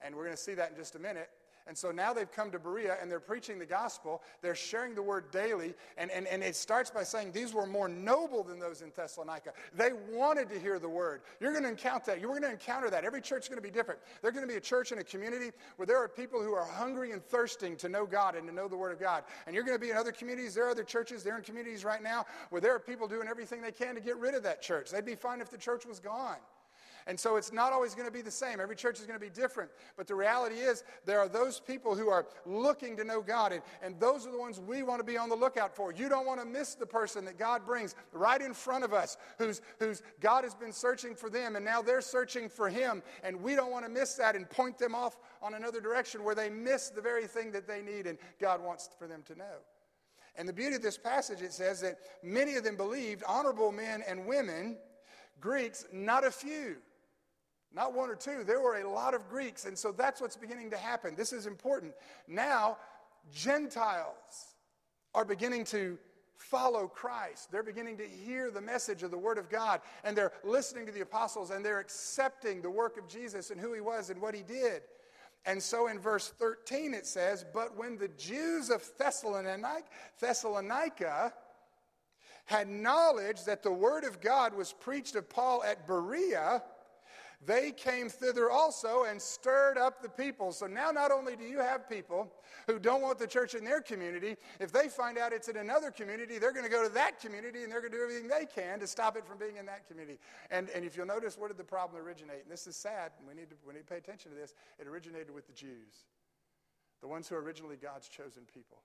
And 0.00 0.14
we're 0.14 0.24
going 0.24 0.36
to 0.36 0.42
see 0.42 0.54
that 0.54 0.70
in 0.70 0.76
just 0.76 0.94
a 0.94 0.98
minute. 0.98 1.28
And 1.68 1.76
so 1.76 1.90
now 1.90 2.14
they've 2.14 2.30
come 2.30 2.50
to 2.50 2.58
Berea 2.58 2.96
and 3.00 3.10
they're 3.10 3.20
preaching 3.20 3.58
the 3.58 3.66
gospel. 3.66 4.22
They're 4.40 4.54
sharing 4.54 4.94
the 4.94 5.02
word 5.02 5.30
daily. 5.30 5.74
And, 5.98 6.10
and, 6.10 6.26
and 6.26 6.42
it 6.42 6.56
starts 6.56 6.90
by 6.90 7.04
saying 7.04 7.32
these 7.32 7.52
were 7.52 7.66
more 7.66 7.88
noble 7.88 8.42
than 8.42 8.58
those 8.58 8.80
in 8.80 8.90
Thessalonica. 8.96 9.52
They 9.76 9.90
wanted 10.10 10.48
to 10.48 10.58
hear 10.58 10.78
the 10.78 10.88
word. 10.88 11.20
You're 11.40 11.52
going 11.52 11.64
to 11.64 11.68
encounter 11.68 12.06
that. 12.06 12.20
You're 12.20 12.30
going 12.30 12.42
to 12.42 12.50
encounter 12.50 12.88
that. 12.88 13.04
Every 13.04 13.20
church 13.20 13.42
is 13.42 13.48
going 13.48 13.60
to 13.60 13.62
be 13.62 13.70
different. 13.70 14.00
There's 14.22 14.32
going 14.32 14.46
to 14.46 14.52
be 14.52 14.56
a 14.56 14.62
church 14.62 14.92
and 14.92 15.00
a 15.00 15.04
community 15.04 15.50
where 15.76 15.86
there 15.86 15.98
are 15.98 16.08
people 16.08 16.42
who 16.42 16.54
are 16.54 16.64
hungry 16.64 17.12
and 17.12 17.22
thirsting 17.22 17.76
to 17.76 17.88
know 17.90 18.06
God 18.06 18.34
and 18.34 18.48
to 18.48 18.54
know 18.54 18.66
the 18.66 18.76
word 18.76 18.92
of 18.92 18.98
God. 18.98 19.24
And 19.46 19.54
you're 19.54 19.64
going 19.64 19.76
to 19.76 19.84
be 19.84 19.90
in 19.90 19.96
other 19.96 20.12
communities. 20.12 20.54
There 20.54 20.66
are 20.66 20.70
other 20.70 20.84
churches. 20.84 21.22
They're 21.22 21.36
in 21.36 21.44
communities 21.44 21.84
right 21.84 22.02
now 22.02 22.24
where 22.48 22.62
there 22.62 22.74
are 22.74 22.80
people 22.80 23.06
doing 23.06 23.28
everything 23.28 23.60
they 23.60 23.72
can 23.72 23.94
to 23.94 24.00
get 24.00 24.16
rid 24.16 24.34
of 24.34 24.42
that 24.44 24.62
church. 24.62 24.90
They'd 24.90 25.04
be 25.04 25.16
fine 25.16 25.42
if 25.42 25.50
the 25.50 25.58
church 25.58 25.84
was 25.84 26.00
gone. 26.00 26.38
And 27.08 27.18
so 27.18 27.36
it's 27.36 27.54
not 27.54 27.72
always 27.72 27.94
going 27.94 28.06
to 28.06 28.12
be 28.12 28.20
the 28.20 28.30
same. 28.30 28.60
Every 28.60 28.76
church 28.76 29.00
is 29.00 29.06
going 29.06 29.18
to 29.18 29.24
be 29.24 29.30
different. 29.30 29.70
But 29.96 30.06
the 30.06 30.14
reality 30.14 30.56
is, 30.56 30.84
there 31.06 31.18
are 31.18 31.26
those 31.26 31.58
people 31.58 31.96
who 31.96 32.10
are 32.10 32.26
looking 32.44 32.98
to 32.98 33.04
know 33.04 33.22
God, 33.22 33.52
and, 33.52 33.62
and 33.82 33.98
those 33.98 34.26
are 34.26 34.30
the 34.30 34.38
ones 34.38 34.60
we 34.60 34.82
want 34.82 35.00
to 35.00 35.04
be 35.04 35.16
on 35.16 35.30
the 35.30 35.34
lookout 35.34 35.74
for. 35.74 35.90
You 35.90 36.10
don't 36.10 36.26
want 36.26 36.38
to 36.38 36.46
miss 36.46 36.74
the 36.74 36.84
person 36.84 37.24
that 37.24 37.38
God 37.38 37.64
brings 37.64 37.94
right 38.12 38.42
in 38.42 38.52
front 38.52 38.84
of 38.84 38.92
us, 38.92 39.16
who's, 39.38 39.62
who's 39.78 40.02
God 40.20 40.44
has 40.44 40.54
been 40.54 40.72
searching 40.72 41.14
for 41.14 41.30
them, 41.30 41.56
and 41.56 41.64
now 41.64 41.80
they're 41.80 42.02
searching 42.02 42.46
for 42.46 42.68
Him. 42.68 43.02
And 43.24 43.40
we 43.40 43.54
don't 43.54 43.72
want 43.72 43.86
to 43.86 43.90
miss 43.90 44.14
that 44.16 44.36
and 44.36 44.48
point 44.48 44.76
them 44.76 44.94
off 44.94 45.16
on 45.40 45.54
another 45.54 45.80
direction 45.80 46.22
where 46.22 46.34
they 46.34 46.50
miss 46.50 46.90
the 46.90 47.00
very 47.00 47.26
thing 47.26 47.52
that 47.52 47.66
they 47.66 47.80
need 47.80 48.06
and 48.06 48.18
God 48.38 48.62
wants 48.62 48.90
for 48.98 49.06
them 49.06 49.22
to 49.28 49.34
know. 49.34 49.62
And 50.36 50.46
the 50.46 50.52
beauty 50.52 50.76
of 50.76 50.82
this 50.82 50.98
passage, 50.98 51.40
it 51.40 51.54
says 51.54 51.80
that 51.80 51.98
many 52.22 52.56
of 52.56 52.64
them 52.64 52.76
believed, 52.76 53.22
honorable 53.26 53.72
men 53.72 54.04
and 54.06 54.26
women, 54.26 54.76
Greeks, 55.40 55.86
not 55.90 56.24
a 56.24 56.30
few. 56.30 56.76
Not 57.74 57.94
one 57.94 58.08
or 58.08 58.14
two, 58.14 58.44
there 58.44 58.60
were 58.60 58.78
a 58.78 58.88
lot 58.88 59.14
of 59.14 59.28
Greeks. 59.28 59.64
And 59.66 59.76
so 59.76 59.92
that's 59.92 60.20
what's 60.20 60.36
beginning 60.36 60.70
to 60.70 60.76
happen. 60.76 61.14
This 61.14 61.32
is 61.32 61.46
important. 61.46 61.92
Now, 62.26 62.78
Gentiles 63.32 64.54
are 65.14 65.24
beginning 65.24 65.64
to 65.66 65.98
follow 66.36 66.86
Christ. 66.86 67.50
They're 67.50 67.62
beginning 67.62 67.98
to 67.98 68.06
hear 68.06 68.50
the 68.50 68.60
message 68.60 69.02
of 69.02 69.10
the 69.10 69.18
Word 69.18 69.38
of 69.38 69.50
God, 69.50 69.80
and 70.04 70.16
they're 70.16 70.32
listening 70.44 70.86
to 70.86 70.92
the 70.92 71.00
apostles, 71.00 71.50
and 71.50 71.64
they're 71.64 71.80
accepting 71.80 72.62
the 72.62 72.70
work 72.70 72.96
of 72.96 73.08
Jesus 73.08 73.50
and 73.50 73.60
who 73.60 73.74
He 73.74 73.80
was 73.80 74.10
and 74.10 74.20
what 74.20 74.34
He 74.34 74.42
did. 74.42 74.82
And 75.44 75.62
so 75.62 75.88
in 75.88 75.98
verse 75.98 76.28
13 76.38 76.94
it 76.94 77.06
says, 77.06 77.44
But 77.52 77.76
when 77.76 77.98
the 77.98 78.08
Jews 78.08 78.70
of 78.70 78.88
Thessalonica, 78.98 79.82
Thessalonica 80.20 81.32
had 82.44 82.68
knowledge 82.68 83.44
that 83.44 83.62
the 83.62 83.72
Word 83.72 84.04
of 84.04 84.20
God 84.20 84.54
was 84.54 84.72
preached 84.72 85.16
of 85.16 85.28
Paul 85.28 85.62
at 85.64 85.86
Berea, 85.86 86.62
they 87.46 87.70
came 87.70 88.08
thither 88.08 88.50
also 88.50 89.04
and 89.04 89.22
stirred 89.22 89.78
up 89.78 90.02
the 90.02 90.08
people. 90.08 90.50
So 90.50 90.66
now, 90.66 90.90
not 90.90 91.12
only 91.12 91.36
do 91.36 91.44
you 91.44 91.60
have 91.60 91.88
people 91.88 92.32
who 92.66 92.80
don't 92.80 93.00
want 93.00 93.20
the 93.20 93.28
church 93.28 93.54
in 93.54 93.64
their 93.64 93.80
community, 93.80 94.36
if 94.58 94.72
they 94.72 94.88
find 94.88 95.16
out 95.16 95.32
it's 95.32 95.46
in 95.46 95.56
another 95.56 95.92
community, 95.92 96.38
they're 96.38 96.52
going 96.52 96.64
to 96.64 96.70
go 96.70 96.86
to 96.86 96.92
that 96.94 97.20
community 97.20 97.62
and 97.62 97.70
they're 97.70 97.80
going 97.80 97.92
to 97.92 97.96
do 97.96 98.02
everything 98.02 98.26
they 98.26 98.44
can 98.44 98.80
to 98.80 98.88
stop 98.88 99.16
it 99.16 99.24
from 99.24 99.38
being 99.38 99.56
in 99.56 99.66
that 99.66 99.86
community. 99.86 100.18
And, 100.50 100.68
and 100.70 100.84
if 100.84 100.96
you'll 100.96 101.06
notice, 101.06 101.38
where 101.38 101.48
did 101.48 101.58
the 101.58 101.64
problem 101.64 102.02
originate? 102.02 102.42
And 102.42 102.50
this 102.50 102.66
is 102.66 102.74
sad, 102.74 103.12
we 103.26 103.34
need, 103.34 103.50
to, 103.50 103.56
we 103.64 103.72
need 103.72 103.80
to 103.80 103.86
pay 103.86 103.98
attention 103.98 104.32
to 104.32 104.36
this. 104.36 104.54
It 104.80 104.88
originated 104.88 105.32
with 105.32 105.46
the 105.46 105.52
Jews, 105.52 106.06
the 107.00 107.08
ones 107.08 107.28
who 107.28 107.36
are 107.36 107.40
originally 107.40 107.76
God's 107.76 108.08
chosen 108.08 108.42
people. 108.52 108.78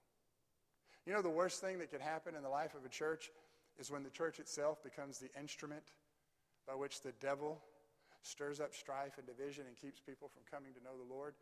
You 1.07 1.13
know, 1.13 1.23
the 1.23 1.29
worst 1.29 1.59
thing 1.59 1.79
that 1.79 1.89
can 1.89 2.01
happen 2.01 2.35
in 2.35 2.43
the 2.43 2.49
life 2.49 2.75
of 2.75 2.85
a 2.85 2.89
church 2.89 3.31
is 3.79 3.89
when 3.89 4.03
the 4.03 4.11
church 4.11 4.39
itself 4.39 4.83
becomes 4.83 5.17
the 5.17 5.29
instrument 5.37 5.83
by 6.67 6.75
which 6.75 7.01
the 7.01 7.13
devil 7.19 7.59
stirs 8.23 8.59
up 8.59 8.73
strife 8.73 9.17
and 9.17 9.27
division 9.27 9.65
and 9.67 9.75
keeps 9.77 9.99
people 9.99 10.27
from 10.27 10.43
coming 10.49 10.73
to 10.73 10.83
know 10.83 10.97
the 10.97 11.13
Lord. 11.13 11.35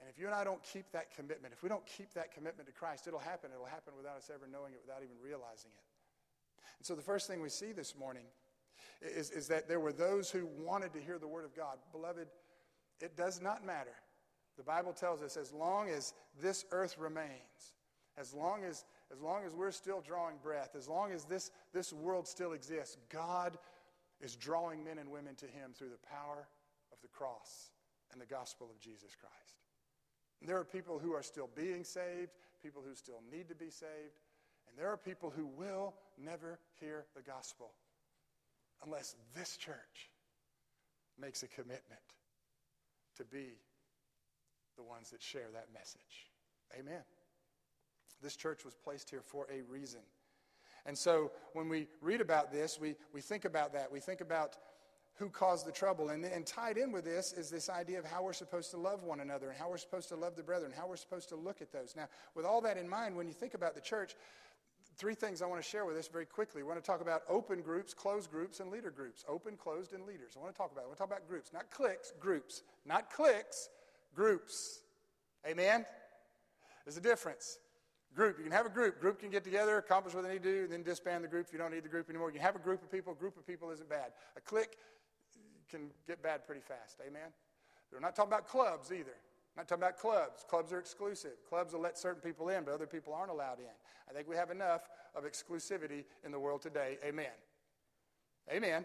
And 0.00 0.08
if 0.08 0.18
you 0.18 0.26
and 0.26 0.34
I 0.34 0.44
don't 0.44 0.62
keep 0.62 0.90
that 0.92 1.14
commitment, 1.14 1.52
if 1.52 1.62
we 1.62 1.68
don't 1.68 1.86
keep 1.86 2.12
that 2.14 2.32
commitment 2.32 2.66
to 2.68 2.72
Christ, 2.72 3.06
it'll 3.06 3.18
happen. 3.18 3.50
It'll 3.54 3.66
happen 3.66 3.94
without 3.96 4.16
us 4.16 4.30
ever 4.34 4.46
knowing 4.50 4.72
it, 4.72 4.80
without 4.86 5.02
even 5.02 5.16
realizing 5.22 5.70
it. 5.72 5.84
And 6.78 6.86
so 6.86 6.94
the 6.94 7.02
first 7.02 7.28
thing 7.28 7.40
we 7.40 7.48
see 7.48 7.72
this 7.72 7.96
morning 7.96 8.24
is, 9.00 9.30
is 9.30 9.48
that 9.48 9.68
there 9.68 9.80
were 9.80 9.92
those 9.92 10.30
who 10.30 10.48
wanted 10.58 10.92
to 10.94 11.00
hear 11.00 11.18
the 11.18 11.28
word 11.28 11.44
of 11.44 11.54
God. 11.54 11.78
Beloved, 11.92 12.28
it 13.00 13.16
does 13.16 13.40
not 13.40 13.64
matter. 13.64 13.94
The 14.56 14.62
Bible 14.62 14.92
tells 14.92 15.22
us 15.22 15.36
as 15.36 15.52
long 15.52 15.88
as 15.88 16.14
this 16.40 16.64
earth 16.72 16.98
remains, 16.98 17.74
as 18.18 18.34
long 18.34 18.64
as, 18.64 18.84
as 19.12 19.20
long 19.20 19.44
as 19.46 19.54
we're 19.54 19.70
still 19.70 20.00
drawing 20.00 20.36
breath, 20.42 20.74
as 20.76 20.88
long 20.88 21.12
as 21.12 21.24
this, 21.24 21.50
this 21.72 21.92
world 21.92 22.26
still 22.26 22.52
exists, 22.52 22.96
God 23.08 23.56
is 24.22 24.36
drawing 24.36 24.84
men 24.84 24.98
and 24.98 25.10
women 25.10 25.34
to 25.34 25.46
him 25.46 25.72
through 25.74 25.90
the 25.90 26.08
power 26.08 26.46
of 26.92 26.98
the 27.02 27.08
cross 27.08 27.70
and 28.12 28.20
the 28.20 28.26
gospel 28.26 28.70
of 28.70 28.80
Jesus 28.80 29.16
Christ. 29.18 29.60
And 30.40 30.48
there 30.48 30.58
are 30.58 30.64
people 30.64 30.98
who 30.98 31.12
are 31.12 31.22
still 31.22 31.50
being 31.54 31.84
saved, 31.84 32.30
people 32.62 32.82
who 32.86 32.94
still 32.94 33.22
need 33.30 33.48
to 33.48 33.54
be 33.54 33.70
saved, 33.70 34.20
and 34.68 34.78
there 34.78 34.88
are 34.88 34.96
people 34.96 35.32
who 35.34 35.46
will 35.46 35.94
never 36.18 36.58
hear 36.80 37.04
the 37.14 37.22
gospel 37.22 37.72
unless 38.84 39.16
this 39.34 39.56
church 39.56 40.10
makes 41.20 41.42
a 41.42 41.48
commitment 41.48 41.82
to 43.16 43.24
be 43.24 43.58
the 44.76 44.82
ones 44.82 45.10
that 45.10 45.22
share 45.22 45.48
that 45.52 45.66
message. 45.74 46.30
Amen. 46.78 47.02
This 48.22 48.36
church 48.36 48.64
was 48.64 48.74
placed 48.74 49.10
here 49.10 49.22
for 49.22 49.46
a 49.52 49.62
reason. 49.70 50.00
And 50.86 50.96
so 50.96 51.30
when 51.52 51.68
we 51.68 51.88
read 52.00 52.20
about 52.20 52.52
this, 52.52 52.80
we, 52.80 52.96
we 53.12 53.20
think 53.20 53.44
about 53.44 53.72
that. 53.74 53.90
We 53.90 54.00
think 54.00 54.20
about 54.20 54.56
who 55.14 55.28
caused 55.28 55.66
the 55.66 55.72
trouble. 55.72 56.08
And, 56.08 56.24
and 56.24 56.46
tied 56.46 56.76
in 56.76 56.90
with 56.90 57.04
this 57.04 57.32
is 57.32 57.50
this 57.50 57.68
idea 57.68 57.98
of 57.98 58.04
how 58.04 58.22
we're 58.22 58.32
supposed 58.32 58.70
to 58.72 58.76
love 58.76 59.04
one 59.04 59.20
another 59.20 59.50
and 59.50 59.58
how 59.58 59.70
we're 59.70 59.76
supposed 59.76 60.08
to 60.08 60.16
love 60.16 60.36
the 60.36 60.42
brethren, 60.42 60.72
how 60.76 60.88
we're 60.88 60.96
supposed 60.96 61.28
to 61.28 61.36
look 61.36 61.62
at 61.62 61.72
those. 61.72 61.94
Now, 61.94 62.08
with 62.34 62.44
all 62.44 62.60
that 62.62 62.76
in 62.76 62.88
mind, 62.88 63.16
when 63.16 63.28
you 63.28 63.34
think 63.34 63.54
about 63.54 63.74
the 63.74 63.80
church, 63.80 64.16
three 64.96 65.14
things 65.14 65.42
I 65.42 65.46
want 65.46 65.62
to 65.62 65.68
share 65.68 65.84
with 65.84 65.96
us 65.96 66.08
very 66.08 66.26
quickly. 66.26 66.62
We 66.62 66.68
want 66.68 66.82
to 66.82 66.86
talk 66.86 67.00
about 67.00 67.22
open 67.28 67.60
groups, 67.60 67.94
closed 67.94 68.30
groups, 68.30 68.60
and 68.60 68.70
leader 68.70 68.90
groups. 68.90 69.24
Open, 69.28 69.56
closed, 69.56 69.92
and 69.92 70.04
leaders. 70.04 70.34
I 70.36 70.40
want 70.40 70.54
to 70.54 70.58
talk 70.58 70.72
about 70.72 70.82
it. 70.82 70.84
I 70.84 70.86
want 70.88 70.98
to 70.98 71.02
talk 71.02 71.10
about 71.10 71.28
groups, 71.28 71.52
not 71.52 71.70
cliques, 71.70 72.12
groups. 72.20 72.62
Not 72.86 73.10
cliques, 73.10 73.68
groups. 74.14 74.80
Amen? 75.46 75.84
There's 76.84 76.96
a 76.96 77.00
difference. 77.00 77.58
Group. 78.14 78.36
You 78.38 78.44
can 78.44 78.52
have 78.52 78.66
a 78.66 78.70
group. 78.70 79.00
Group 79.00 79.20
can 79.20 79.30
get 79.30 79.42
together, 79.42 79.78
accomplish 79.78 80.14
what 80.14 80.24
they 80.24 80.34
need 80.34 80.42
to 80.42 80.52
do, 80.52 80.62
and 80.64 80.72
then 80.72 80.82
disband 80.82 81.24
the 81.24 81.28
group 81.28 81.46
if 81.46 81.52
you 81.52 81.58
don't 81.58 81.72
need 81.72 81.82
the 81.82 81.88
group 81.88 82.10
anymore. 82.10 82.28
You 82.28 82.34
can 82.34 82.42
have 82.42 82.56
a 82.56 82.58
group 82.58 82.82
of 82.82 82.90
people. 82.90 83.12
A 83.12 83.16
group 83.16 83.38
of 83.38 83.46
people 83.46 83.70
isn't 83.70 83.88
bad. 83.88 84.12
A 84.36 84.40
clique 84.40 84.76
can 85.70 85.88
get 86.06 86.22
bad 86.22 86.46
pretty 86.46 86.60
fast. 86.60 87.00
Amen? 87.06 87.32
We're 87.90 88.00
not 88.00 88.14
talking 88.14 88.32
about 88.32 88.46
clubs 88.46 88.92
either. 88.92 89.16
I'm 89.54 89.60
not 89.60 89.68
talking 89.68 89.82
about 89.82 89.98
clubs. 89.98 90.44
Clubs 90.48 90.72
are 90.72 90.78
exclusive. 90.78 91.32
Clubs 91.48 91.72
will 91.72 91.80
let 91.80 91.98
certain 91.98 92.20
people 92.20 92.50
in, 92.50 92.64
but 92.64 92.74
other 92.74 92.86
people 92.86 93.14
aren't 93.14 93.30
allowed 93.30 93.58
in. 93.58 93.74
I 94.08 94.12
think 94.12 94.28
we 94.28 94.36
have 94.36 94.50
enough 94.50 94.82
of 95.14 95.24
exclusivity 95.24 96.04
in 96.24 96.32
the 96.32 96.38
world 96.38 96.60
today. 96.60 96.98
Amen. 97.04 97.32
Amen. 98.50 98.84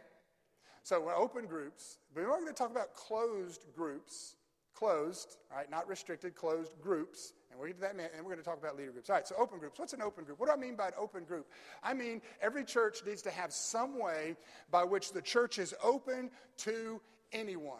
So 0.84 1.01
we're 1.01 1.15
open 1.15 1.48
groups, 1.48 2.00
but 2.13 2.24
we're 2.24 2.29
not 2.29 2.39
going 2.39 2.48
to 2.48 2.53
talk 2.53 2.72
about 2.72 2.93
closed 2.96 3.65
groups. 3.75 4.37
Closed, 4.77 5.38
right? 5.51 5.69
Not 5.72 5.88
restricted, 5.88 6.36
closed 6.36 6.74
groups. 6.79 7.34
And 7.50 7.60
we're 7.60 7.74
that, 7.74 7.91
and 7.91 8.01
we're 8.17 8.31
going 8.31 8.38
to 8.38 8.43
talk 8.43 8.60
about 8.60 8.77
leader 8.77 8.91
groups. 8.91 9.10
All 9.10 9.15
right, 9.15 9.27
so 9.27 9.34
open 9.39 9.57
groups. 9.57 9.79
What's 9.79 9.93
an 9.93 10.03
open 10.03 10.24
group? 10.24 10.39
What 10.39 10.50
do 10.50 10.53
I 10.53 10.57
mean 10.57 10.75
by 10.75 10.88
an 10.88 10.93
open 11.00 11.24
group? 11.24 11.48
I 11.81 11.96
mean 11.96 12.22
every 12.41 12.63
church 12.63 13.00
needs 13.03 13.24
to 13.24 13.31
have 13.31 13.51
some 13.51 13.98
way 13.98 14.36
by 14.69 14.84
which 14.84 15.13
the 15.13 15.22
church 15.22 15.57
is 15.57 15.74
open 15.84 16.29
to 16.57 17.01
anyone. 17.31 17.79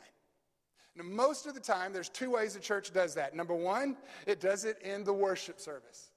Now, 0.96 1.04
most 1.04 1.46
of 1.46 1.54
the 1.54 1.60
time, 1.60 1.94
there's 1.94 2.10
two 2.10 2.32
ways 2.32 2.56
the 2.56 2.60
church 2.60 2.92
does 2.92 3.13
that. 3.13 3.36
Number 3.36 3.54
one, 3.54 3.98
it 4.25 4.42
does 4.42 4.66
it 4.66 4.82
in 4.82 5.04
the 5.04 5.13
worship 5.13 5.60
service. 5.60 6.10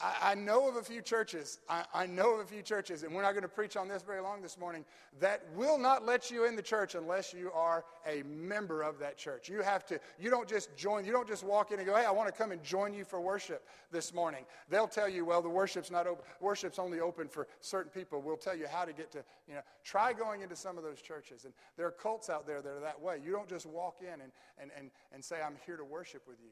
I, 0.00 0.32
I 0.32 0.34
know 0.34 0.68
of 0.68 0.76
a 0.76 0.82
few 0.82 1.02
churches, 1.02 1.60
I, 1.68 1.84
I 1.92 2.06
know 2.06 2.34
of 2.34 2.40
a 2.40 2.44
few 2.44 2.62
churches, 2.62 3.02
and 3.02 3.14
we're 3.14 3.22
not 3.22 3.32
going 3.32 3.42
to 3.42 3.48
preach 3.48 3.76
on 3.76 3.88
this 3.88 4.02
very 4.02 4.20
long 4.20 4.42
this 4.42 4.58
morning, 4.58 4.84
that 5.20 5.42
will 5.54 5.78
not 5.78 6.06
let 6.06 6.30
you 6.30 6.46
in 6.46 6.56
the 6.56 6.62
church 6.62 6.94
unless 6.94 7.34
you 7.34 7.50
are 7.52 7.84
a 8.06 8.22
member 8.22 8.82
of 8.82 8.98
that 8.98 9.18
church. 9.18 9.48
You 9.48 9.62
have 9.62 9.84
to, 9.86 10.00
you 10.18 10.30
don't 10.30 10.48
just 10.48 10.74
join, 10.76 11.04
you 11.04 11.12
don't 11.12 11.28
just 11.28 11.44
walk 11.44 11.72
in 11.72 11.78
and 11.78 11.86
go, 11.86 11.96
hey, 11.96 12.04
I 12.04 12.10
want 12.10 12.28
to 12.28 12.34
come 12.34 12.52
and 12.52 12.62
join 12.62 12.94
you 12.94 13.04
for 13.04 13.20
worship 13.20 13.66
this 13.92 14.14
morning. 14.14 14.44
They'll 14.68 14.88
tell 14.88 15.08
you, 15.08 15.24
well, 15.24 15.42
the 15.42 15.48
worship's 15.48 15.90
not 15.90 16.06
open, 16.06 16.24
worship's 16.40 16.78
only 16.78 17.00
open 17.00 17.28
for 17.28 17.46
certain 17.60 17.90
people. 17.90 18.22
We'll 18.22 18.36
tell 18.36 18.56
you 18.56 18.66
how 18.70 18.84
to 18.84 18.92
get 18.92 19.10
to, 19.12 19.24
you 19.48 19.54
know, 19.54 19.62
try 19.84 20.12
going 20.12 20.40
into 20.42 20.56
some 20.56 20.78
of 20.78 20.84
those 20.84 21.00
churches. 21.00 21.44
And 21.44 21.52
there 21.76 21.86
are 21.86 21.92
cults 21.92 22.30
out 22.30 22.46
there 22.46 22.62
that 22.62 22.70
are 22.70 22.80
that 22.80 23.00
way. 23.00 23.20
You 23.24 23.32
don't 23.32 23.48
just 23.48 23.66
walk 23.66 23.96
in 24.00 24.20
and, 24.20 24.32
and, 24.58 24.70
and, 24.78 24.90
and 25.12 25.24
say, 25.24 25.36
I'm 25.44 25.56
here 25.66 25.76
to 25.76 25.84
worship 25.84 26.22
with 26.26 26.38
you. 26.40 26.50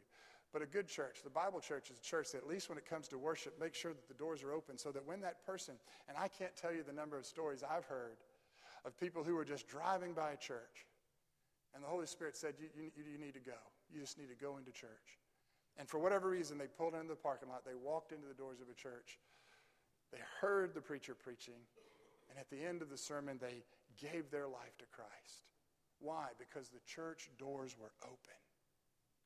But 0.53 0.63
a 0.63 0.67
good 0.67 0.89
church, 0.89 1.19
the 1.23 1.31
Bible 1.31 1.61
church, 1.61 1.91
is 1.91 1.99
a 1.99 2.03
church 2.03 2.33
that 2.33 2.39
at 2.39 2.49
least 2.49 2.69
when 2.69 2.79
it 2.79 2.89
comes 2.89 3.07
to 3.09 3.19
worship, 3.19 3.61
make 3.61 3.75
sure 3.75 3.93
that 3.93 4.09
the 4.09 4.15
doors 4.15 4.43
are 4.43 4.53
open 4.53 4.79
so 4.79 4.91
that 4.93 5.07
when 5.07 5.21
that 5.21 5.45
person, 5.45 5.75
and 6.09 6.17
I 6.17 6.29
can't 6.29 6.57
tell 6.57 6.73
you 6.73 6.83
the 6.83 6.93
number 6.93 7.19
of 7.19 7.27
stories 7.27 7.63
I've 7.63 7.85
heard 7.85 8.17
of 8.85 8.99
people 8.99 9.23
who 9.23 9.35
were 9.35 9.45
just 9.45 9.69
driving 9.69 10.15
by 10.15 10.33
a 10.33 10.37
church, 10.37 10.87
and 11.75 11.85
the 11.85 11.89
Holy 11.89 12.07
Spirit 12.07 12.37
said, 12.37 12.55
you, 12.59 12.69
you, 12.75 12.91
you 12.97 13.19
need 13.19 13.35
to 13.35 13.41
go. 13.41 13.61
You 13.93 14.01
just 14.01 14.19
need 14.19 14.29
to 14.29 14.35
go 14.35 14.57
into 14.57 14.73
church. 14.73 15.19
And 15.77 15.87
for 15.87 15.99
whatever 15.99 16.31
reason, 16.31 16.57
they 16.57 16.67
pulled 16.67 16.95
into 16.95 17.09
the 17.09 17.15
parking 17.15 17.51
lot, 17.51 17.65
they 17.65 17.75
walked 17.75 18.13
into 18.13 18.27
the 18.27 18.35
doors 18.35 18.61
of 18.61 18.69
a 18.69 18.75
church, 18.75 19.19
they 20.11 20.19
heard 20.41 20.73
the 20.75 20.81
preacher 20.81 21.15
preaching, 21.15 21.61
and 22.31 22.39
at 22.39 22.49
the 22.51 22.65
end 22.65 22.81
of 22.81 22.89
the 22.89 22.97
sermon, 22.97 23.39
they 23.41 23.63
gave 24.01 24.31
their 24.31 24.49
life 24.49 24.77
to 24.79 24.85
Christ. 24.91 25.45
Why? 26.01 26.29
Because 26.39 26.69
the 26.69 26.81
church 26.87 27.29
doors 27.39 27.77
were 27.79 27.93
open. 28.03 28.39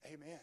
Amen. 0.07 0.41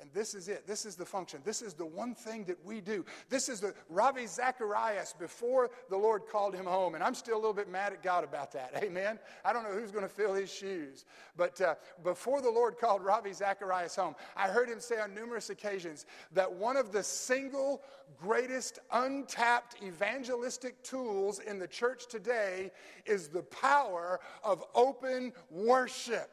And 0.00 0.10
this 0.12 0.34
is 0.34 0.48
it. 0.48 0.66
This 0.66 0.84
is 0.84 0.96
the 0.96 1.04
function. 1.04 1.40
This 1.44 1.62
is 1.62 1.74
the 1.74 1.86
one 1.86 2.14
thing 2.14 2.44
that 2.44 2.62
we 2.64 2.80
do. 2.80 3.04
This 3.28 3.48
is 3.48 3.60
the 3.60 3.74
Ravi 3.88 4.26
Zacharias 4.26 5.14
before 5.18 5.70
the 5.88 5.96
Lord 5.96 6.22
called 6.30 6.54
him 6.54 6.66
home. 6.66 6.94
And 6.94 7.02
I'm 7.02 7.14
still 7.14 7.36
a 7.36 7.40
little 7.40 7.54
bit 7.54 7.68
mad 7.68 7.92
at 7.92 8.02
God 8.02 8.24
about 8.24 8.52
that. 8.52 8.72
Amen. 8.82 9.18
I 9.44 9.52
don't 9.52 9.62
know 9.62 9.72
who's 9.72 9.92
going 9.92 10.04
to 10.04 10.08
fill 10.08 10.34
his 10.34 10.52
shoes. 10.52 11.04
But 11.36 11.60
uh, 11.60 11.74
before 12.02 12.42
the 12.42 12.50
Lord 12.50 12.78
called 12.78 13.04
Ravi 13.04 13.32
Zacharias 13.32 13.94
home, 13.94 14.14
I 14.36 14.48
heard 14.48 14.68
him 14.68 14.80
say 14.80 14.98
on 14.98 15.14
numerous 15.14 15.50
occasions 15.50 16.06
that 16.32 16.52
one 16.52 16.76
of 16.76 16.92
the 16.92 17.02
single 17.02 17.82
greatest 18.18 18.80
untapped 18.92 19.82
evangelistic 19.82 20.82
tools 20.82 21.38
in 21.38 21.58
the 21.58 21.68
church 21.68 22.06
today 22.06 22.70
is 23.06 23.28
the 23.28 23.42
power 23.42 24.20
of 24.42 24.62
open 24.74 25.32
worship 25.50 26.30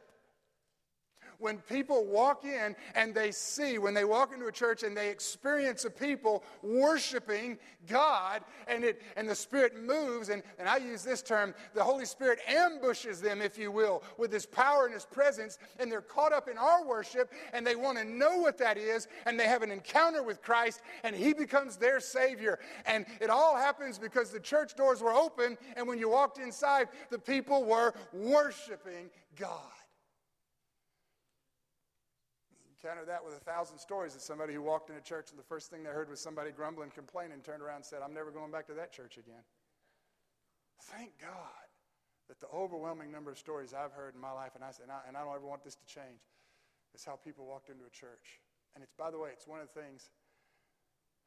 when 1.42 1.58
people 1.58 2.06
walk 2.06 2.46
in 2.46 2.76
and 2.96 3.14
they 3.14 3.32
see, 3.32 3.78
when 3.80 3.94
they 3.94 4.06
walk 4.06 4.34
into 4.34 4.46
a 4.46 4.52
church 4.52 4.84
and 4.84 4.96
they 4.96 5.10
experience 5.10 5.86
a 5.86 5.90
people 5.90 6.44
worshiping 6.62 7.58
God 7.88 8.44
and, 8.68 8.84
it, 8.84 9.02
and 9.18 9.28
the 9.28 9.36
Spirit 9.36 9.82
moves, 9.84 10.30
and, 10.30 10.44
and 10.60 10.70
I 10.70 10.78
use 10.78 11.04
this 11.04 11.22
term, 11.22 11.54
the 11.74 11.84
Holy 11.84 12.06
Spirit 12.06 12.40
ambushes 12.48 13.22
them, 13.22 13.42
if 13.42 13.58
you 13.58 13.72
will, 13.72 14.04
with 14.18 14.32
His 14.32 14.46
power 14.46 14.86
and 14.86 14.94
His 14.94 15.06
presence, 15.06 15.58
and 15.80 15.92
they're 15.92 16.02
caught 16.02 16.32
up 16.32 16.48
in 16.48 16.58
our 16.58 16.86
worship 16.86 17.32
and 17.54 17.66
they 17.66 17.76
want 17.76 17.98
to 17.98 18.06
know 18.06 18.38
what 18.38 18.58
that 18.60 18.78
is, 18.78 19.08
and 19.26 19.40
they 19.40 19.48
have 19.48 19.64
an 19.64 19.72
encounter 19.72 20.22
with 20.24 20.42
Christ, 20.42 20.82
and 21.04 21.16
He 21.16 21.34
becomes 21.34 21.78
their 21.78 22.00
Savior. 22.00 22.60
And 22.86 23.06
it 23.20 23.30
all 23.30 23.56
happens 23.56 23.98
because 23.98 24.30
the 24.30 24.40
church 24.40 24.76
doors 24.76 25.02
were 25.02 25.14
open, 25.14 25.58
and 25.76 25.88
when 25.88 25.98
you 25.98 26.10
walked 26.10 26.38
inside, 26.38 26.88
the 27.10 27.20
people 27.20 27.64
were 27.64 27.94
worshiping 28.14 29.10
God 29.36 29.81
encountered 32.82 33.08
that 33.08 33.24
with 33.24 33.36
a 33.36 33.40
thousand 33.40 33.78
stories 33.78 34.16
of 34.16 34.22
somebody 34.22 34.54
who 34.54 34.62
walked 34.62 34.90
into 34.90 35.02
church 35.02 35.30
and 35.30 35.38
the 35.38 35.44
first 35.44 35.70
thing 35.70 35.84
they 35.84 35.90
heard 35.90 36.10
was 36.10 36.20
somebody 36.20 36.52
grumbling, 36.52 36.90
complaining, 36.90 37.40
turned 37.42 37.62
around 37.62 37.78
and 37.78 37.86
said, 37.86 38.00
I'm 38.04 38.14
never 38.14 38.32
going 38.32 38.52
back 38.52 38.66
to 38.68 38.74
that 38.74 38.92
church 38.92 39.18
again. 39.18 39.44
Thank 40.90 41.12
God 41.22 41.70
that 42.28 42.40
the 42.40 42.48
overwhelming 42.54 43.12
number 43.12 43.30
of 43.30 43.38
stories 43.38 43.74
I've 43.74 43.92
heard 43.92 44.16
in 44.16 44.22
my 44.22 44.32
life, 44.32 44.56
and 44.56 44.64
I, 44.64 44.72
and 44.82 44.92
I, 44.92 45.00
and 45.08 45.16
I 45.16 45.24
don't 45.24 45.36
ever 45.36 45.46
want 45.46 45.64
this 45.64 45.76
to 45.76 45.86
change, 45.86 46.26
is 46.96 47.06
how 47.06 47.18
people 47.22 47.46
walked 47.46 47.70
into 47.70 47.86
a 47.86 47.94
church. 47.94 48.42
And 48.74 48.84
it's, 48.84 48.94
by 48.98 49.12
the 49.12 49.20
way, 49.20 49.30
it's 49.32 49.48
one 49.48 49.60
of 49.60 49.68
the 49.72 49.80
things 49.80 50.10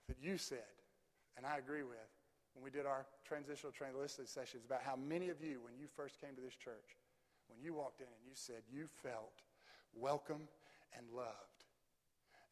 that 0.08 0.16
you 0.20 0.38
said, 0.38 0.74
and 1.36 1.46
I 1.46 1.58
agree 1.58 1.84
with, 1.84 2.10
when 2.54 2.64
we 2.64 2.70
did 2.70 2.86
our 2.86 3.06
transitional 3.26 3.70
transition 3.70 4.26
sessions 4.26 4.64
about 4.64 4.82
how 4.82 4.96
many 4.96 5.28
of 5.28 5.42
you, 5.42 5.60
when 5.62 5.74
you 5.78 5.86
first 5.94 6.20
came 6.20 6.34
to 6.34 6.42
this 6.42 6.56
church, 6.56 6.98
when 7.46 7.60
you 7.62 7.74
walked 7.74 8.00
in 8.00 8.06
and 8.06 8.24
you 8.26 8.34
said 8.34 8.62
you 8.72 8.86
felt 9.02 9.42
welcome 9.94 10.48
and 10.96 11.06
loved. 11.14 11.54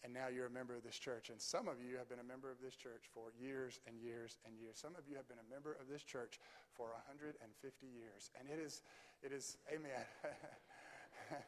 And 0.05 0.13
now 0.13 0.27
you're 0.27 0.51
a 0.51 0.51
member 0.51 0.75
of 0.75 0.83
this 0.83 0.99
church. 0.99 1.31
And 1.31 1.41
some 1.41 1.69
of 1.69 1.79
you 1.79 1.97
have 1.97 2.11
been 2.11 2.19
a 2.19 2.27
member 2.27 2.51
of 2.51 2.59
this 2.59 2.75
church 2.75 3.07
for 3.15 3.31
years 3.39 3.79
and 3.87 3.95
years 4.03 4.39
and 4.45 4.59
years. 4.59 4.75
Some 4.75 4.99
of 4.99 5.07
you 5.07 5.15
have 5.15 5.29
been 5.31 5.39
a 5.39 5.47
member 5.47 5.79
of 5.79 5.87
this 5.87 6.03
church 6.03 6.43
for 6.75 6.91
150 7.07 7.39
years. 7.87 8.31
And 8.35 8.51
it 8.51 8.59
is, 8.59 8.83
it 9.23 9.31
is, 9.31 9.59
amen. 9.71 10.03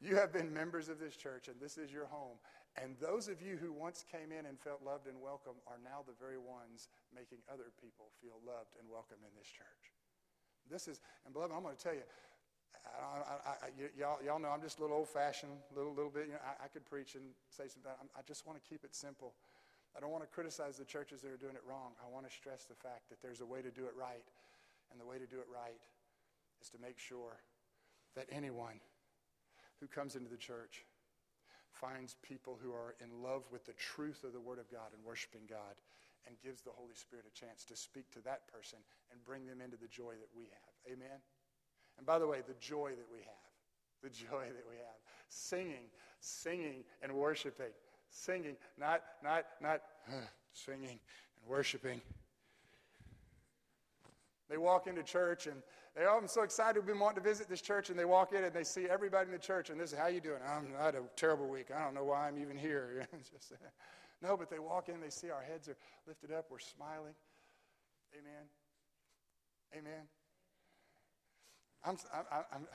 you 0.00 0.14
have 0.14 0.32
been 0.32 0.54
members 0.54 0.88
of 0.88 1.02
this 1.02 1.16
church, 1.16 1.48
and 1.48 1.58
this 1.58 1.78
is 1.78 1.90
your 1.90 2.06
home. 2.06 2.38
And 2.78 2.94
those 3.02 3.26
of 3.26 3.42
you 3.42 3.58
who 3.58 3.74
once 3.74 4.06
came 4.06 4.30
in 4.30 4.46
and 4.46 4.54
felt 4.54 4.86
loved 4.86 5.10
and 5.10 5.18
welcome 5.18 5.58
are 5.66 5.82
now 5.82 6.06
the 6.06 6.14
very 6.14 6.38
ones 6.38 6.86
making 7.10 7.42
other 7.50 7.74
people 7.82 8.14
feel 8.22 8.38
loved 8.46 8.78
and 8.78 8.86
welcome 8.86 9.18
in 9.26 9.34
this 9.34 9.50
church. 9.50 9.90
This 10.70 10.86
is, 10.86 11.00
and 11.26 11.34
beloved, 11.34 11.50
I'm 11.50 11.66
going 11.66 11.74
to 11.74 11.82
tell 11.82 11.96
you, 11.96 12.06
y'all, 13.98 14.18
y'all 14.24 14.38
know 14.38 14.48
I'm 14.48 14.62
just 14.62 14.78
a 14.78 14.82
little 14.82 14.96
old 14.96 15.08
fashioned, 15.08 15.52
little, 15.74 15.94
little 15.94 16.10
bit. 16.10 16.26
You 16.26 16.32
know, 16.34 16.44
I, 16.62 16.68
could 16.68 16.84
preach 16.84 17.14
and 17.14 17.24
say 17.50 17.68
something. 17.68 17.90
I 18.16 18.22
just 18.26 18.46
want 18.46 18.62
to 18.62 18.64
keep 18.68 18.84
it 18.84 18.94
simple. 18.94 19.34
I 19.96 20.00
don't 20.00 20.10
want 20.10 20.22
to 20.22 20.30
criticize 20.30 20.76
the 20.76 20.84
churches 20.84 21.22
that 21.22 21.30
are 21.30 21.40
doing 21.40 21.56
it 21.56 21.64
wrong. 21.68 21.92
I 21.98 22.12
want 22.12 22.28
to 22.28 22.32
stress 22.32 22.64
the 22.64 22.76
fact 22.76 23.08
that 23.10 23.22
there's 23.22 23.40
a 23.40 23.46
way 23.46 23.62
to 23.62 23.70
do 23.70 23.84
it 23.84 23.94
right. 23.98 24.26
And 24.90 25.00
the 25.00 25.04
way 25.04 25.18
to 25.18 25.26
do 25.26 25.36
it 25.36 25.48
right 25.52 25.80
is 26.62 26.68
to 26.70 26.78
make 26.80 26.98
sure 26.98 27.40
that 28.16 28.26
anyone 28.30 28.80
who 29.80 29.86
comes 29.86 30.16
into 30.16 30.28
the 30.30 30.40
church 30.40 30.84
finds 31.72 32.16
people 32.22 32.58
who 32.60 32.72
are 32.72 32.96
in 33.02 33.22
love 33.22 33.44
with 33.52 33.64
the 33.64 33.74
truth 33.74 34.24
of 34.24 34.32
the 34.32 34.40
Word 34.40 34.58
of 34.58 34.70
God 34.70 34.90
and 34.96 35.04
worshiping 35.04 35.46
God 35.48 35.78
and 36.26 36.34
gives 36.42 36.62
the 36.62 36.74
Holy 36.74 36.94
Spirit 36.94 37.24
a 37.26 37.34
chance 37.34 37.64
to 37.64 37.76
speak 37.76 38.10
to 38.12 38.20
that 38.24 38.48
person 38.50 38.78
and 39.12 39.22
bring 39.24 39.46
them 39.46 39.60
into 39.62 39.76
the 39.76 39.88
joy 39.88 40.18
that 40.18 40.32
we 40.34 40.50
have. 40.50 40.74
Amen? 40.90 41.22
And 41.98 42.06
by 42.06 42.18
the 42.18 42.26
way, 42.26 42.38
the 42.46 42.54
joy 42.60 42.90
that 42.90 43.06
we 43.12 43.18
have, 43.18 44.02
the 44.02 44.08
joy 44.10 44.46
that 44.46 44.64
we 44.68 44.76
have, 44.76 44.96
singing, 45.28 45.90
singing 46.20 46.84
and 47.02 47.12
worshiping, 47.12 47.72
singing, 48.10 48.56
not, 48.78 49.02
not, 49.22 49.44
not 49.60 49.82
uh, 50.08 50.12
singing 50.52 51.00
and 51.40 51.48
worshiping. 51.48 52.00
They 54.48 54.56
walk 54.56 54.86
into 54.86 55.02
church 55.02 55.46
and 55.46 55.56
they, 55.94 56.04
oh, 56.06 56.18
I'm 56.20 56.28
so 56.28 56.42
excited 56.42 56.76
we've 56.76 56.86
been 56.86 56.98
wanting 56.98 57.22
to 57.22 57.28
visit 57.28 57.48
this 57.48 57.60
church. 57.60 57.90
And 57.90 57.98
they 57.98 58.06
walk 58.06 58.32
in 58.32 58.44
and 58.44 58.54
they 58.54 58.64
see 58.64 58.86
everybody 58.88 59.26
in 59.26 59.32
the 59.32 59.38
church 59.38 59.68
and 59.68 59.78
this 59.78 59.92
is 59.92 59.98
how 59.98 60.06
you 60.06 60.20
doing? 60.20 60.40
I'm, 60.48 60.68
I 60.80 60.86
had 60.86 60.94
a 60.94 61.02
terrible 61.16 61.48
week. 61.48 61.66
I 61.74 61.84
don't 61.84 61.94
know 61.94 62.04
why 62.04 62.28
I'm 62.28 62.38
even 62.38 62.56
here. 62.56 63.06
Just, 63.18 63.52
no, 64.22 64.36
but 64.36 64.48
they 64.48 64.58
walk 64.58 64.88
in, 64.88 65.00
they 65.00 65.10
see 65.10 65.30
our 65.30 65.42
heads 65.42 65.68
are 65.68 65.76
lifted 66.06 66.32
up, 66.32 66.46
we're 66.50 66.58
smiling. 66.60 67.14
Amen. 68.14 68.46
Amen. 69.76 70.08
I'm, 71.84 71.96
I'm, 72.12 72.44
I'm 72.52 72.66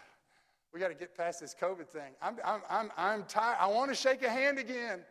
we 0.74 0.80
got 0.80 0.88
to 0.88 0.96
get 0.96 1.16
past 1.16 1.40
this 1.40 1.56
COVID 1.60 1.88
thing. 1.88 2.14
I'm, 2.22 2.38
I'm, 2.44 2.62
I'm, 2.70 2.92
I'm 2.98 3.24
tired. 3.26 3.58
I 3.60 3.68
want 3.68 3.92
to 3.92 3.96
shake 3.96 4.24
a 4.24 4.30
hand 4.30 4.58
again. 4.58 5.02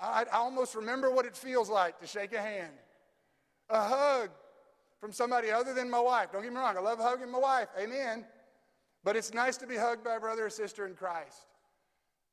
I, 0.00 0.24
I 0.30 0.38
almost 0.38 0.74
remember 0.74 1.10
what 1.10 1.24
it 1.24 1.36
feels 1.36 1.70
like 1.70 2.00
to 2.00 2.06
shake 2.06 2.32
a 2.32 2.40
hand. 2.40 2.72
A 3.70 3.80
hug 3.80 4.30
from 5.00 5.12
somebody 5.12 5.50
other 5.50 5.72
than 5.72 5.88
my 5.88 6.00
wife. 6.00 6.32
Don't 6.32 6.42
get 6.42 6.52
me 6.52 6.58
wrong, 6.58 6.76
I 6.76 6.80
love 6.80 6.98
hugging 6.98 7.30
my 7.30 7.38
wife. 7.38 7.68
Amen. 7.80 8.24
But 9.04 9.14
it's 9.14 9.32
nice 9.32 9.56
to 9.58 9.66
be 9.66 9.76
hugged 9.76 10.02
by 10.02 10.16
a 10.16 10.20
brother 10.20 10.46
or 10.46 10.50
sister 10.50 10.84
in 10.86 10.94
Christ. 10.94 11.46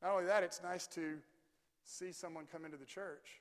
Not 0.02 0.12
only 0.12 0.26
that, 0.26 0.42
it's 0.42 0.60
nice 0.62 0.88
to 0.88 1.18
see 1.84 2.10
someone 2.10 2.46
come 2.50 2.64
into 2.64 2.76
the 2.76 2.84
church 2.84 3.40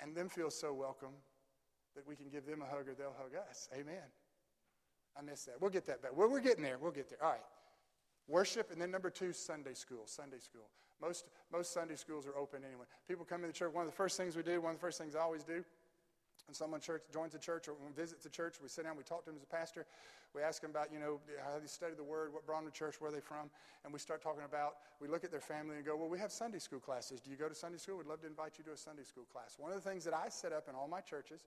and 0.00 0.14
them 0.14 0.28
feel 0.28 0.50
so 0.50 0.72
welcome 0.72 1.12
that 1.94 2.06
we 2.06 2.16
can 2.16 2.28
give 2.30 2.46
them 2.46 2.62
a 2.62 2.64
hug 2.64 2.88
or 2.88 2.94
they'll 2.94 3.16
hug 3.18 3.32
us. 3.50 3.68
Amen. 3.74 4.02
I 5.18 5.22
missed 5.22 5.46
that. 5.46 5.60
We'll 5.60 5.70
get 5.70 5.86
that 5.86 6.02
back. 6.02 6.16
Well, 6.16 6.28
we're 6.30 6.40
getting 6.40 6.62
there. 6.62 6.78
We'll 6.78 6.92
get 6.92 7.08
there. 7.08 7.22
All 7.22 7.30
right. 7.30 7.40
Worship, 8.28 8.70
and 8.72 8.80
then 8.80 8.90
number 8.90 9.10
two, 9.10 9.32
Sunday 9.32 9.74
school. 9.74 10.02
Sunday 10.04 10.38
school. 10.38 10.68
Most, 11.00 11.26
most 11.52 11.72
Sunday 11.72 11.96
schools 11.96 12.26
are 12.26 12.36
open 12.36 12.62
anyway. 12.64 12.86
People 13.06 13.24
come 13.24 13.40
to 13.42 13.46
the 13.46 13.52
church. 13.52 13.72
One 13.72 13.84
of 13.84 13.90
the 13.90 13.96
first 13.96 14.16
things 14.16 14.34
we 14.34 14.42
do, 14.42 14.60
one 14.60 14.72
of 14.72 14.76
the 14.78 14.80
first 14.80 14.98
things 14.98 15.14
I 15.14 15.20
always 15.20 15.44
do, 15.44 15.64
when 16.46 16.54
someone 16.54 16.80
church 16.80 17.02
joins 17.12 17.34
a 17.34 17.38
church 17.38 17.68
or 17.68 17.74
visits 17.94 18.24
a 18.24 18.30
church, 18.30 18.56
we 18.62 18.68
sit 18.68 18.84
down, 18.84 18.96
we 18.96 19.02
talk 19.02 19.24
to 19.24 19.30
them 19.30 19.36
as 19.36 19.42
a 19.42 19.46
pastor, 19.46 19.84
we 20.34 20.42
ask 20.42 20.62
them 20.62 20.70
about, 20.70 20.92
you 20.92 20.98
know, 20.98 21.20
how 21.44 21.58
they 21.58 21.66
study 21.66 21.94
the 21.96 22.04
word, 22.04 22.32
what 22.32 22.46
brought 22.46 22.62
them 22.62 22.70
to 22.70 22.76
church, 22.76 23.00
where 23.00 23.10
they 23.10 23.20
from, 23.20 23.50
and 23.84 23.92
we 23.92 23.98
start 23.98 24.22
talking 24.22 24.44
about, 24.44 24.76
we 25.00 25.08
look 25.08 25.24
at 25.24 25.30
their 25.30 25.40
family 25.40 25.76
and 25.76 25.84
go, 25.84 25.96
well, 25.96 26.08
we 26.08 26.18
have 26.18 26.30
Sunday 26.30 26.58
school 26.58 26.78
classes. 26.78 27.20
Do 27.20 27.30
you 27.30 27.36
go 27.36 27.48
to 27.48 27.54
Sunday 27.54 27.78
school? 27.78 27.98
We'd 27.98 28.06
love 28.06 28.20
to 28.20 28.26
invite 28.26 28.58
you 28.58 28.64
to 28.64 28.72
a 28.72 28.76
Sunday 28.76 29.02
school 29.02 29.24
class. 29.32 29.56
One 29.58 29.72
of 29.72 29.82
the 29.82 29.88
things 29.88 30.04
that 30.04 30.14
I 30.14 30.28
set 30.28 30.52
up 30.52 30.68
in 30.68 30.74
all 30.74 30.88
my 30.88 31.00
churches 31.00 31.46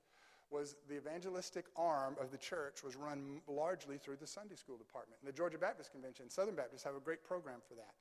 was 0.52 0.76
the 0.88 0.96
evangelistic 0.96 1.66
arm 1.76 2.16
of 2.20 2.32
the 2.32 2.38
church 2.38 2.84
was 2.84 2.96
run 2.96 3.42
largely 3.48 3.98
through 3.98 4.18
the 4.18 4.28
Sunday 4.28 4.56
school 4.56 4.78
department. 4.78 5.20
And 5.22 5.28
the 5.28 5.36
Georgia 5.36 5.58
Baptist 5.58 5.92
Convention, 5.92 6.30
Southern 6.30 6.56
Baptists 6.56 6.84
have 6.84 6.96
a 6.96 7.00
great 7.00 7.24
program 7.24 7.60
for 7.68 7.76
that. 7.76 7.94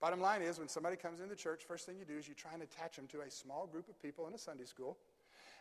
Bottom 0.00 0.20
line 0.20 0.42
is, 0.42 0.58
when 0.58 0.68
somebody 0.68 0.96
comes 0.96 1.20
into 1.20 1.30
the 1.30 1.36
church, 1.36 1.62
first 1.66 1.86
thing 1.86 1.96
you 1.96 2.04
do 2.04 2.18
is 2.18 2.26
you 2.26 2.34
try 2.34 2.52
and 2.52 2.62
attach 2.62 2.96
them 2.96 3.06
to 3.06 3.20
a 3.20 3.30
small 3.30 3.68
group 3.68 3.88
of 3.88 4.02
people 4.02 4.26
in 4.26 4.34
a 4.34 4.38
Sunday 4.38 4.64
school. 4.64 4.98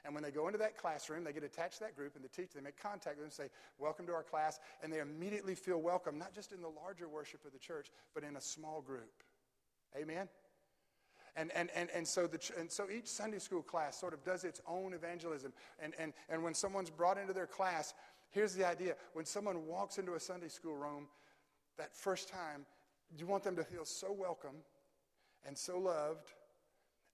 And 0.04 0.16
when 0.16 0.24
they 0.24 0.32
go 0.32 0.48
into 0.48 0.58
that 0.58 0.78
classroom, 0.78 1.24
they 1.24 1.32
get 1.32 1.44
attached 1.44 1.76
to 1.76 1.80
that 1.82 1.96
group, 1.96 2.16
and 2.16 2.24
the 2.24 2.30
teacher, 2.30 2.54
they 2.56 2.62
make 2.62 2.82
contact 2.82 3.18
with 3.18 3.18
them, 3.18 3.26
and 3.26 3.34
say, 3.34 3.50
Welcome 3.78 4.08
to 4.08 4.14
our 4.14 4.24
class. 4.24 4.60
And 4.82 4.92
they 4.92 5.00
immediately 5.00 5.54
feel 5.54 5.80
welcome, 5.80 6.18
not 6.18 6.34
just 6.34 6.54
in 6.54 6.62
the 6.62 6.70
larger 6.70 7.08
worship 7.08 7.46
of 7.46 7.54
the 7.54 7.60
church, 7.60 7.92
but 8.16 8.24
in 8.24 8.36
a 8.36 8.42
small 8.42 8.82
group. 8.82 9.14
Amen? 9.96 10.28
And, 11.36 11.52
and, 11.56 11.70
and, 11.74 11.90
and, 11.96 12.06
so 12.06 12.28
the, 12.28 12.40
and 12.60 12.70
so 12.70 12.90
each 12.90 13.08
Sunday 13.08 13.40
school 13.40 13.62
class 13.62 13.98
sort 13.98 14.14
of 14.14 14.24
does 14.24 14.44
its 14.44 14.62
own 14.68 14.94
evangelism. 14.94 15.54
And, 15.82 15.94
and, 15.98 16.14
and 16.30 16.44
when 16.44 16.54
someone's 16.54 16.90
brought 16.90 17.18
into 17.18 17.34
their 17.34 17.48
class, 17.48 17.94
here's 18.32 18.54
the 18.54 18.68
idea 18.68 18.96
when 19.14 19.26
someone 19.26 19.66
walks 19.66 19.98
into 19.98 20.16
a 20.16 20.20
Sunday 20.20 20.50
school 20.50 20.76
room 20.76 21.08
that 21.78 21.96
first 21.96 22.28
time, 22.28 22.66
you 23.18 23.26
want 23.26 23.44
them 23.44 23.56
to 23.56 23.64
feel 23.64 23.86
so 23.86 24.12
welcome 24.12 24.58
and 25.46 25.58
so 25.58 25.80
loved 25.80 26.28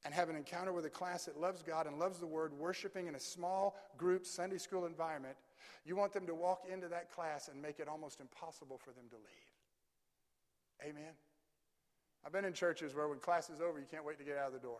and 0.06 0.14
have 0.14 0.30
an 0.30 0.36
encounter 0.36 0.74
with 0.74 0.86
a 0.86 0.90
class 0.90 1.26
that 1.26 1.40
loves 1.40 1.62
God 1.62 1.88
and 1.88 2.00
loves 2.00 2.20
the 2.20 2.28
Word, 2.28 2.54
worshiping 2.54 3.08
in 3.08 3.16
a 3.16 3.20
small 3.20 3.76
group 3.98 4.26
Sunday 4.26 4.58
school 4.58 4.86
environment. 4.86 5.36
You 5.86 5.96
want 5.96 6.14
them 6.14 6.28
to 6.28 6.36
walk 6.36 6.64
into 6.72 6.88
that 6.90 7.12
class 7.12 7.48
and 7.48 7.62
make 7.62 7.80
it 7.80 7.88
almost 7.88 8.20
impossible 8.20 8.78
for 8.78 8.92
them 8.92 9.06
to 9.10 9.16
leave. 9.16 10.92
Amen. 10.92 11.14
I've 12.26 12.32
been 12.32 12.46
in 12.46 12.54
churches 12.54 12.94
where 12.94 13.08
when 13.08 13.20
class 13.20 13.50
is 13.50 13.62
over, 13.62 13.80
you 13.80 13.86
can't 13.90 14.06
wait 14.06 14.18
to 14.20 14.26
get 14.26 14.38
out 14.38 14.48
of 14.48 14.54
the 14.54 14.60
door. 14.60 14.80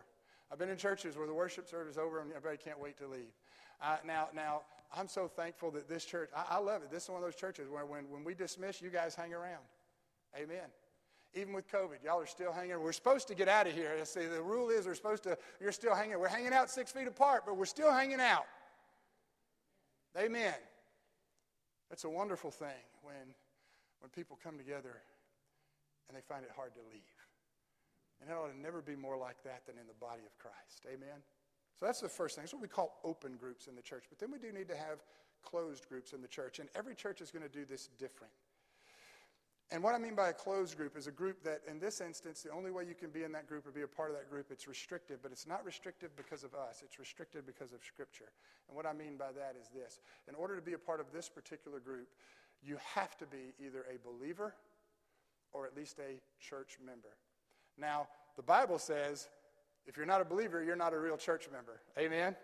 I've 0.50 0.58
been 0.58 0.70
in 0.70 0.76
churches 0.76 1.16
where 1.16 1.26
the 1.26 1.34
worship 1.34 1.68
service 1.68 1.92
is 1.92 1.98
over 1.98 2.20
and 2.20 2.30
everybody 2.30 2.56
can't 2.56 2.80
wait 2.80 2.98
to 2.98 3.06
leave. 3.06 3.32
Uh, 3.82 3.96
now, 4.04 4.28
now, 4.34 4.62
I'm 4.96 5.08
so 5.08 5.28
thankful 5.28 5.70
that 5.72 5.88
this 5.88 6.04
church, 6.04 6.30
I, 6.34 6.56
I, 6.56 6.58
love 6.58 6.82
it. 6.82 6.90
This 6.90 7.04
is 7.04 7.10
one 7.10 7.18
of 7.18 7.24
those 7.24 7.36
churches 7.36 7.68
where 7.68 7.84
when, 7.84 8.10
when 8.10 8.24
we 8.24 8.34
dismiss, 8.34 8.80
you 8.80 8.88
guys 8.88 9.14
hang 9.14 9.34
around. 9.34 9.62
Amen. 10.36 10.64
Even 11.34 11.52
with 11.52 11.70
COVID, 11.70 12.02
y'all 12.02 12.20
are 12.20 12.26
still 12.26 12.52
hanging. 12.52 12.80
We're 12.80 12.92
supposed 12.92 13.28
to 13.28 13.34
get 13.34 13.48
out 13.48 13.66
of 13.66 13.74
here. 13.74 13.92
Say 14.04 14.26
the 14.26 14.42
rule 14.42 14.70
is 14.70 14.86
we're 14.86 14.94
supposed 14.94 15.22
to, 15.24 15.36
you're 15.60 15.72
still 15.72 15.94
hanging. 15.94 16.18
We're 16.18 16.28
hanging 16.28 16.54
out 16.54 16.70
six 16.70 16.90
feet 16.90 17.06
apart, 17.06 17.42
but 17.44 17.56
we're 17.56 17.66
still 17.66 17.92
hanging 17.92 18.20
out. 18.20 18.46
Amen. 20.18 20.54
That's 21.90 22.04
a 22.04 22.10
wonderful 22.10 22.50
thing 22.50 22.68
when, 23.02 23.34
when 24.00 24.10
people 24.10 24.38
come 24.42 24.56
together 24.56 24.96
and 26.08 26.16
they 26.16 26.22
find 26.22 26.44
it 26.44 26.50
hard 26.56 26.74
to 26.74 26.80
leave. 26.90 27.17
And 28.20 28.30
it 28.30 28.32
ought 28.32 28.48
to 28.48 28.58
never 28.58 28.82
be 28.82 28.96
more 28.96 29.16
like 29.16 29.42
that 29.44 29.66
than 29.66 29.76
in 29.78 29.86
the 29.86 29.98
body 30.00 30.22
of 30.26 30.36
Christ. 30.38 30.86
Amen? 30.86 31.22
So 31.78 31.86
that's 31.86 32.00
the 32.00 32.08
first 32.08 32.34
thing. 32.34 32.42
That's 32.42 32.52
what 32.52 32.62
we 32.62 32.68
call 32.68 32.98
open 33.04 33.36
groups 33.36 33.68
in 33.68 33.76
the 33.76 33.82
church. 33.82 34.04
But 34.08 34.18
then 34.18 34.32
we 34.32 34.38
do 34.38 34.52
need 34.52 34.68
to 34.68 34.76
have 34.76 35.04
closed 35.44 35.88
groups 35.88 36.12
in 36.12 36.20
the 36.20 36.28
church. 36.28 36.58
And 36.58 36.68
every 36.74 36.94
church 36.94 37.20
is 37.20 37.30
going 37.30 37.44
to 37.44 37.48
do 37.48 37.64
this 37.64 37.88
different. 37.98 38.32
And 39.70 39.82
what 39.82 39.94
I 39.94 39.98
mean 39.98 40.14
by 40.14 40.30
a 40.30 40.32
closed 40.32 40.78
group 40.78 40.96
is 40.96 41.06
a 41.06 41.12
group 41.12 41.44
that, 41.44 41.60
in 41.68 41.78
this 41.78 42.00
instance, 42.00 42.40
the 42.40 42.50
only 42.50 42.70
way 42.70 42.84
you 42.84 42.94
can 42.94 43.10
be 43.10 43.24
in 43.24 43.32
that 43.32 43.46
group 43.46 43.66
or 43.66 43.70
be 43.70 43.82
a 43.82 43.86
part 43.86 44.10
of 44.10 44.16
that 44.16 44.30
group, 44.30 44.46
it's 44.50 44.66
restrictive, 44.66 45.18
but 45.22 45.30
it's 45.30 45.46
not 45.46 45.62
restrictive 45.64 46.16
because 46.16 46.42
of 46.42 46.54
us. 46.54 46.80
It's 46.82 46.98
restrictive 46.98 47.46
because 47.46 47.74
of 47.74 47.84
Scripture. 47.84 48.32
And 48.66 48.76
what 48.76 48.86
I 48.86 48.94
mean 48.94 49.18
by 49.18 49.30
that 49.36 49.56
is 49.60 49.68
this 49.68 50.00
in 50.26 50.34
order 50.34 50.56
to 50.56 50.62
be 50.62 50.72
a 50.72 50.78
part 50.78 51.00
of 51.00 51.12
this 51.12 51.28
particular 51.28 51.80
group, 51.80 52.08
you 52.62 52.78
have 52.94 53.16
to 53.18 53.26
be 53.26 53.52
either 53.62 53.84
a 53.92 53.98
believer 54.08 54.54
or 55.52 55.66
at 55.66 55.76
least 55.76 55.98
a 55.98 56.18
church 56.40 56.78
member. 56.84 57.16
Now, 57.80 58.08
the 58.36 58.42
Bible 58.42 58.78
says 58.78 59.28
if 59.86 59.96
you're 59.96 60.06
not 60.06 60.20
a 60.20 60.24
believer, 60.24 60.62
you're 60.62 60.76
not 60.76 60.92
a 60.92 60.98
real 60.98 61.16
church 61.16 61.48
member. 61.50 61.80
Amen? 61.98 62.36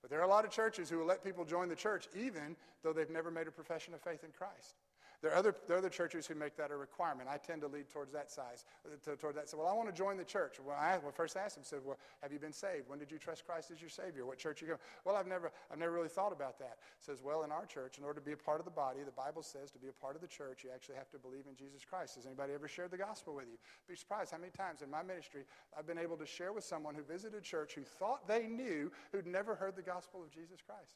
But 0.00 0.10
there 0.10 0.20
are 0.20 0.24
a 0.24 0.28
lot 0.28 0.44
of 0.44 0.50
churches 0.50 0.88
who 0.88 0.98
will 0.98 1.06
let 1.06 1.22
people 1.22 1.44
join 1.44 1.68
the 1.68 1.76
church 1.76 2.08
even 2.16 2.56
though 2.82 2.92
they've 2.92 3.10
never 3.10 3.30
made 3.30 3.46
a 3.46 3.50
profession 3.50 3.94
of 3.94 4.00
faith 4.00 4.24
in 4.24 4.30
Christ. 4.30 4.76
There 5.20 5.32
are, 5.32 5.36
other, 5.36 5.54
there 5.66 5.74
are 5.74 5.78
other 5.80 5.88
churches 5.88 6.28
who 6.28 6.36
make 6.36 6.56
that 6.56 6.70
a 6.70 6.76
requirement. 6.76 7.28
I 7.28 7.38
tend 7.38 7.62
to 7.62 7.66
lead 7.66 7.88
towards 7.90 8.12
that 8.12 8.30
size, 8.30 8.64
uh, 8.86 8.94
to, 9.04 9.16
towards 9.16 9.36
that. 9.36 9.48
So, 9.48 9.58
well, 9.58 9.66
I 9.66 9.72
want 9.72 9.88
to 9.88 9.94
join 9.94 10.16
the 10.16 10.24
church. 10.24 10.60
Well, 10.64 10.76
I 10.78 10.98
well, 10.98 11.10
first 11.10 11.36
asked 11.36 11.56
him, 11.56 11.64
said, 11.64 11.80
well, 11.84 11.98
have 12.22 12.32
you 12.32 12.38
been 12.38 12.52
saved? 12.52 12.88
When 12.88 13.00
did 13.00 13.10
you 13.10 13.18
trust 13.18 13.44
Christ 13.44 13.72
as 13.72 13.80
your 13.80 13.90
Savior? 13.90 14.24
What 14.26 14.38
church 14.38 14.62
you 14.62 14.68
go? 14.68 14.76
Well, 15.04 15.16
I've 15.16 15.26
never, 15.26 15.50
I've 15.72 15.78
never 15.78 15.90
really 15.90 16.08
thought 16.08 16.30
about 16.30 16.60
that. 16.60 16.78
Says, 17.00 17.18
well, 17.20 17.42
in 17.42 17.50
our 17.50 17.66
church, 17.66 17.98
in 17.98 18.04
order 18.04 18.20
to 18.20 18.24
be 18.24 18.30
a 18.30 18.36
part 18.36 18.60
of 18.60 18.64
the 18.64 18.70
body, 18.70 19.00
the 19.04 19.10
Bible 19.10 19.42
says 19.42 19.72
to 19.72 19.78
be 19.80 19.88
a 19.88 19.92
part 19.92 20.14
of 20.14 20.20
the 20.20 20.28
church, 20.28 20.62
you 20.62 20.70
actually 20.72 20.94
have 20.94 21.10
to 21.10 21.18
believe 21.18 21.46
in 21.50 21.56
Jesus 21.56 21.84
Christ. 21.84 22.14
Has 22.14 22.24
anybody 22.24 22.52
ever 22.52 22.68
shared 22.68 22.92
the 22.92 22.98
gospel 22.98 23.34
with 23.34 23.46
you? 23.50 23.58
Be 23.88 23.96
surprised 23.96 24.30
how 24.30 24.38
many 24.38 24.52
times 24.52 24.82
in 24.82 24.90
my 24.90 25.02
ministry 25.02 25.42
I've 25.76 25.86
been 25.86 25.98
able 25.98 26.16
to 26.18 26.26
share 26.26 26.52
with 26.52 26.62
someone 26.62 26.94
who 26.94 27.02
visited 27.02 27.42
church 27.42 27.74
who 27.74 27.82
thought 27.82 28.28
they 28.28 28.46
knew, 28.46 28.92
who'd 29.10 29.26
never 29.26 29.56
heard 29.56 29.74
the 29.74 29.82
gospel 29.82 30.22
of 30.22 30.30
Jesus 30.30 30.60
Christ. 30.64 30.94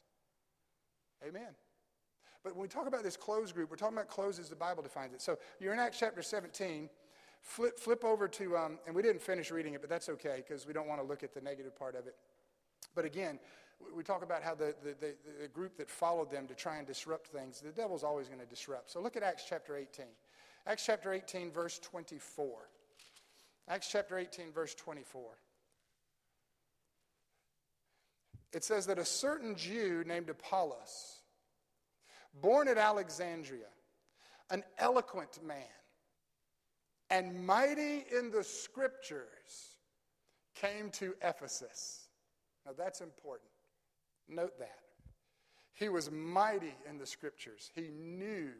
Amen. 1.27 1.55
But 2.43 2.55
when 2.55 2.61
we 2.61 2.67
talk 2.67 2.87
about 2.87 3.03
this 3.03 3.15
closed 3.15 3.55
group, 3.55 3.69
we're 3.69 3.77
talking 3.77 3.97
about 3.97 4.09
closed 4.09 4.39
as 4.39 4.49
the 4.49 4.55
Bible 4.55 4.83
defines 4.83 5.13
it. 5.13 5.21
So 5.21 5.37
you're 5.59 5.73
in 5.73 5.79
Acts 5.79 5.99
chapter 5.99 6.21
17. 6.21 6.89
Flip, 7.41 7.77
flip 7.77 8.05
over 8.05 8.27
to, 8.29 8.55
um, 8.55 8.79
and 8.87 8.95
we 8.95 9.01
didn't 9.01 9.21
finish 9.21 9.51
reading 9.51 9.73
it, 9.73 9.81
but 9.81 9.89
that's 9.89 10.07
okay 10.07 10.37
because 10.37 10.65
we 10.65 10.71
don't 10.71 10.87
want 10.87 11.01
to 11.01 11.07
look 11.07 11.23
at 11.23 11.33
the 11.33 11.41
negative 11.41 11.77
part 11.77 11.95
of 11.95 12.07
it. 12.07 12.15
But 12.95 13.03
again, 13.03 13.39
we 13.95 14.03
talk 14.03 14.23
about 14.23 14.43
how 14.43 14.55
the, 14.55 14.75
the, 14.81 14.95
the, 14.99 15.15
the 15.41 15.47
group 15.49 15.77
that 15.77 15.89
followed 15.89 16.31
them 16.31 16.47
to 16.47 16.53
try 16.55 16.77
and 16.77 16.87
disrupt 16.87 17.27
things, 17.27 17.59
the 17.59 17.71
devil's 17.71 18.03
always 18.03 18.27
going 18.27 18.39
to 18.39 18.45
disrupt. 18.45 18.91
So 18.91 19.01
look 19.01 19.17
at 19.17 19.23
Acts 19.23 19.43
chapter 19.47 19.75
18. 19.75 20.05
Acts 20.65 20.85
chapter 20.85 21.11
18, 21.11 21.51
verse 21.51 21.79
24. 21.79 22.69
Acts 23.67 23.89
chapter 23.91 24.17
18, 24.17 24.51
verse 24.51 24.73
24. 24.75 25.23
It 28.53 28.63
says 28.63 28.85
that 28.85 28.99
a 28.99 29.05
certain 29.05 29.55
Jew 29.55 30.03
named 30.05 30.29
Apollos, 30.29 31.22
born 32.41 32.67
at 32.67 32.77
Alexandria, 32.77 33.67
an 34.49 34.63
eloquent 34.77 35.43
man, 35.45 35.57
and 37.09 37.45
mighty 37.45 38.05
in 38.15 38.31
the 38.31 38.43
scriptures, 38.43 39.75
came 40.55 40.89
to 40.91 41.15
Ephesus. 41.21 42.07
Now 42.65 42.71
that's 42.77 43.01
important. 43.01 43.49
Note 44.27 44.57
that. 44.59 44.79
He 45.73 45.89
was 45.89 46.11
mighty 46.11 46.75
in 46.89 46.97
the 46.97 47.05
scriptures. 47.05 47.71
He 47.73 47.89
knew 47.89 48.51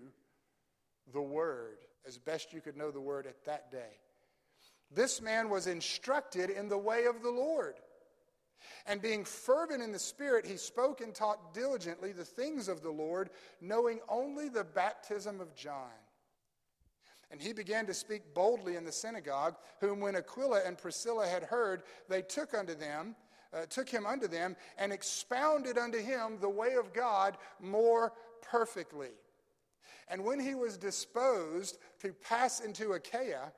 the 1.14 1.22
word 1.22 1.78
as 2.06 2.18
best 2.18 2.54
you 2.54 2.62
could 2.62 2.76
know 2.76 2.92
the 2.92 3.00
word 3.00 3.28
at 3.28 3.46
that 3.46 3.72
day. 3.72 4.00
This 4.92 5.22
man 5.22 5.50
was 5.50 5.68
instructed 5.68 6.50
in 6.50 6.70
the 6.70 6.78
way 6.78 7.06
of 7.06 7.22
the 7.22 7.30
Lord 7.32 7.76
and 8.86 9.02
being 9.02 9.26
fervent 9.26 9.82
in 9.82 9.92
the 9.92 10.00
Spirit, 10.00 10.46
he 10.46 10.58
spoke 10.58 11.02
and 11.02 11.14
taught 11.14 11.54
diligently 11.54 12.12
the 12.12 12.26
things 12.26 12.68
of 12.68 12.82
the 12.82 12.92
Lord, 12.92 13.30
knowing 13.62 14.00
only 14.10 14.50
the 14.50 14.64
baptism 14.64 15.40
of 15.40 15.56
John. 15.56 15.92
And 17.32 17.42
he 17.42 17.52
began 17.52 17.88
to 17.88 17.94
speak 17.94 18.34
boldly 18.36 18.76
in 18.76 18.86
the 18.86 18.92
synagogue, 18.92 19.56
whom 19.80 20.00
when 20.00 20.16
Aquila 20.16 20.62
and 20.66 20.78
Priscilla 20.78 21.28
had 21.28 21.44
heard, 21.44 21.82
they 22.08 22.22
took 22.22 22.54
unto 22.54 22.76
them, 22.76 23.16
uh, 23.52 23.66
took 23.68 23.90
him 23.90 24.06
unto 24.06 24.28
them, 24.28 24.56
and 24.78 24.94
expounded 24.94 25.78
unto 25.78 25.98
him 25.98 26.38
the 26.40 26.50
way 26.50 26.76
of 26.76 26.94
God 26.94 27.38
more 27.60 28.14
perfectly. 28.42 29.10
And 30.10 30.24
when 30.24 30.40
he 30.40 30.54
was 30.54 30.78
disposed 30.78 31.80
to 32.02 32.14
pass 32.14 32.60
into 32.60 32.92
Achaia, 32.92 33.52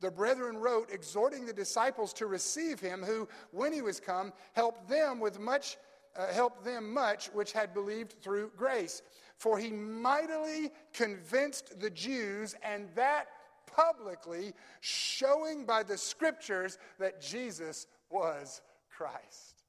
the 0.00 0.10
brethren 0.10 0.56
wrote, 0.56 0.90
exhorting 0.90 1.46
the 1.46 1.52
disciples 1.52 2.12
to 2.14 2.26
receive 2.26 2.80
him, 2.80 3.02
who, 3.02 3.28
when 3.50 3.72
he 3.72 3.82
was 3.82 4.00
come, 4.00 4.32
helped 4.52 4.88
them 4.88 5.20
with 5.20 5.38
much, 5.38 5.76
uh, 6.16 6.26
helped 6.28 6.64
them 6.64 6.92
much 6.92 7.26
which 7.28 7.52
had 7.52 7.74
believed 7.74 8.14
through 8.22 8.50
grace. 8.56 9.02
For 9.36 9.58
he 9.58 9.70
mightily 9.70 10.70
convinced 10.92 11.80
the 11.80 11.90
Jews, 11.90 12.54
and 12.62 12.88
that 12.94 13.28
publicly, 13.66 14.52
showing 14.80 15.64
by 15.64 15.82
the 15.82 15.96
scriptures 15.96 16.78
that 16.98 17.20
Jesus 17.20 17.86
was 18.10 18.62
Christ. 18.90 19.62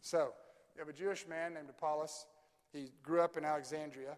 So, 0.00 0.32
you 0.74 0.80
have 0.80 0.88
a 0.88 0.92
Jewish 0.92 1.26
man 1.28 1.54
named 1.54 1.68
Apollos. 1.68 2.26
He 2.72 2.92
grew 3.02 3.20
up 3.20 3.36
in 3.36 3.44
Alexandria. 3.44 4.16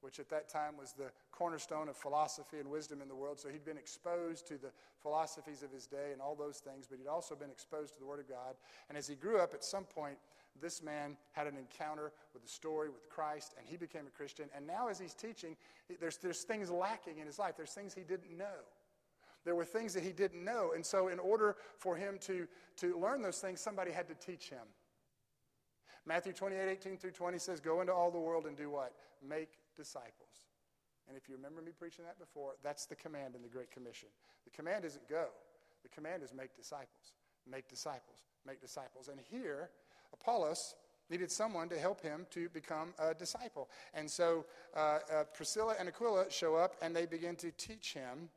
Which 0.00 0.18
at 0.18 0.28
that 0.30 0.48
time 0.48 0.76
was 0.78 0.92
the 0.92 1.10
cornerstone 1.32 1.88
of 1.88 1.96
philosophy 1.96 2.58
and 2.58 2.70
wisdom 2.70 3.00
in 3.02 3.08
the 3.08 3.14
world. 3.14 3.38
So 3.38 3.48
he'd 3.48 3.64
been 3.64 3.78
exposed 3.78 4.46
to 4.48 4.54
the 4.58 4.70
philosophies 5.02 5.62
of 5.62 5.70
his 5.70 5.86
day 5.86 6.10
and 6.12 6.20
all 6.20 6.34
those 6.34 6.58
things, 6.58 6.86
but 6.88 6.98
he'd 6.98 7.08
also 7.08 7.34
been 7.34 7.50
exposed 7.50 7.94
to 7.94 8.00
the 8.00 8.06
Word 8.06 8.20
of 8.20 8.28
God. 8.28 8.54
And 8.88 8.96
as 8.96 9.06
he 9.06 9.14
grew 9.14 9.38
up, 9.38 9.54
at 9.54 9.64
some 9.64 9.84
point, 9.84 10.16
this 10.60 10.82
man 10.82 11.16
had 11.32 11.46
an 11.46 11.56
encounter 11.56 12.12
with 12.32 12.42
the 12.42 12.48
story 12.48 12.88
with 12.88 13.08
Christ, 13.08 13.54
and 13.58 13.66
he 13.66 13.76
became 13.76 14.06
a 14.06 14.10
Christian. 14.10 14.48
And 14.54 14.66
now, 14.66 14.88
as 14.88 14.98
he's 14.98 15.14
teaching, 15.14 15.56
there's, 16.00 16.16
there's 16.16 16.42
things 16.42 16.70
lacking 16.70 17.18
in 17.18 17.26
his 17.26 17.38
life. 17.38 17.54
There's 17.56 17.72
things 17.72 17.94
he 17.94 18.02
didn't 18.02 18.36
know. 18.36 18.64
There 19.44 19.54
were 19.54 19.64
things 19.64 19.94
that 19.94 20.02
he 20.02 20.12
didn't 20.12 20.44
know. 20.44 20.72
And 20.74 20.84
so, 20.84 21.08
in 21.08 21.18
order 21.18 21.56
for 21.78 21.96
him 21.96 22.18
to, 22.22 22.46
to 22.78 22.98
learn 22.98 23.22
those 23.22 23.38
things, 23.38 23.60
somebody 23.60 23.90
had 23.90 24.08
to 24.08 24.14
teach 24.14 24.50
him. 24.50 24.66
Matthew 26.06 26.32
28 26.32 26.68
18 26.68 26.96
through 26.96 27.10
20 27.12 27.38
says, 27.38 27.60
Go 27.60 27.80
into 27.80 27.92
all 27.92 28.10
the 28.10 28.18
world 28.18 28.46
and 28.46 28.56
do 28.56 28.70
what? 28.70 28.94
Make 29.26 29.50
disciples. 29.76 30.46
And 31.08 31.16
if 31.16 31.28
you 31.28 31.34
remember 31.34 31.60
me 31.60 31.72
preaching 31.76 32.04
that 32.04 32.18
before, 32.18 32.52
that's 32.62 32.86
the 32.86 32.94
command 32.94 33.34
in 33.34 33.42
the 33.42 33.48
Great 33.48 33.70
Commission. 33.70 34.08
The 34.44 34.50
command 34.50 34.84
isn't 34.84 35.08
go, 35.08 35.26
the 35.82 35.88
command 35.88 36.22
is 36.22 36.32
make 36.32 36.56
disciples. 36.56 37.12
Make 37.50 37.68
disciples. 37.68 38.18
Make 38.46 38.60
disciples. 38.60 39.08
And 39.08 39.18
here, 39.30 39.70
Apollos 40.12 40.74
needed 41.10 41.30
someone 41.30 41.68
to 41.68 41.78
help 41.78 42.00
him 42.00 42.26
to 42.30 42.48
become 42.50 42.94
a 42.98 43.14
disciple. 43.14 43.68
And 43.94 44.08
so 44.08 44.44
uh, 44.76 44.98
uh, 45.12 45.24
Priscilla 45.34 45.74
and 45.78 45.88
Aquila 45.88 46.30
show 46.30 46.54
up 46.54 46.74
and 46.80 46.94
they 46.94 47.06
begin 47.06 47.34
to 47.36 47.50
teach 47.52 47.92
him 47.94 48.28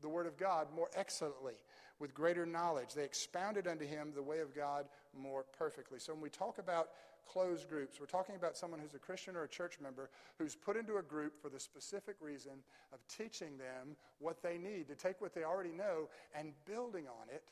the 0.00 0.08
Word 0.08 0.26
of 0.26 0.36
God 0.36 0.68
more 0.74 0.88
excellently, 0.94 1.54
with 1.98 2.14
greater 2.14 2.46
knowledge. 2.46 2.94
They 2.94 3.04
expounded 3.04 3.66
unto 3.66 3.86
him 3.86 4.12
the 4.14 4.22
way 4.22 4.40
of 4.40 4.54
God 4.54 4.86
more 5.16 5.44
perfectly. 5.56 5.98
So 5.98 6.12
when 6.12 6.22
we 6.22 6.30
talk 6.30 6.58
about 6.58 6.88
closed 7.26 7.68
groups, 7.68 8.00
we're 8.00 8.06
talking 8.06 8.36
about 8.36 8.56
someone 8.56 8.80
who's 8.80 8.94
a 8.94 8.98
Christian 8.98 9.36
or 9.36 9.44
a 9.44 9.48
church 9.48 9.78
member 9.80 10.10
who's 10.38 10.54
put 10.54 10.76
into 10.76 10.96
a 10.96 11.02
group 11.02 11.40
for 11.40 11.48
the 11.48 11.60
specific 11.60 12.16
reason 12.20 12.52
of 12.92 12.98
teaching 13.08 13.58
them 13.58 13.96
what 14.18 14.42
they 14.42 14.56
need 14.56 14.88
to 14.88 14.94
take 14.94 15.20
what 15.20 15.34
they 15.34 15.44
already 15.44 15.72
know 15.72 16.08
and 16.34 16.52
building 16.66 17.06
on 17.06 17.28
it 17.28 17.50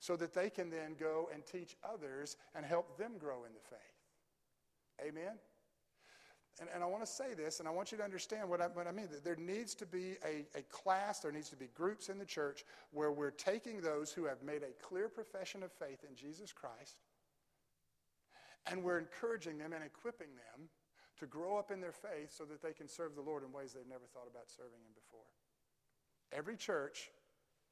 so 0.00 0.16
that 0.16 0.32
they 0.32 0.48
can 0.48 0.70
then 0.70 0.94
go 0.98 1.28
and 1.34 1.44
teach 1.44 1.76
others 1.82 2.36
and 2.54 2.64
help 2.64 2.96
them 2.96 3.12
grow 3.18 3.44
in 3.44 3.52
the 3.52 3.60
faith. 3.68 5.08
Amen? 5.08 5.38
And, 6.60 6.68
and 6.74 6.82
I 6.82 6.86
want 6.86 7.04
to 7.04 7.10
say 7.10 7.34
this, 7.34 7.60
and 7.60 7.68
I 7.68 7.70
want 7.70 7.92
you 7.92 7.98
to 7.98 8.04
understand 8.04 8.48
what 8.48 8.60
I, 8.60 8.66
what 8.66 8.86
I 8.86 8.92
mean. 8.92 9.08
That 9.10 9.24
there 9.24 9.36
needs 9.36 9.74
to 9.76 9.86
be 9.86 10.16
a, 10.24 10.46
a 10.58 10.62
class, 10.70 11.20
there 11.20 11.32
needs 11.32 11.50
to 11.50 11.56
be 11.56 11.68
groups 11.74 12.08
in 12.08 12.18
the 12.18 12.24
church 12.24 12.64
where 12.90 13.12
we're 13.12 13.30
taking 13.30 13.80
those 13.80 14.12
who 14.12 14.24
have 14.24 14.42
made 14.42 14.62
a 14.62 14.72
clear 14.84 15.08
profession 15.08 15.62
of 15.62 15.72
faith 15.72 16.04
in 16.08 16.16
Jesus 16.16 16.52
Christ, 16.52 16.96
and 18.66 18.82
we're 18.82 18.98
encouraging 18.98 19.58
them 19.58 19.72
and 19.72 19.84
equipping 19.84 20.28
them 20.28 20.68
to 21.20 21.26
grow 21.26 21.58
up 21.58 21.70
in 21.70 21.80
their 21.80 21.92
faith 21.92 22.32
so 22.36 22.44
that 22.44 22.62
they 22.62 22.72
can 22.72 22.88
serve 22.88 23.14
the 23.14 23.22
Lord 23.22 23.42
in 23.44 23.52
ways 23.52 23.72
they've 23.72 23.88
never 23.88 24.06
thought 24.12 24.28
about 24.30 24.48
serving 24.48 24.80
Him 24.80 24.94
before. 24.94 25.26
Every 26.32 26.56
church 26.56 27.10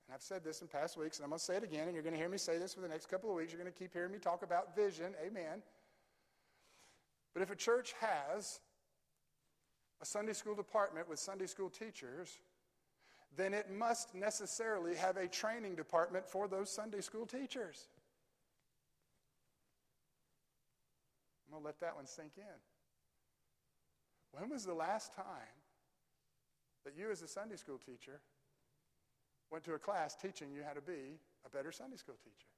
and 0.07 0.15
I've 0.15 0.23
said 0.23 0.45
this 0.45 0.63
in 0.63 0.69
past 0.69 0.97
weeks, 0.97 1.19
and 1.19 1.25
I'm 1.25 1.31
going 1.31 1.41
to 1.41 1.45
say 1.45 1.57
it 1.57 1.65
again, 1.65 1.87
and 1.87 1.95
you're 1.95 2.03
going 2.03 2.15
to 2.15 2.19
hear 2.19 2.29
me 2.29 2.39
say 2.39 2.59
this 2.59 2.73
for 2.73 2.81
the 2.81 2.89
next 2.89 3.07
couple 3.07 3.29
of 3.29 3.35
weeks. 3.35 3.53
You're 3.53 3.61
going 3.61 3.73
to 3.73 3.77
keep 3.77 3.93
hearing 3.93 4.13
me 4.13 4.19
talk 4.19 4.45
about 4.45 4.77
vision. 4.77 5.15
Amen. 5.25 5.63
But 7.35 7.43
if 7.43 7.51
a 7.51 7.57
church 7.57 7.93
has 8.01 8.61
a 10.01 10.05
Sunday 10.05 10.33
school 10.33 10.55
department 10.55 11.09
with 11.09 11.19
Sunday 11.19 11.47
school 11.47 11.71
teachers, 11.71 12.39
then 13.37 13.55
it 13.55 13.71
must 13.71 14.15
necessarily 14.15 14.95
have 14.95 15.17
a 15.17 15.29
training 15.29 15.75
department 15.75 16.27
for 16.27 16.49
those 16.49 16.71
Sunday 16.71 17.01
school 17.01 17.27
teachers. 17.27 17.89
I'm 21.47 21.53
going 21.53 21.63
to 21.63 21.67
let 21.67 21.81
that 21.81 21.97
one 21.97 22.07
sink 22.07 22.33
in. 22.37 22.45
When 24.33 24.51
was 24.51 24.65
the 24.65 24.75
last 24.75 25.15
time 25.15 25.25
that 26.85 26.95
you, 26.97 27.11
as 27.11 27.23
a 27.23 27.29
Sunday 27.29 27.57
school 27.57 27.79
teacher, 27.79 28.21
went 29.51 29.65
to 29.65 29.75
a 29.75 29.79
class 29.79 30.15
teaching 30.15 30.53
you 30.53 30.63
how 30.67 30.73
to 30.73 30.81
be 30.81 31.19
a 31.45 31.51
better 31.51 31.73
Sunday 31.73 31.97
school 31.97 32.17
teacher? 32.23 32.49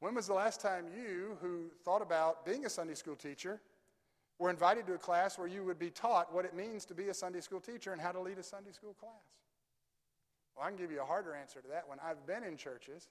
When 0.00 0.14
was 0.14 0.26
the 0.26 0.34
last 0.34 0.60
time 0.60 0.86
you, 0.94 1.38
who 1.40 1.70
thought 1.84 2.02
about 2.02 2.44
being 2.44 2.66
a 2.66 2.70
Sunday 2.70 2.94
school 2.94 3.16
teacher, 3.16 3.60
were 4.38 4.50
invited 4.50 4.86
to 4.86 4.94
a 4.94 4.98
class 4.98 5.38
where 5.38 5.48
you 5.48 5.64
would 5.64 5.78
be 5.78 5.90
taught 5.90 6.32
what 6.32 6.44
it 6.44 6.54
means 6.54 6.84
to 6.86 6.94
be 6.94 7.08
a 7.08 7.14
Sunday 7.14 7.40
school 7.40 7.60
teacher 7.60 7.92
and 7.92 8.00
how 8.00 8.12
to 8.12 8.20
lead 8.20 8.38
a 8.38 8.42
Sunday 8.42 8.72
school 8.72 8.94
class? 8.94 9.12
Well, 10.56 10.66
I 10.66 10.68
can 10.68 10.76
give 10.76 10.90
you 10.90 11.00
a 11.00 11.04
harder 11.04 11.34
answer 11.34 11.60
to 11.60 11.68
that 11.68 11.88
one. 11.88 11.98
I've 12.04 12.26
been 12.26 12.44
in 12.44 12.56
churches 12.56 13.08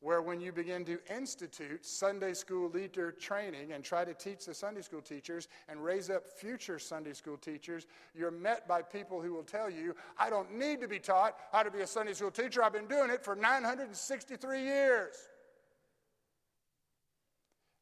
where 0.00 0.20
when 0.20 0.40
you 0.40 0.52
begin 0.52 0.84
to 0.84 0.98
institute 1.14 1.84
Sunday 1.84 2.34
school 2.34 2.68
leader 2.68 3.10
training 3.12 3.72
and 3.72 3.82
try 3.82 4.04
to 4.04 4.12
teach 4.12 4.44
the 4.44 4.54
Sunday 4.54 4.82
school 4.82 5.00
teachers 5.00 5.48
and 5.68 5.82
raise 5.82 6.10
up 6.10 6.28
future 6.28 6.78
Sunday 6.78 7.14
school 7.14 7.36
teachers, 7.36 7.86
you're 8.14 8.30
met 8.30 8.68
by 8.68 8.82
people 8.82 9.22
who 9.22 9.32
will 9.32 9.42
tell 9.42 9.70
you, 9.70 9.96
I 10.18 10.28
don't 10.28 10.56
need 10.56 10.80
to 10.82 10.88
be 10.88 10.98
taught 10.98 11.36
how 11.50 11.62
to 11.62 11.70
be 11.70 11.80
a 11.80 11.86
Sunday 11.86 12.12
school 12.12 12.30
teacher. 12.30 12.62
I've 12.62 12.74
been 12.74 12.86
doing 12.86 13.10
it 13.10 13.24
for 13.24 13.34
963 13.34 14.62
years. 14.62 15.14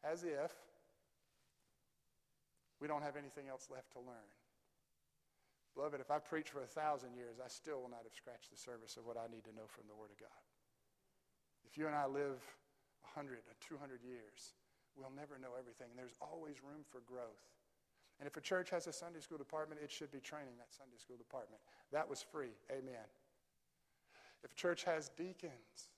As 0.04 0.22
if 0.22 0.52
we 2.84 2.88
don't 2.92 3.00
have 3.00 3.16
anything 3.16 3.48
else 3.48 3.72
left 3.72 3.96
to 3.96 4.00
learn. 4.04 4.28
Beloved, 5.72 6.04
if 6.04 6.12
I 6.12 6.20
preach 6.20 6.52
for 6.52 6.60
a 6.60 6.68
thousand 6.68 7.16
years, 7.16 7.40
I 7.40 7.48
still 7.48 7.80
will 7.80 7.88
not 7.88 8.04
have 8.04 8.12
scratched 8.12 8.52
the 8.52 8.60
surface 8.60 9.00
of 9.00 9.08
what 9.08 9.16
I 9.16 9.24
need 9.32 9.48
to 9.48 9.56
know 9.56 9.64
from 9.64 9.88
the 9.88 9.96
Word 9.96 10.12
of 10.12 10.20
God. 10.20 10.44
If 11.64 11.80
you 11.80 11.88
and 11.88 11.96
I 11.96 12.04
live 12.04 12.44
100 13.16 13.40
or 13.40 13.56
200 13.64 14.04
years, 14.04 14.52
we'll 15.00 15.16
never 15.16 15.40
know 15.40 15.56
everything. 15.56 15.96
There's 15.96 16.20
always 16.20 16.60
room 16.60 16.84
for 16.92 17.00
growth. 17.08 17.40
And 18.20 18.28
if 18.28 18.36
a 18.36 18.44
church 18.44 18.68
has 18.68 18.84
a 18.84 18.92
Sunday 18.92 19.24
school 19.24 19.40
department, 19.40 19.80
it 19.82 19.88
should 19.88 20.12
be 20.12 20.20
training 20.20 20.60
that 20.60 20.68
Sunday 20.68 21.00
school 21.00 21.16
department. 21.16 21.64
That 21.88 22.04
was 22.04 22.20
free. 22.20 22.52
Amen. 22.68 23.08
If 24.44 24.52
a 24.52 24.56
church 24.60 24.84
has 24.84 25.08
deacons, 25.16 25.88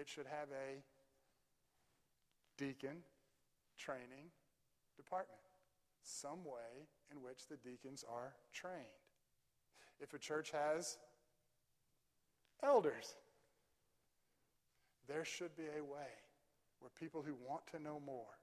it 0.00 0.08
should 0.08 0.26
have 0.32 0.48
a 0.48 0.80
deacon 2.56 3.04
training 3.76 4.32
department, 4.98 5.40
some 6.02 6.44
way 6.44 6.90
in 7.10 7.22
which 7.22 7.48
the 7.48 7.56
deacons 7.56 8.04
are 8.04 8.34
trained. 8.52 9.06
If 10.00 10.12
a 10.12 10.18
church 10.18 10.50
has 10.50 10.98
elders, 12.62 13.14
there 15.08 15.24
should 15.24 15.56
be 15.56 15.64
a 15.64 15.82
way 15.82 16.12
where 16.80 16.90
people 16.98 17.22
who 17.22 17.34
want 17.40 17.66
to 17.72 17.82
know 17.82 18.00
more 18.04 18.36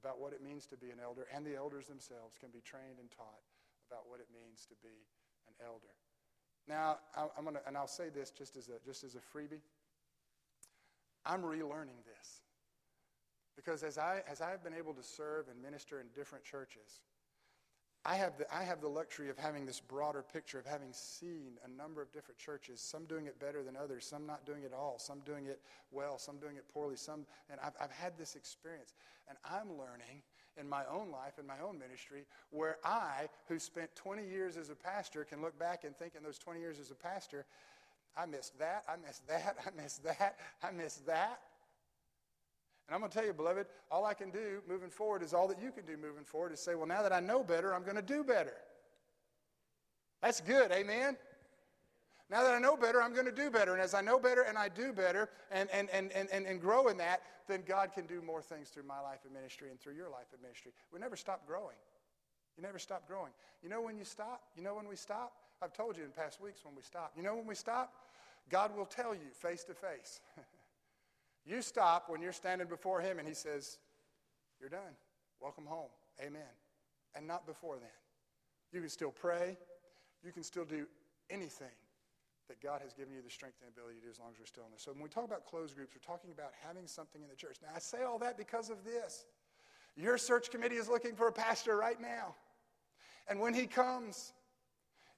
about 0.00 0.20
what 0.20 0.32
it 0.32 0.42
means 0.42 0.66
to 0.66 0.76
be 0.76 0.90
an 0.90 0.98
elder 1.02 1.26
and 1.34 1.44
the 1.44 1.56
elders 1.56 1.86
themselves 1.86 2.38
can 2.38 2.50
be 2.50 2.60
trained 2.60 2.98
and 2.98 3.10
taught 3.10 3.44
about 3.90 4.08
what 4.08 4.20
it 4.20 4.26
means 4.32 4.66
to 4.66 4.74
be 4.82 5.06
an 5.48 5.54
elder. 5.64 5.94
Now, 6.68 6.98
I'm 7.16 7.44
going 7.44 7.54
to, 7.54 7.62
and 7.66 7.76
I'll 7.76 7.86
say 7.86 8.08
this 8.08 8.30
just 8.30 8.56
as 8.56 8.68
a, 8.68 8.84
just 8.84 9.04
as 9.04 9.14
a 9.14 9.18
freebie. 9.18 9.62
I'm 11.24 11.42
relearning 11.42 12.02
this. 12.04 12.42
Because 13.56 13.82
as, 13.82 13.98
I, 13.98 14.22
as 14.30 14.40
I've 14.40 14.62
been 14.62 14.74
able 14.74 14.92
to 14.94 15.02
serve 15.02 15.48
and 15.48 15.60
minister 15.60 16.00
in 16.00 16.06
different 16.14 16.44
churches, 16.44 17.00
I 18.04 18.14
have, 18.14 18.38
the, 18.38 18.54
I 18.54 18.62
have 18.62 18.80
the 18.80 18.88
luxury 18.88 19.30
of 19.30 19.36
having 19.36 19.66
this 19.66 19.80
broader 19.80 20.22
picture, 20.22 20.60
of 20.60 20.66
having 20.66 20.92
seen 20.92 21.58
a 21.64 21.68
number 21.68 22.00
of 22.00 22.12
different 22.12 22.38
churches, 22.38 22.80
some 22.80 23.04
doing 23.06 23.26
it 23.26 23.40
better 23.40 23.64
than 23.64 23.76
others, 23.76 24.06
some 24.06 24.26
not 24.26 24.46
doing 24.46 24.62
it 24.62 24.66
at 24.66 24.78
all, 24.78 24.96
some 24.98 25.20
doing 25.26 25.46
it 25.46 25.60
well, 25.90 26.16
some 26.16 26.38
doing 26.38 26.56
it 26.56 26.68
poorly, 26.72 26.94
some, 26.94 27.26
and 27.50 27.58
I've, 27.64 27.72
I've 27.80 27.90
had 27.90 28.16
this 28.16 28.36
experience. 28.36 28.94
And 29.28 29.36
I'm 29.44 29.70
learning 29.70 30.22
in 30.56 30.68
my 30.68 30.84
own 30.88 31.10
life, 31.10 31.40
in 31.40 31.46
my 31.48 31.58
own 31.58 31.80
ministry, 31.80 32.26
where 32.50 32.76
I, 32.84 33.26
who 33.48 33.58
spent 33.58 33.94
20 33.96 34.24
years 34.24 34.56
as 34.56 34.70
a 34.70 34.76
pastor, 34.76 35.24
can 35.24 35.42
look 35.42 35.58
back 35.58 35.82
and 35.82 35.96
think 35.96 36.14
in 36.14 36.22
those 36.22 36.38
20 36.38 36.60
years 36.60 36.78
as 36.78 36.92
a 36.92 36.94
pastor, 36.94 37.44
I 38.16 38.26
missed 38.26 38.56
that, 38.60 38.84
I 38.88 38.96
missed 39.04 39.26
that, 39.26 39.56
I 39.66 39.82
missed 39.82 40.04
that, 40.04 40.36
I 40.62 40.70
missed 40.70 41.06
that. 41.06 41.40
And 42.88 42.94
I'm 42.94 43.00
going 43.00 43.10
to 43.10 43.18
tell 43.18 43.26
you, 43.26 43.32
beloved, 43.32 43.66
all 43.90 44.04
I 44.04 44.14
can 44.14 44.30
do 44.30 44.62
moving 44.68 44.90
forward 44.90 45.22
is 45.22 45.34
all 45.34 45.48
that 45.48 45.60
you 45.60 45.72
can 45.72 45.84
do 45.84 45.96
moving 45.96 46.24
forward 46.24 46.52
is 46.52 46.60
say, 46.60 46.74
well, 46.74 46.86
now 46.86 47.02
that 47.02 47.12
I 47.12 47.20
know 47.20 47.42
better, 47.42 47.74
I'm 47.74 47.82
going 47.82 47.96
to 47.96 48.02
do 48.02 48.22
better. 48.22 48.54
That's 50.22 50.40
good, 50.40 50.70
amen? 50.70 51.16
Now 52.30 52.42
that 52.42 52.54
I 52.54 52.58
know 52.58 52.76
better, 52.76 53.02
I'm 53.02 53.12
going 53.12 53.26
to 53.26 53.32
do 53.32 53.50
better. 53.50 53.72
And 53.72 53.80
as 53.80 53.94
I 53.94 54.00
know 54.00 54.18
better 54.18 54.42
and 54.42 54.58
I 54.58 54.68
do 54.68 54.92
better 54.92 55.30
and, 55.50 55.68
and, 55.72 55.88
and, 55.90 56.10
and, 56.12 56.28
and 56.30 56.60
grow 56.60 56.88
in 56.88 56.96
that, 56.98 57.22
then 57.48 57.62
God 57.66 57.92
can 57.92 58.06
do 58.06 58.20
more 58.22 58.42
things 58.42 58.68
through 58.68 58.82
my 58.82 59.00
life 59.00 59.24
of 59.24 59.32
ministry 59.32 59.70
and 59.70 59.80
through 59.80 59.94
your 59.94 60.08
life 60.08 60.26
of 60.34 60.40
ministry. 60.42 60.72
We 60.92 60.98
never 60.98 61.16
stop 61.16 61.46
growing. 61.46 61.76
You 62.56 62.62
never 62.62 62.78
stop 62.78 63.06
growing. 63.06 63.32
You 63.62 63.68
know 63.68 63.80
when 63.80 63.96
you 63.96 64.04
stop? 64.04 64.42
You 64.56 64.62
know 64.62 64.74
when 64.74 64.88
we 64.88 64.96
stop? 64.96 65.32
I've 65.62 65.72
told 65.72 65.96
you 65.96 66.04
in 66.04 66.10
past 66.10 66.40
weeks 66.40 66.64
when 66.64 66.74
we 66.74 66.82
stop. 66.82 67.12
You 67.16 67.22
know 67.22 67.34
when 67.34 67.46
we 67.46 67.54
stop? 67.54 67.92
God 68.50 68.76
will 68.76 68.86
tell 68.86 69.14
you 69.14 69.28
face 69.32 69.64
to 69.64 69.74
face. 69.74 70.20
You 71.46 71.62
stop 71.62 72.08
when 72.08 72.20
you're 72.20 72.32
standing 72.32 72.66
before 72.66 73.00
Him 73.00 73.18
and 73.18 73.26
He 73.26 73.34
says, 73.34 73.78
You're 74.60 74.70
done. 74.70 74.96
Welcome 75.40 75.64
home. 75.66 75.90
Amen. 76.20 76.42
And 77.14 77.26
not 77.26 77.46
before 77.46 77.76
then. 77.76 77.88
You 78.72 78.80
can 78.80 78.90
still 78.90 79.12
pray. 79.12 79.56
You 80.24 80.32
can 80.32 80.42
still 80.42 80.64
do 80.64 80.86
anything 81.30 81.74
that 82.48 82.60
God 82.60 82.80
has 82.82 82.92
given 82.92 83.14
you 83.14 83.22
the 83.22 83.30
strength 83.30 83.56
and 83.60 83.70
ability 83.70 83.98
to 83.98 84.04
do 84.04 84.10
as 84.10 84.18
long 84.18 84.30
as 84.32 84.38
we're 84.38 84.46
still 84.46 84.64
in 84.64 84.70
there. 84.70 84.78
So 84.78 84.92
when 84.92 85.02
we 85.02 85.08
talk 85.08 85.24
about 85.24 85.44
closed 85.44 85.76
groups, 85.76 85.92
we're 85.94 86.14
talking 86.14 86.30
about 86.30 86.52
having 86.66 86.86
something 86.86 87.22
in 87.22 87.28
the 87.28 87.34
church. 87.34 87.56
Now, 87.62 87.68
I 87.74 87.78
say 87.78 88.02
all 88.02 88.18
that 88.20 88.36
because 88.38 88.70
of 88.70 88.84
this. 88.84 89.26
Your 89.96 90.18
search 90.18 90.50
committee 90.50 90.76
is 90.76 90.88
looking 90.88 91.14
for 91.14 91.28
a 91.28 91.32
pastor 91.32 91.76
right 91.76 92.00
now. 92.00 92.34
And 93.28 93.40
when 93.40 93.54
he 93.54 93.66
comes, 93.66 94.32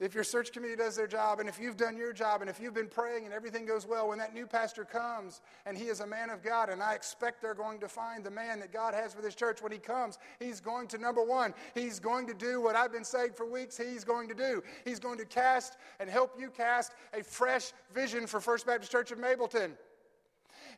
if 0.01 0.15
your 0.15 0.25
search 0.25 0.53
committee 0.53 0.77
does 0.77 0.97
their 0.97 1.07
job 1.07 1.41
and 1.41 1.49
if 1.49 1.59
you've 1.59 1.77
done 1.77 1.97
your 1.97 2.13
job 2.13 2.41
and 2.41 2.49
if 2.49 2.61
you've 2.61 2.75
been 2.75 2.89
praying 2.89 3.25
and 3.25 3.35
everything 3.35 3.67
goes 3.67 3.87
well, 3.87 4.09
when 4.09 4.19
that 4.19 4.33
new 4.33 4.47
pastor 4.47 4.85
comes 4.85 5.41
and 5.67 5.77
he 5.77 5.85
is 5.85 6.01
a 6.01 6.07
man 6.07 6.31
of 6.31 6.43
God, 6.43 6.69
and 6.69 6.83
I 6.83 6.95
expect 6.95 7.43
they're 7.43 7.55
going 7.55 7.81
to 7.81 7.89
find 7.89 8.23
the 8.23 8.31
man 8.31 8.61
that 8.61 8.73
God 8.73 8.95
has 8.95 9.15
for 9.15 9.23
this 9.23 9.35
church 9.35 9.61
when 9.63 9.73
he 9.73 9.79
comes, 9.79 10.19
he's 10.39 10.61
going 10.61 10.87
to, 10.89 10.99
number 10.99 11.23
one, 11.23 11.53
he's 11.75 11.99
going 11.99 12.27
to 12.29 12.35
do 12.35 12.61
what 12.61 12.77
I've 12.77 12.93
been 12.93 13.05
saying 13.05 13.33
for 13.35 13.47
weeks 13.47 13.77
he's 13.77 14.05
going 14.05 14.29
to 14.29 14.35
do. 14.35 14.63
He's 14.85 15.01
going 15.01 15.19
to 15.19 15.25
cast 15.25 15.77
and 15.99 16.09
help 16.09 16.39
you 16.39 16.51
cast 16.51 16.93
a 17.13 17.23
fresh 17.23 17.73
vision 17.93 18.27
for 18.27 18.41
First 18.41 18.67
Baptist 18.67 18.93
Church 18.93 19.11
of 19.11 19.19
Mableton 19.19 19.73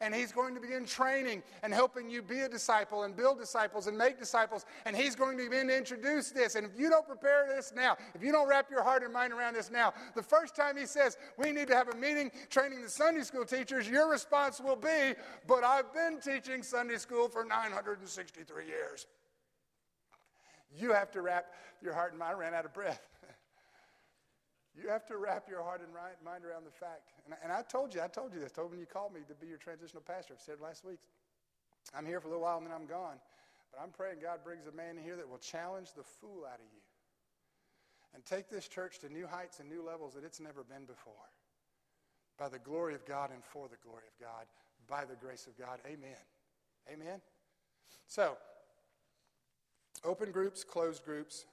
and 0.00 0.14
He's 0.14 0.32
going 0.32 0.54
to 0.54 0.60
begin 0.60 0.84
training 0.86 1.42
and 1.62 1.72
helping 1.72 2.08
you 2.08 2.22
be 2.22 2.40
a 2.40 2.48
disciple 2.48 3.02
and 3.02 3.16
build 3.16 3.38
disciples 3.38 3.86
and 3.86 3.96
make 3.96 4.18
disciples. 4.18 4.64
And 4.86 4.96
He's 4.96 5.14
going 5.14 5.36
to 5.38 5.44
begin 5.44 5.68
to 5.68 5.76
introduce 5.76 6.30
this. 6.30 6.54
And 6.54 6.66
if 6.66 6.78
you 6.78 6.88
don't 6.88 7.06
prepare 7.06 7.46
this 7.48 7.72
now, 7.74 7.96
if 8.14 8.22
you 8.22 8.32
don't 8.32 8.48
wrap 8.48 8.70
your 8.70 8.82
heart 8.82 9.02
and 9.02 9.12
mind 9.12 9.32
around 9.32 9.54
this 9.54 9.70
now, 9.70 9.92
the 10.14 10.22
first 10.22 10.56
time 10.56 10.76
He 10.76 10.86
says, 10.86 11.16
We 11.36 11.52
need 11.52 11.68
to 11.68 11.74
have 11.74 11.88
a 11.88 11.96
meeting 11.96 12.30
training 12.48 12.82
the 12.82 12.88
Sunday 12.88 13.22
school 13.22 13.44
teachers, 13.44 13.88
your 13.88 14.10
response 14.10 14.60
will 14.60 14.76
be, 14.76 15.14
But 15.46 15.64
I've 15.64 15.92
been 15.92 16.18
teaching 16.20 16.62
Sunday 16.62 16.96
school 16.96 17.28
for 17.28 17.44
963 17.44 18.66
years. 18.66 19.06
You 20.76 20.92
have 20.92 21.10
to 21.12 21.22
wrap 21.22 21.46
your 21.82 21.94
heart 21.94 22.12
and 22.12 22.18
mind. 22.18 22.36
I 22.36 22.38
ran 22.38 22.54
out 22.54 22.64
of 22.64 22.72
breath. 22.72 23.02
You 24.74 24.88
have 24.88 25.06
to 25.06 25.16
wrap 25.16 25.48
your 25.48 25.62
heart 25.62 25.80
and 25.83 25.92
mind 26.24 26.44
around 26.44 26.64
the 26.64 26.70
fact. 26.70 27.11
And, 27.26 27.35
and 27.42 27.52
I 27.52 27.62
told 27.62 27.94
you, 27.94 28.02
I 28.02 28.09
told 28.09 28.33
you 28.33 28.40
this. 28.40 28.52
told 28.52 28.70
when 28.70 28.78
you 28.78 28.87
called 28.87 29.12
me 29.12 29.20
to 29.28 29.35
be 29.35 29.46
your 29.46 29.59
transitional 29.59 30.02
pastor. 30.02 30.35
I 30.35 30.40
said 30.40 30.61
last 30.61 30.85
week. 30.85 31.00
I'm 31.94 32.06
here 32.06 32.20
for 32.20 32.28
a 32.28 32.30
little 32.30 32.44
while 32.44 32.59
and 32.59 32.66
then 32.66 32.74
I'm 32.74 32.87
gone. 32.87 33.18
But 33.72 33.83
I'm 33.83 33.90
praying 33.90 34.18
God 34.22 34.40
brings 34.44 34.66
a 34.66 34.72
man 34.72 34.96
here 35.02 35.16
that 35.16 35.28
will 35.28 35.38
challenge 35.38 35.92
the 35.96 36.02
fool 36.02 36.44
out 36.46 36.59
of 36.59 36.66
you 36.72 36.83
and 38.14 38.24
take 38.24 38.50
this 38.50 38.68
church 38.68 38.98
to 39.00 39.09
new 39.09 39.26
heights 39.26 39.61
and 39.61 39.68
new 39.68 39.83
levels 39.85 40.14
that 40.14 40.24
it's 40.24 40.40
never 40.40 40.64
been 40.64 40.85
before. 40.85 41.30
By 42.38 42.48
the 42.48 42.59
glory 42.59 42.94
of 42.94 43.04
God 43.06 43.30
and 43.33 43.44
for 43.44 43.68
the 43.68 43.76
glory 43.85 44.04
of 44.06 44.20
God, 44.20 44.46
by 44.88 45.04
the 45.04 45.14
grace 45.14 45.46
of 45.46 45.59
God. 45.59 45.78
Amen. 45.87 46.16
Amen. 46.92 47.20
So, 48.06 48.37
open 50.04 50.33
groups, 50.33 50.64
closed 50.64 51.04
groups, 51.04 51.44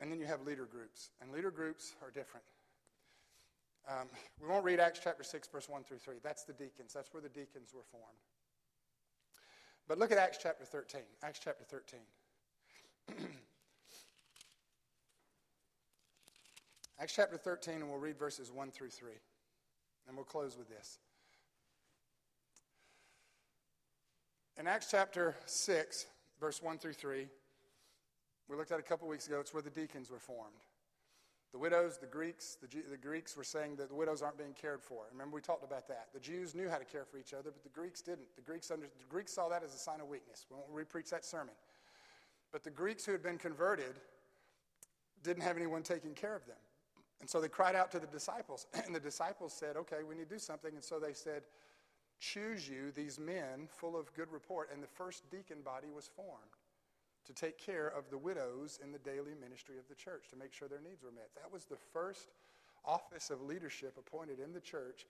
and 0.00 0.10
then 0.10 0.18
you 0.18 0.26
have 0.26 0.42
leader 0.42 0.66
groups. 0.66 1.10
And 1.20 1.30
leader 1.32 1.50
groups 1.50 1.94
are 2.02 2.10
different. 2.10 2.44
Um, 3.88 4.08
we 4.40 4.48
won't 4.48 4.64
read 4.64 4.80
Acts 4.80 5.00
chapter 5.02 5.22
6, 5.22 5.48
verse 5.48 5.68
1 5.68 5.84
through 5.84 5.98
3. 5.98 6.14
That's 6.22 6.44
the 6.44 6.54
deacons. 6.54 6.92
That's 6.94 7.12
where 7.12 7.22
the 7.22 7.28
deacons 7.28 7.72
were 7.74 7.84
formed. 7.90 8.06
But 9.86 9.98
look 9.98 10.10
at 10.10 10.18
Acts 10.18 10.38
chapter 10.42 10.64
13. 10.64 11.02
Acts 11.22 11.40
chapter 11.42 11.64
13. 11.64 12.00
Acts 17.00 17.14
chapter 17.14 17.36
13, 17.36 17.74
and 17.74 17.90
we'll 17.90 17.98
read 17.98 18.18
verses 18.18 18.50
1 18.50 18.70
through 18.70 18.88
3. 18.90 19.10
And 20.08 20.16
we'll 20.16 20.24
close 20.24 20.56
with 20.56 20.68
this. 20.68 20.98
In 24.58 24.66
Acts 24.66 24.88
chapter 24.90 25.34
6, 25.44 26.06
verse 26.40 26.62
1 26.62 26.78
through 26.78 26.92
3, 26.94 27.26
we 28.48 28.56
looked 28.56 28.72
at 28.72 28.78
a 28.78 28.82
couple 28.82 29.08
weeks 29.08 29.26
ago, 29.26 29.40
it's 29.40 29.54
where 29.54 29.62
the 29.62 29.70
deacons 29.70 30.10
were 30.10 30.18
formed. 30.18 30.66
The 31.52 31.58
widows, 31.58 31.98
the 31.98 32.06
Greeks, 32.06 32.56
the, 32.60 32.66
the, 32.90 32.96
Greeks 32.96 33.36
were 33.36 33.44
saying 33.44 33.76
that 33.76 33.88
the 33.88 33.94
widows 33.94 34.22
aren't 34.22 34.36
being 34.36 34.54
cared 34.60 34.82
for. 34.82 35.04
Remember, 35.12 35.36
we 35.36 35.40
talked 35.40 35.62
about 35.62 35.86
that. 35.86 36.08
The 36.12 36.18
Jews 36.18 36.52
knew 36.52 36.68
how 36.68 36.78
to 36.78 36.84
care 36.84 37.04
for 37.04 37.16
each 37.16 37.32
other, 37.32 37.52
but 37.52 37.62
the 37.62 37.68
Greeks 37.68 38.02
didn't. 38.02 38.34
The 38.34 38.42
Greeks, 38.42 38.72
under, 38.72 38.86
the 38.86 39.04
Greeks 39.08 39.32
saw 39.32 39.48
that 39.48 39.62
as 39.62 39.72
a 39.72 39.78
sign 39.78 40.00
of 40.00 40.08
weakness. 40.08 40.46
We 40.50 40.56
won't 40.56 40.74
repreach 40.74 41.10
that 41.10 41.24
sermon. 41.24 41.54
But 42.50 42.64
the 42.64 42.70
Greeks 42.70 43.06
who 43.06 43.12
had 43.12 43.22
been 43.22 43.38
converted 43.38 43.94
didn't 45.22 45.44
have 45.44 45.56
anyone 45.56 45.84
taking 45.84 46.12
care 46.12 46.34
of 46.34 46.44
them. 46.44 46.56
And 47.20 47.30
so 47.30 47.40
they 47.40 47.46
cried 47.46 47.76
out 47.76 47.92
to 47.92 48.00
the 48.00 48.08
disciples. 48.08 48.66
And 48.84 48.92
the 48.92 49.00
disciples 49.00 49.52
said, 49.52 49.76
okay, 49.76 49.98
we 50.06 50.16
need 50.16 50.28
to 50.28 50.34
do 50.34 50.40
something. 50.40 50.74
And 50.74 50.82
so 50.82 50.98
they 50.98 51.12
said, 51.12 51.42
choose 52.18 52.68
you 52.68 52.90
these 52.90 53.20
men 53.20 53.68
full 53.68 53.96
of 53.96 54.12
good 54.14 54.32
report. 54.32 54.70
And 54.72 54.82
the 54.82 54.88
first 54.88 55.30
deacon 55.30 55.58
body 55.64 55.88
was 55.94 56.10
formed 56.16 56.50
to 57.26 57.32
take 57.32 57.58
care 57.58 57.88
of 57.88 58.10
the 58.10 58.18
widows 58.18 58.78
in 58.82 58.92
the 58.92 58.98
daily 58.98 59.32
ministry 59.40 59.78
of 59.78 59.88
the 59.88 59.94
church, 59.94 60.28
to 60.30 60.36
make 60.36 60.52
sure 60.52 60.68
their 60.68 60.80
needs 60.80 61.02
were 61.02 61.10
met. 61.10 61.30
That 61.34 61.52
was 61.52 61.64
the 61.64 61.78
first 61.92 62.28
office 62.84 63.30
of 63.30 63.42
leadership 63.42 63.96
appointed 63.98 64.40
in 64.40 64.52
the 64.52 64.60
church 64.60 65.06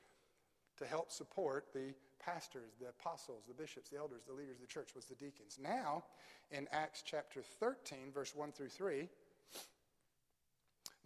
to 0.78 0.86
help 0.86 1.10
support 1.10 1.66
the 1.72 1.94
pastors, 2.24 2.72
the 2.80 2.88
apostles, 2.88 3.44
the 3.46 3.54
bishops, 3.54 3.88
the 3.90 3.98
elders, 3.98 4.22
the 4.26 4.32
leaders 4.32 4.56
of 4.56 4.62
the 4.62 4.66
church 4.66 4.94
was 4.94 5.04
the 5.06 5.14
deacons. 5.14 5.58
Now, 5.60 6.04
in 6.50 6.66
Acts 6.72 7.02
chapter 7.04 7.42
13, 7.42 8.12
verse 8.12 8.34
1 8.34 8.52
through 8.52 8.68
3, 8.68 9.08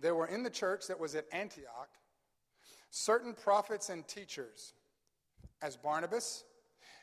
there 0.01 0.15
were 0.15 0.27
in 0.27 0.43
the 0.43 0.51
church 0.51 0.87
that 0.87 1.01
was 1.01 1.15
at 1.15 1.27
Antioch 1.33 1.89
certain 2.91 3.35
prophets 3.35 3.91
and 3.91 4.07
teachers, 4.07 4.73
as 5.61 5.77
Barnabas 5.77 6.45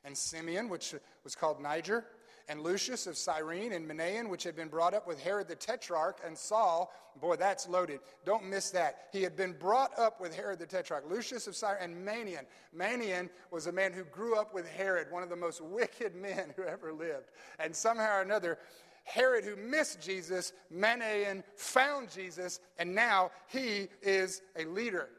and 0.04 0.18
Simeon, 0.18 0.70
which 0.70 0.96
was 1.24 1.36
called 1.36 1.62
Niger, 1.62 2.06
and 2.48 2.62
Lucius 2.62 3.08
of 3.08 3.18
Cyrene 3.18 3.74
and 3.74 3.90
Manaen, 3.90 4.30
which 4.30 4.44
had 4.44 4.56
been 4.56 4.68
brought 4.68 4.94
up 4.94 5.08
with 5.08 5.20
Herod 5.22 5.48
the 5.48 5.56
Tetrarch, 5.56 6.20
and 6.26 6.38
Saul, 6.38 6.94
boy, 7.20 7.36
that's 7.36 7.68
loaded. 7.68 8.00
Don't 8.26 8.46
miss 8.46 8.70
that. 8.72 9.08
He 9.12 9.24
had 9.24 9.36
been 9.36 9.54
brought 9.54 9.98
up 9.98 10.22
with 10.22 10.36
Herod 10.36 10.60
the 10.60 10.66
Tetrarch. 10.66 11.10
Lucius 11.10 11.48
of 11.48 11.56
Cyrene 11.56 11.82
and 11.82 12.08
Manaen. 12.08 12.46
Manaen 12.76 13.30
was 13.52 13.68
a 13.68 13.72
man 13.72 13.94
who 13.94 14.04
grew 14.04 14.36
up 14.38 14.54
with 14.54 14.68
Herod, 14.68 15.08
one 15.10 15.24
of 15.24 15.30
the 15.30 15.36
most 15.36 15.62
wicked 15.62 16.16
men 16.22 16.54
who 16.56 16.64
ever 16.64 16.94
lived. 16.94 17.32
And 17.60 17.76
somehow 17.76 18.18
or 18.18 18.22
another, 18.22 18.60
Herod, 19.06 19.44
who 19.44 19.56
missed 19.56 20.02
Jesus, 20.02 20.54
Manaen 20.74 21.44
found 21.56 22.12
Jesus, 22.12 22.60
and 22.78 22.94
now 22.94 23.32
he 23.48 23.88
is 24.02 24.42
a 24.56 24.66
leader 24.66 25.10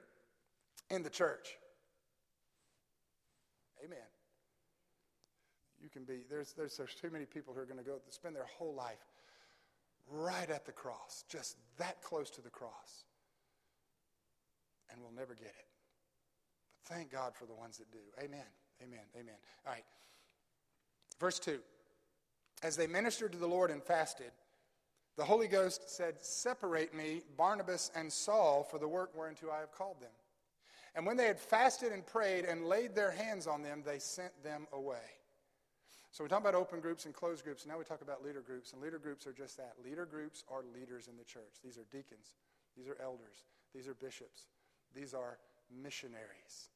in 0.90 1.02
the 1.02 1.10
church. 1.10 1.56
you 5.85 5.85
can 5.96 6.04
be, 6.04 6.20
there's, 6.28 6.52
there's, 6.52 6.76
there's 6.76 6.94
too 6.94 7.08
many 7.10 7.24
people 7.24 7.54
who 7.54 7.60
are 7.60 7.64
going 7.64 7.78
to 7.78 7.84
go 7.84 7.96
spend 8.10 8.36
their 8.36 8.46
whole 8.58 8.74
life 8.74 9.06
right 10.10 10.50
at 10.50 10.66
the 10.66 10.72
cross, 10.72 11.24
just 11.28 11.56
that 11.78 12.02
close 12.02 12.28
to 12.30 12.42
the 12.42 12.50
cross, 12.50 13.04
and 14.90 15.00
we'll 15.00 15.12
never 15.12 15.34
get 15.34 15.46
it. 15.46 15.66
But 16.84 16.94
thank 16.94 17.10
God 17.10 17.34
for 17.34 17.46
the 17.46 17.54
ones 17.54 17.78
that 17.78 17.90
do. 17.90 17.98
Amen. 18.18 18.44
Amen. 18.82 19.00
Amen. 19.18 19.34
All 19.66 19.72
right. 19.72 19.84
Verse 21.18 21.38
2. 21.38 21.60
As 22.62 22.76
they 22.76 22.86
ministered 22.86 23.32
to 23.32 23.38
the 23.38 23.46
Lord 23.46 23.70
and 23.70 23.82
fasted, 23.82 24.32
the 25.16 25.24
Holy 25.24 25.48
Ghost 25.48 25.88
said, 25.88 26.16
Separate 26.20 26.94
me, 26.94 27.22
Barnabas 27.38 27.90
and 27.96 28.12
Saul, 28.12 28.64
for 28.70 28.78
the 28.78 28.88
work 28.88 29.12
whereunto 29.16 29.50
I 29.50 29.60
have 29.60 29.72
called 29.72 30.00
them. 30.00 30.10
And 30.94 31.06
when 31.06 31.16
they 31.16 31.26
had 31.26 31.40
fasted 31.40 31.90
and 31.90 32.06
prayed 32.06 32.44
and 32.44 32.66
laid 32.66 32.94
their 32.94 33.10
hands 33.10 33.46
on 33.46 33.62
them, 33.62 33.82
they 33.84 33.98
sent 33.98 34.42
them 34.42 34.66
away. 34.72 34.98
So 36.16 36.24
we 36.24 36.30
talk 36.30 36.40
about 36.40 36.54
open 36.54 36.80
groups 36.80 37.04
and 37.04 37.12
closed 37.12 37.44
groups. 37.44 37.66
Now 37.66 37.76
we 37.76 37.84
talk 37.84 38.00
about 38.00 38.24
leader 38.24 38.40
groups, 38.40 38.72
and 38.72 38.80
leader 38.80 38.98
groups 38.98 39.26
are 39.26 39.34
just 39.34 39.58
that. 39.58 39.74
Leader 39.84 40.06
groups 40.06 40.44
are 40.50 40.62
leaders 40.74 41.08
in 41.08 41.18
the 41.18 41.24
church. 41.24 41.60
These 41.62 41.76
are 41.76 41.84
deacons. 41.92 42.36
These 42.74 42.88
are 42.88 42.96
elders. 43.02 43.44
These 43.74 43.86
are 43.86 43.92
bishops. 43.92 44.46
These 44.94 45.12
are 45.12 45.36
missionaries. 45.70 46.70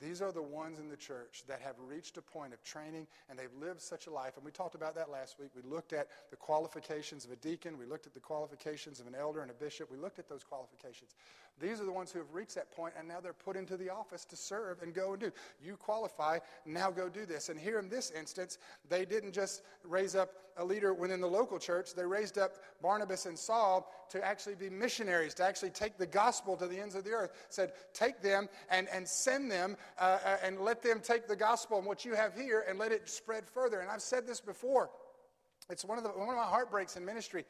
These 0.00 0.20
are 0.20 0.32
the 0.32 0.42
ones 0.42 0.80
in 0.80 0.88
the 0.88 0.96
church 0.96 1.44
that 1.46 1.60
have 1.60 1.76
reached 1.78 2.16
a 2.16 2.22
point 2.22 2.52
of 2.52 2.62
training 2.64 3.06
and 3.30 3.38
they've 3.38 3.54
lived 3.60 3.80
such 3.80 4.08
a 4.08 4.10
life. 4.10 4.36
And 4.36 4.44
we 4.44 4.50
talked 4.50 4.74
about 4.74 4.96
that 4.96 5.10
last 5.10 5.38
week. 5.38 5.50
We 5.54 5.62
looked 5.62 5.92
at 5.92 6.08
the 6.30 6.36
qualifications 6.36 7.24
of 7.24 7.30
a 7.30 7.36
deacon, 7.36 7.78
we 7.78 7.86
looked 7.86 8.06
at 8.06 8.14
the 8.14 8.20
qualifications 8.20 8.98
of 8.98 9.06
an 9.06 9.14
elder 9.14 9.42
and 9.42 9.50
a 9.52 9.54
bishop. 9.54 9.92
We 9.92 9.96
looked 9.96 10.18
at 10.18 10.28
those 10.28 10.42
qualifications. 10.42 11.14
These 11.60 11.80
are 11.80 11.84
the 11.84 11.92
ones 11.92 12.10
who 12.10 12.18
have 12.18 12.32
reached 12.32 12.56
that 12.56 12.70
point 12.72 12.94
and 12.98 13.06
now 13.06 13.20
they're 13.20 13.32
put 13.32 13.56
into 13.56 13.76
the 13.76 13.90
office 13.90 14.24
to 14.26 14.36
serve 14.36 14.82
and 14.82 14.92
go 14.92 15.12
and 15.12 15.20
do. 15.20 15.32
You 15.62 15.76
qualify, 15.76 16.38
now 16.66 16.90
go 16.90 17.08
do 17.08 17.26
this. 17.26 17.48
And 17.48 17.58
here 17.58 17.78
in 17.78 17.88
this 17.88 18.10
instance, 18.10 18.58
they 18.88 19.04
didn't 19.04 19.32
just 19.32 19.62
raise 19.84 20.16
up 20.16 20.30
a 20.56 20.64
leader 20.64 20.94
within 20.94 21.20
the 21.20 21.26
local 21.26 21.58
church, 21.58 21.94
they 21.94 22.04
raised 22.04 22.38
up 22.38 22.52
Barnabas 22.80 23.26
and 23.26 23.38
Saul 23.38 23.92
to 24.10 24.24
actually 24.24 24.54
be 24.54 24.70
missionaries, 24.70 25.34
to 25.34 25.44
actually 25.44 25.70
take 25.70 25.98
the 25.98 26.06
gospel 26.06 26.56
to 26.56 26.66
the 26.66 26.78
ends 26.78 26.94
of 26.94 27.04
the 27.04 27.10
earth. 27.10 27.32
Said, 27.48 27.72
take 27.92 28.20
them 28.20 28.48
and, 28.70 28.88
and 28.92 29.06
send 29.06 29.50
them 29.50 29.76
uh, 29.98 30.18
uh, 30.24 30.36
and 30.44 30.60
let 30.60 30.82
them 30.82 31.00
take 31.02 31.26
the 31.26 31.36
gospel 31.36 31.78
and 31.78 31.86
what 31.86 32.04
you 32.04 32.14
have 32.14 32.34
here 32.34 32.64
and 32.68 32.78
let 32.78 32.92
it 32.92 33.08
spread 33.08 33.48
further. 33.48 33.80
And 33.80 33.90
I've 33.90 34.02
said 34.02 34.26
this 34.26 34.40
before. 34.40 34.90
It's 35.70 35.84
one 35.84 35.98
of, 35.98 36.04
the, 36.04 36.10
one 36.10 36.28
of 36.28 36.36
my 36.36 36.44
heartbreaks 36.44 36.96
in 36.96 37.04
ministry. 37.04 37.44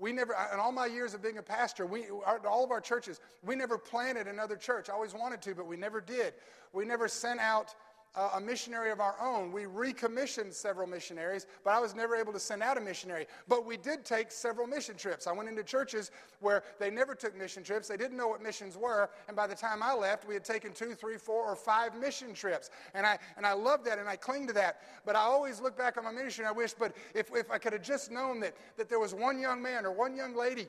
We 0.00 0.12
never, 0.12 0.34
in 0.52 0.58
all 0.58 0.72
my 0.72 0.86
years 0.86 1.12
of 1.12 1.22
being 1.22 1.36
a 1.36 1.42
pastor, 1.42 1.84
we, 1.84 2.06
our, 2.24 2.40
all 2.46 2.64
of 2.64 2.70
our 2.70 2.80
churches, 2.80 3.20
we 3.44 3.54
never 3.54 3.76
planted 3.76 4.26
another 4.26 4.56
church. 4.56 4.88
I 4.88 4.94
always 4.94 5.12
wanted 5.12 5.42
to, 5.42 5.54
but 5.54 5.66
we 5.66 5.76
never 5.76 6.00
did. 6.00 6.32
We 6.72 6.86
never 6.86 7.06
sent 7.06 7.38
out 7.38 7.74
a 8.16 8.40
missionary 8.40 8.90
of 8.90 8.98
our 9.00 9.14
own. 9.20 9.52
We 9.52 9.66
recommissioned 9.66 10.52
several 10.52 10.88
missionaries, 10.88 11.46
but 11.62 11.70
I 11.70 11.78
was 11.78 11.94
never 11.94 12.16
able 12.16 12.32
to 12.32 12.40
send 12.40 12.62
out 12.62 12.76
a 12.76 12.80
missionary. 12.80 13.26
But 13.46 13.64
we 13.64 13.76
did 13.76 14.04
take 14.04 14.32
several 14.32 14.66
mission 14.66 14.96
trips. 14.96 15.28
I 15.28 15.32
went 15.32 15.48
into 15.48 15.62
churches 15.62 16.10
where 16.40 16.64
they 16.80 16.90
never 16.90 17.14
took 17.14 17.36
mission 17.38 17.62
trips. 17.62 17.86
They 17.86 17.96
didn't 17.96 18.16
know 18.16 18.26
what 18.26 18.42
missions 18.42 18.76
were. 18.76 19.10
And 19.28 19.36
by 19.36 19.46
the 19.46 19.54
time 19.54 19.80
I 19.82 19.94
left, 19.94 20.26
we 20.26 20.34
had 20.34 20.44
taken 20.44 20.72
two, 20.72 20.94
three, 20.94 21.18
four, 21.18 21.44
or 21.44 21.54
five 21.54 21.94
mission 21.94 22.34
trips. 22.34 22.70
And 22.94 23.06
I, 23.06 23.16
and 23.36 23.46
I 23.46 23.52
love 23.52 23.84
that 23.84 23.98
and 23.98 24.08
I 24.08 24.16
cling 24.16 24.48
to 24.48 24.52
that. 24.54 24.80
But 25.06 25.14
I 25.14 25.20
always 25.20 25.60
look 25.60 25.78
back 25.78 25.96
on 25.96 26.04
my 26.04 26.12
ministry 26.12 26.44
and 26.44 26.48
I 26.48 26.56
wish, 26.56 26.72
but 26.72 26.96
if, 27.14 27.30
if 27.32 27.50
I 27.50 27.58
could 27.58 27.72
have 27.72 27.82
just 27.82 28.10
known 28.10 28.40
that, 28.40 28.56
that 28.76 28.88
there 28.88 28.98
was 28.98 29.14
one 29.14 29.38
young 29.38 29.62
man 29.62 29.86
or 29.86 29.92
one 29.92 30.16
young 30.16 30.34
lady 30.34 30.66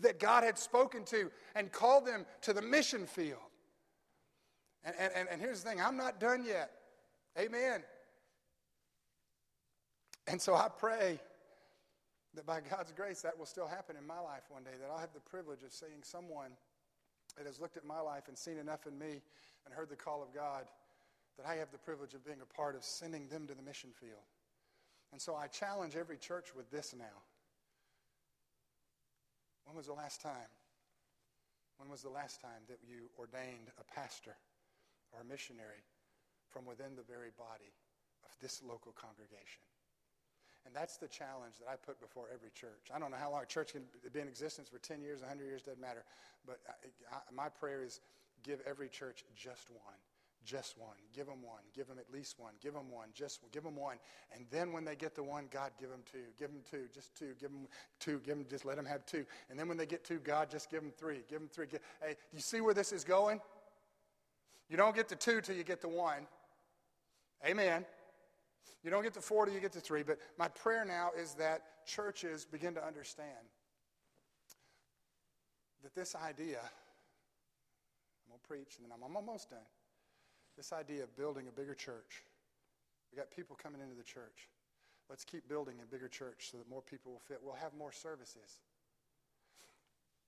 that 0.00 0.18
God 0.18 0.42
had 0.42 0.58
spoken 0.58 1.04
to 1.06 1.30
and 1.54 1.70
called 1.70 2.06
them 2.06 2.26
to 2.42 2.52
the 2.52 2.62
mission 2.62 3.06
field. 3.06 3.38
And, 4.84 4.94
and, 4.98 5.28
and 5.30 5.40
here's 5.40 5.62
the 5.62 5.70
thing 5.70 5.80
I'm 5.80 5.96
not 5.96 6.20
done 6.20 6.44
yet. 6.44 6.70
Amen. 7.38 7.82
And 10.26 10.40
so 10.40 10.54
I 10.54 10.68
pray 10.68 11.20
that 12.34 12.46
by 12.46 12.60
God's 12.60 12.92
grace 12.92 13.22
that 13.22 13.38
will 13.38 13.46
still 13.46 13.66
happen 13.66 13.96
in 13.96 14.06
my 14.06 14.20
life 14.20 14.42
one 14.48 14.62
day, 14.62 14.70
that 14.80 14.90
I'll 14.90 15.00
have 15.00 15.12
the 15.12 15.20
privilege 15.20 15.62
of 15.62 15.72
seeing 15.72 16.02
someone 16.02 16.52
that 17.36 17.46
has 17.46 17.60
looked 17.60 17.76
at 17.76 17.84
my 17.84 18.00
life 18.00 18.28
and 18.28 18.38
seen 18.38 18.58
enough 18.58 18.86
in 18.86 18.98
me 18.98 19.22
and 19.64 19.74
heard 19.74 19.88
the 19.88 19.96
call 19.96 20.22
of 20.22 20.32
God 20.34 20.64
that 21.36 21.46
I 21.46 21.56
have 21.56 21.70
the 21.72 21.78
privilege 21.78 22.14
of 22.14 22.24
being 22.24 22.40
a 22.42 22.54
part 22.54 22.76
of 22.76 22.84
sending 22.84 23.28
them 23.28 23.46
to 23.46 23.54
the 23.54 23.62
mission 23.62 23.90
field. 23.98 24.24
And 25.12 25.20
so 25.20 25.34
I 25.34 25.46
challenge 25.48 25.96
every 25.96 26.16
church 26.16 26.54
with 26.54 26.70
this 26.70 26.94
now. 26.96 27.22
When 29.64 29.76
was 29.76 29.86
the 29.86 29.92
last 29.92 30.20
time? 30.20 30.50
When 31.78 31.88
was 31.88 32.02
the 32.02 32.10
last 32.10 32.40
time 32.40 32.62
that 32.68 32.78
you 32.86 33.08
ordained 33.18 33.70
a 33.80 33.94
pastor 33.94 34.36
or 35.12 35.24
missionary 35.24 35.82
from 36.48 36.66
within 36.66 36.96
the 36.96 37.02
very 37.02 37.30
body 37.36 37.72
of 38.24 38.32
this 38.40 38.62
local 38.62 38.92
congregation? 38.92 39.62
And 40.66 40.74
that's 40.74 40.98
the 40.98 41.08
challenge 41.08 41.54
that 41.58 41.70
I 41.70 41.76
put 41.76 42.00
before 42.00 42.26
every 42.32 42.50
church. 42.50 42.92
I 42.94 42.98
don't 42.98 43.10
know 43.10 43.16
how 43.16 43.30
long 43.30 43.42
a 43.42 43.46
church 43.46 43.72
can 43.72 43.82
be 44.12 44.20
in 44.20 44.28
existence 44.28 44.68
for 44.68 44.78
10 44.78 45.00
years, 45.00 45.20
100 45.20 45.44
years, 45.44 45.62
doesn't 45.62 45.80
matter. 45.80 46.04
But 46.46 46.60
I, 46.68 47.16
I, 47.16 47.18
my 47.32 47.48
prayer 47.48 47.82
is 47.82 48.00
give 48.42 48.60
every 48.66 48.88
church 48.88 49.24
just 49.34 49.70
one. 49.70 49.96
Just 50.44 50.78
one. 50.78 50.96
Give 51.14 51.26
them 51.26 51.42
one. 51.42 51.60
Give 51.74 51.86
them 51.86 51.98
at 51.98 52.10
least 52.12 52.38
one. 52.38 52.52
Give 52.62 52.72
them 52.72 52.90
one. 52.90 53.08
Just 53.14 53.40
give 53.52 53.62
them 53.62 53.76
one. 53.76 53.98
And 54.34 54.46
then 54.50 54.72
when 54.72 54.84
they 54.84 54.96
get 54.96 55.14
the 55.14 55.22
one, 55.22 55.48
God, 55.50 55.72
give 55.78 55.90
them 55.90 56.00
two. 56.10 56.24
Give 56.38 56.48
them 56.48 56.62
two. 56.70 56.86
Just 56.94 57.14
two. 57.14 57.34
Give 57.38 57.50
them 57.50 57.68
two. 57.98 58.20
Give 58.24 58.36
them, 58.36 58.46
just 58.48 58.64
let 58.64 58.76
them 58.76 58.86
have 58.86 59.04
two. 59.04 59.26
And 59.50 59.58
then 59.58 59.68
when 59.68 59.76
they 59.76 59.84
get 59.84 60.02
two, 60.02 60.18
God, 60.18 60.50
just 60.50 60.70
give 60.70 60.80
them 60.80 60.92
three. 60.96 61.20
Give 61.28 61.40
them 61.40 61.48
three. 61.52 61.66
Give, 61.66 61.80
hey, 62.02 62.14
do 62.30 62.36
you 62.36 62.40
see 62.40 62.62
where 62.62 62.72
this 62.72 62.90
is 62.90 63.04
going? 63.04 63.40
You 64.70 64.76
don't 64.76 64.94
get 64.94 65.08
to 65.08 65.16
two 65.16 65.40
till 65.40 65.56
you 65.56 65.64
get 65.64 65.80
to 65.80 65.88
one. 65.88 66.28
Amen. 67.44 67.84
You 68.84 68.90
don't 68.90 69.02
get 69.02 69.14
to 69.14 69.20
four 69.20 69.44
till 69.44 69.54
you 69.54 69.60
get 69.60 69.72
to 69.72 69.80
three. 69.80 70.04
But 70.04 70.18
my 70.38 70.46
prayer 70.48 70.84
now 70.84 71.10
is 71.18 71.34
that 71.34 71.84
churches 71.86 72.44
begin 72.44 72.74
to 72.74 72.86
understand 72.86 73.48
that 75.82 75.94
this 75.94 76.14
idea, 76.14 76.60
I'm 76.60 78.28
going 78.28 78.40
to 78.40 78.48
preach 78.48 78.76
and 78.76 78.84
then 78.84 78.92
I'm 78.94 79.16
almost 79.16 79.50
done 79.50 79.58
this 80.56 80.72
idea 80.72 81.02
of 81.02 81.16
building 81.16 81.48
a 81.48 81.52
bigger 81.52 81.74
church. 81.74 82.22
We 83.10 83.18
got 83.18 83.30
people 83.30 83.58
coming 83.60 83.80
into 83.80 83.96
the 83.96 84.04
church. 84.04 84.48
Let's 85.08 85.24
keep 85.24 85.48
building 85.48 85.76
a 85.82 85.86
bigger 85.86 86.06
church 86.06 86.50
so 86.52 86.58
that 86.58 86.70
more 86.70 86.82
people 86.82 87.12
will 87.12 87.22
fit. 87.26 87.38
We'll 87.42 87.54
have 87.54 87.74
more 87.74 87.90
services. 87.90 88.60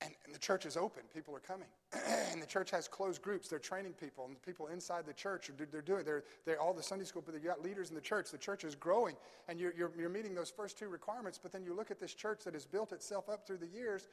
And, 0.02 0.14
and 0.24 0.34
the 0.34 0.38
church 0.38 0.66
is 0.66 0.76
open. 0.76 1.02
People 1.14 1.34
are 1.36 1.40
coming. 1.40 1.68
and 2.32 2.42
the 2.42 2.46
church 2.46 2.70
has 2.70 2.88
closed 2.88 3.22
groups. 3.22 3.48
They're 3.48 3.58
training 3.58 3.92
people. 3.92 4.24
And 4.24 4.34
the 4.34 4.40
people 4.40 4.66
inside 4.66 5.06
the 5.06 5.12
church, 5.12 5.48
are, 5.48 5.54
they're 5.70 5.80
doing, 5.80 6.04
they're, 6.04 6.24
they're 6.44 6.60
all 6.60 6.74
the 6.74 6.82
Sunday 6.82 7.04
school, 7.04 7.22
but 7.24 7.34
they've 7.34 7.44
got 7.44 7.62
leaders 7.62 7.90
in 7.90 7.94
the 7.94 8.00
church. 8.00 8.30
The 8.30 8.38
church 8.38 8.64
is 8.64 8.74
growing. 8.74 9.16
And 9.48 9.60
you're, 9.60 9.72
you're, 9.76 9.92
you're 9.96 10.08
meeting 10.08 10.34
those 10.34 10.50
first 10.50 10.78
two 10.78 10.88
requirements. 10.88 11.38
But 11.40 11.52
then 11.52 11.62
you 11.64 11.74
look 11.74 11.90
at 11.90 12.00
this 12.00 12.14
church 12.14 12.44
that 12.44 12.54
has 12.54 12.66
built 12.66 12.92
itself 12.92 13.28
up 13.28 13.46
through 13.46 13.58
the 13.58 13.68
years 13.68 14.08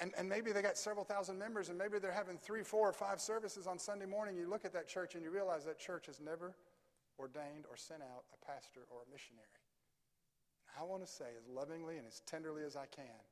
and, 0.00 0.12
and 0.18 0.28
maybe 0.28 0.50
they 0.50 0.60
got 0.60 0.76
several 0.76 1.04
thousand 1.04 1.38
members, 1.38 1.68
and 1.68 1.78
maybe 1.78 1.98
they're 1.98 2.12
having 2.12 2.36
three, 2.36 2.62
four, 2.62 2.88
or 2.88 2.92
five 2.92 3.20
services 3.20 3.66
on 3.66 3.78
Sunday 3.78 4.06
morning. 4.06 4.36
You 4.36 4.48
look 4.48 4.64
at 4.64 4.72
that 4.72 4.88
church 4.88 5.14
and 5.14 5.22
you 5.22 5.30
realize 5.30 5.64
that 5.66 5.78
church 5.78 6.06
has 6.06 6.20
never 6.20 6.54
ordained 7.18 7.64
or 7.70 7.76
sent 7.76 8.02
out 8.02 8.24
a 8.34 8.44
pastor 8.44 8.80
or 8.90 9.02
a 9.06 9.12
missionary. 9.12 9.46
I 10.78 10.82
want 10.82 11.06
to 11.06 11.10
say, 11.10 11.26
as 11.38 11.46
lovingly 11.46 11.98
and 11.98 12.06
as 12.06 12.20
tenderly 12.26 12.64
as 12.64 12.74
I 12.74 12.86
can, 12.86 13.22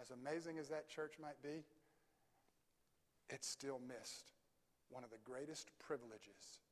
as 0.00 0.10
amazing 0.10 0.58
as 0.58 0.68
that 0.68 0.88
church 0.88 1.14
might 1.20 1.40
be, 1.42 1.64
it 3.28 3.44
still 3.44 3.80
missed 3.86 4.32
one 4.88 5.04
of 5.04 5.10
the 5.10 5.20
greatest 5.24 5.70
privileges 5.78 6.62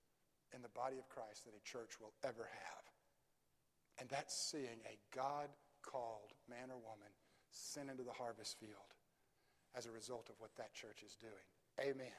in 0.55 0.63
the 0.63 0.73
body 0.73 0.97
of 0.99 1.09
Christ 1.09 1.45
that 1.45 1.55
a 1.55 1.65
church 1.65 2.01
will 2.01 2.13
ever 2.25 2.49
have. 2.49 2.85
And 3.99 4.09
that's 4.09 4.37
seeing 4.37 4.81
a 4.87 4.99
God 5.15 5.49
called 5.83 6.33
man 6.49 6.71
or 6.71 6.79
woman 6.79 7.13
sent 7.51 7.91
into 7.91 8.03
the 8.03 8.13
harvest 8.13 8.59
field 8.59 8.95
as 9.77 9.87
a 9.87 9.93
result 9.93 10.29
of 10.29 10.37
what 10.39 10.55
that 10.57 10.73
church 10.75 11.03
is 11.05 11.17
doing. 11.17 11.47
Amen. 11.81 12.17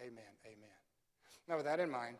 Amen. 0.00 0.32
Amen. 0.44 0.78
Now, 1.48 1.56
with 1.56 1.64
that 1.66 1.80
in 1.80 1.90
mind, 1.90 2.16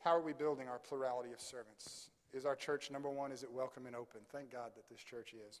how 0.00 0.10
are 0.10 0.22
we 0.22 0.32
building 0.32 0.68
our 0.68 0.78
plurality 0.78 1.32
of 1.32 1.40
servants? 1.40 2.10
Is 2.32 2.44
our 2.44 2.56
church, 2.56 2.90
number 2.90 3.08
one, 3.08 3.32
is 3.32 3.42
it 3.42 3.52
welcome 3.52 3.86
and 3.86 3.96
open? 3.96 4.20
Thank 4.30 4.52
God 4.52 4.72
that 4.76 4.88
this 4.90 5.00
church 5.00 5.32
is. 5.32 5.60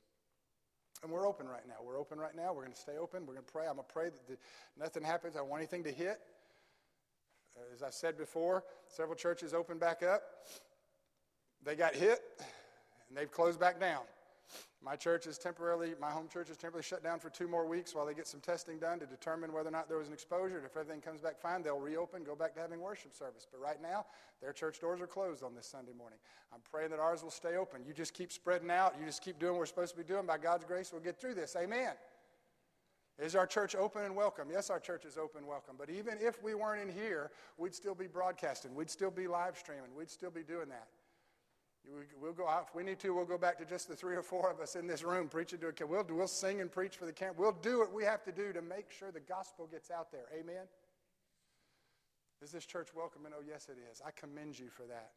And 1.02 1.12
we're 1.12 1.28
open 1.28 1.46
right 1.46 1.66
now. 1.66 1.76
We're 1.84 1.98
open 1.98 2.18
right 2.18 2.34
now. 2.34 2.52
We're 2.52 2.62
going 2.62 2.74
to 2.74 2.80
stay 2.80 2.96
open. 3.00 3.26
We're 3.26 3.34
going 3.34 3.46
to 3.46 3.52
pray. 3.52 3.66
I'm 3.66 3.76
going 3.76 3.86
to 3.86 3.92
pray 3.92 4.04
that 4.06 4.26
the, 4.26 4.36
nothing 4.78 5.02
happens. 5.02 5.36
I 5.36 5.40
don't 5.40 5.48
want 5.48 5.60
anything 5.60 5.84
to 5.84 5.92
hit. 5.92 6.18
Uh, 7.56 7.60
as 7.72 7.82
I 7.82 7.90
said 7.90 8.18
before, 8.18 8.64
several 8.88 9.16
churches 9.16 9.54
opened 9.54 9.80
back 9.80 10.02
up. 10.02 10.22
They 11.64 11.76
got 11.76 11.94
hit, 11.94 12.20
and 13.08 13.16
they've 13.16 13.30
closed 13.30 13.60
back 13.60 13.78
down. 13.80 14.02
My 14.82 14.94
church 14.96 15.26
is 15.26 15.38
temporarily, 15.38 15.94
my 16.00 16.10
home 16.10 16.28
church 16.28 16.50
is 16.50 16.56
temporarily 16.56 16.84
shut 16.84 17.02
down 17.02 17.18
for 17.18 17.30
two 17.30 17.48
more 17.48 17.66
weeks 17.66 17.94
while 17.94 18.06
they 18.06 18.14
get 18.14 18.26
some 18.26 18.40
testing 18.40 18.78
done 18.78 18.98
to 19.00 19.06
determine 19.06 19.52
whether 19.52 19.68
or 19.68 19.72
not 19.72 19.88
there 19.88 19.98
was 19.98 20.06
an 20.06 20.14
exposure. 20.14 20.56
And 20.56 20.64
if 20.64 20.76
everything 20.76 21.00
comes 21.00 21.20
back 21.20 21.38
fine, 21.38 21.62
they'll 21.62 21.80
reopen, 21.80 22.22
go 22.22 22.36
back 22.36 22.54
to 22.54 22.60
having 22.60 22.80
worship 22.80 23.12
service. 23.14 23.46
But 23.50 23.60
right 23.60 23.82
now, 23.82 24.06
their 24.40 24.52
church 24.52 24.80
doors 24.80 25.00
are 25.00 25.06
closed 25.06 25.42
on 25.42 25.54
this 25.54 25.66
Sunday 25.66 25.92
morning. 25.92 26.18
I'm 26.52 26.60
praying 26.70 26.90
that 26.90 27.00
ours 27.00 27.22
will 27.22 27.30
stay 27.30 27.56
open. 27.56 27.82
You 27.86 27.92
just 27.92 28.14
keep 28.14 28.30
spreading 28.30 28.70
out. 28.70 28.94
You 28.98 29.04
just 29.04 29.22
keep 29.22 29.38
doing 29.38 29.52
what 29.52 29.60
we're 29.60 29.66
supposed 29.66 29.92
to 29.92 29.98
be 29.98 30.04
doing. 30.04 30.26
By 30.26 30.38
God's 30.38 30.64
grace, 30.64 30.90
we'll 30.92 31.02
get 31.02 31.20
through 31.20 31.34
this. 31.34 31.56
Amen. 31.60 31.92
Is 33.18 33.34
our 33.34 33.48
church 33.48 33.74
open 33.74 34.04
and 34.04 34.14
welcome? 34.14 34.48
Yes, 34.50 34.70
our 34.70 34.78
church 34.78 35.04
is 35.04 35.18
open 35.18 35.40
and 35.40 35.48
welcome. 35.48 35.74
But 35.76 35.90
even 35.90 36.18
if 36.20 36.40
we 36.40 36.54
weren't 36.54 36.88
in 36.88 36.94
here, 36.94 37.32
we'd 37.56 37.74
still 37.74 37.96
be 37.96 38.06
broadcasting. 38.06 38.76
We'd 38.76 38.90
still 38.90 39.10
be 39.10 39.26
live 39.26 39.58
streaming. 39.58 39.92
We'd 39.96 40.08
still 40.08 40.30
be 40.30 40.44
doing 40.44 40.68
that. 40.68 40.86
We'll 42.20 42.32
go 42.32 42.46
out. 42.46 42.66
If 42.68 42.74
we 42.74 42.82
need 42.82 42.98
to, 43.00 43.14
we'll 43.14 43.24
go 43.24 43.38
back 43.38 43.58
to 43.58 43.64
just 43.64 43.88
the 43.88 43.96
three 43.96 44.14
or 44.14 44.22
four 44.22 44.50
of 44.50 44.60
us 44.60 44.76
in 44.76 44.86
this 44.86 45.02
room 45.02 45.28
preaching 45.28 45.58
to 45.60 45.68
a 45.68 45.72
kid. 45.72 45.88
We'll, 45.88 46.04
we'll 46.10 46.28
sing 46.28 46.60
and 46.60 46.70
preach 46.70 46.96
for 46.96 47.06
the 47.06 47.12
camp. 47.12 47.38
We'll 47.38 47.56
do 47.62 47.78
what 47.78 47.92
we 47.92 48.04
have 48.04 48.22
to 48.24 48.32
do 48.32 48.52
to 48.52 48.60
make 48.60 48.90
sure 48.90 49.10
the 49.10 49.20
gospel 49.20 49.66
gets 49.70 49.90
out 49.90 50.12
there. 50.12 50.26
Amen? 50.38 50.66
Is 52.42 52.52
this 52.52 52.66
church 52.66 52.88
welcoming? 52.94 53.32
Oh, 53.34 53.42
yes, 53.46 53.68
it 53.68 53.78
is. 53.90 54.02
I 54.06 54.10
commend 54.10 54.58
you 54.58 54.68
for 54.68 54.84
that. 54.84 55.12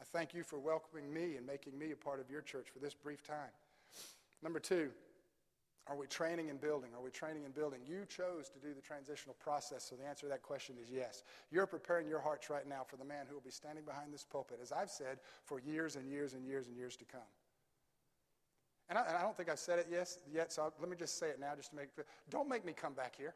I 0.00 0.04
thank 0.04 0.32
you 0.32 0.42
for 0.42 0.58
welcoming 0.58 1.12
me 1.12 1.36
and 1.36 1.46
making 1.46 1.78
me 1.78 1.92
a 1.92 1.96
part 1.96 2.20
of 2.20 2.30
your 2.30 2.40
church 2.40 2.68
for 2.72 2.78
this 2.78 2.94
brief 2.94 3.22
time. 3.22 3.52
Number 4.42 4.58
two, 4.58 4.90
are 5.90 5.96
we 5.96 6.06
training 6.06 6.50
and 6.50 6.60
building? 6.60 6.90
Are 6.96 7.02
we 7.02 7.10
training 7.10 7.44
and 7.44 7.52
building? 7.52 7.80
You 7.84 8.06
chose 8.08 8.48
to 8.50 8.60
do 8.60 8.72
the 8.72 8.80
transitional 8.80 9.34
process, 9.40 9.82
so 9.82 9.96
the 9.96 10.06
answer 10.06 10.26
to 10.26 10.28
that 10.28 10.40
question 10.40 10.76
is 10.80 10.88
yes. 10.88 11.24
You're 11.50 11.66
preparing 11.66 12.06
your 12.06 12.20
hearts 12.20 12.48
right 12.48 12.64
now 12.66 12.84
for 12.86 12.96
the 12.96 13.04
man 13.04 13.26
who 13.28 13.34
will 13.34 13.42
be 13.42 13.50
standing 13.50 13.84
behind 13.84 14.14
this 14.14 14.24
pulpit, 14.24 14.60
as 14.62 14.70
I've 14.70 14.88
said, 14.88 15.18
for 15.44 15.58
years 15.58 15.96
and 15.96 16.08
years 16.08 16.34
and 16.34 16.46
years 16.46 16.68
and 16.68 16.76
years 16.76 16.94
to 16.94 17.04
come. 17.04 17.26
And 18.88 19.00
I, 19.00 19.02
and 19.02 19.16
I 19.16 19.22
don't 19.22 19.36
think 19.36 19.48
I've 19.48 19.58
said 19.58 19.80
it 19.80 19.88
yes, 19.90 20.20
yet, 20.32 20.52
so 20.52 20.62
I'll, 20.62 20.72
let 20.78 20.88
me 20.88 20.96
just 20.96 21.18
say 21.18 21.30
it 21.30 21.40
now 21.40 21.56
just 21.56 21.70
to 21.70 21.76
make. 21.76 21.88
Don't 22.30 22.48
make 22.48 22.64
me 22.64 22.72
come 22.72 22.92
back 22.92 23.16
here. 23.16 23.34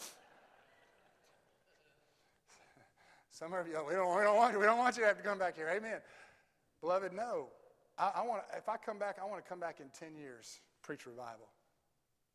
Some 3.30 3.52
of 3.52 3.68
you, 3.68 3.74
we 3.86 3.94
don't, 3.94 4.16
we, 4.16 4.24
don't 4.24 4.36
want 4.36 4.54
you, 4.54 4.58
we 4.58 4.66
don't 4.66 4.78
want 4.78 4.96
you 4.96 5.02
to 5.02 5.06
have 5.06 5.18
to 5.18 5.22
come 5.22 5.38
back 5.38 5.54
here. 5.54 5.68
Amen. 5.72 6.00
Beloved, 6.80 7.12
no. 7.12 7.46
I, 7.96 8.10
I 8.16 8.22
want 8.26 8.42
if 8.56 8.68
I 8.68 8.76
come 8.76 8.98
back, 8.98 9.18
I 9.22 9.24
want 9.24 9.44
to 9.44 9.48
come 9.48 9.60
back 9.60 9.78
in 9.78 9.86
10 9.96 10.16
years 10.16 10.58
preach 10.86 11.04
revival 11.04 11.50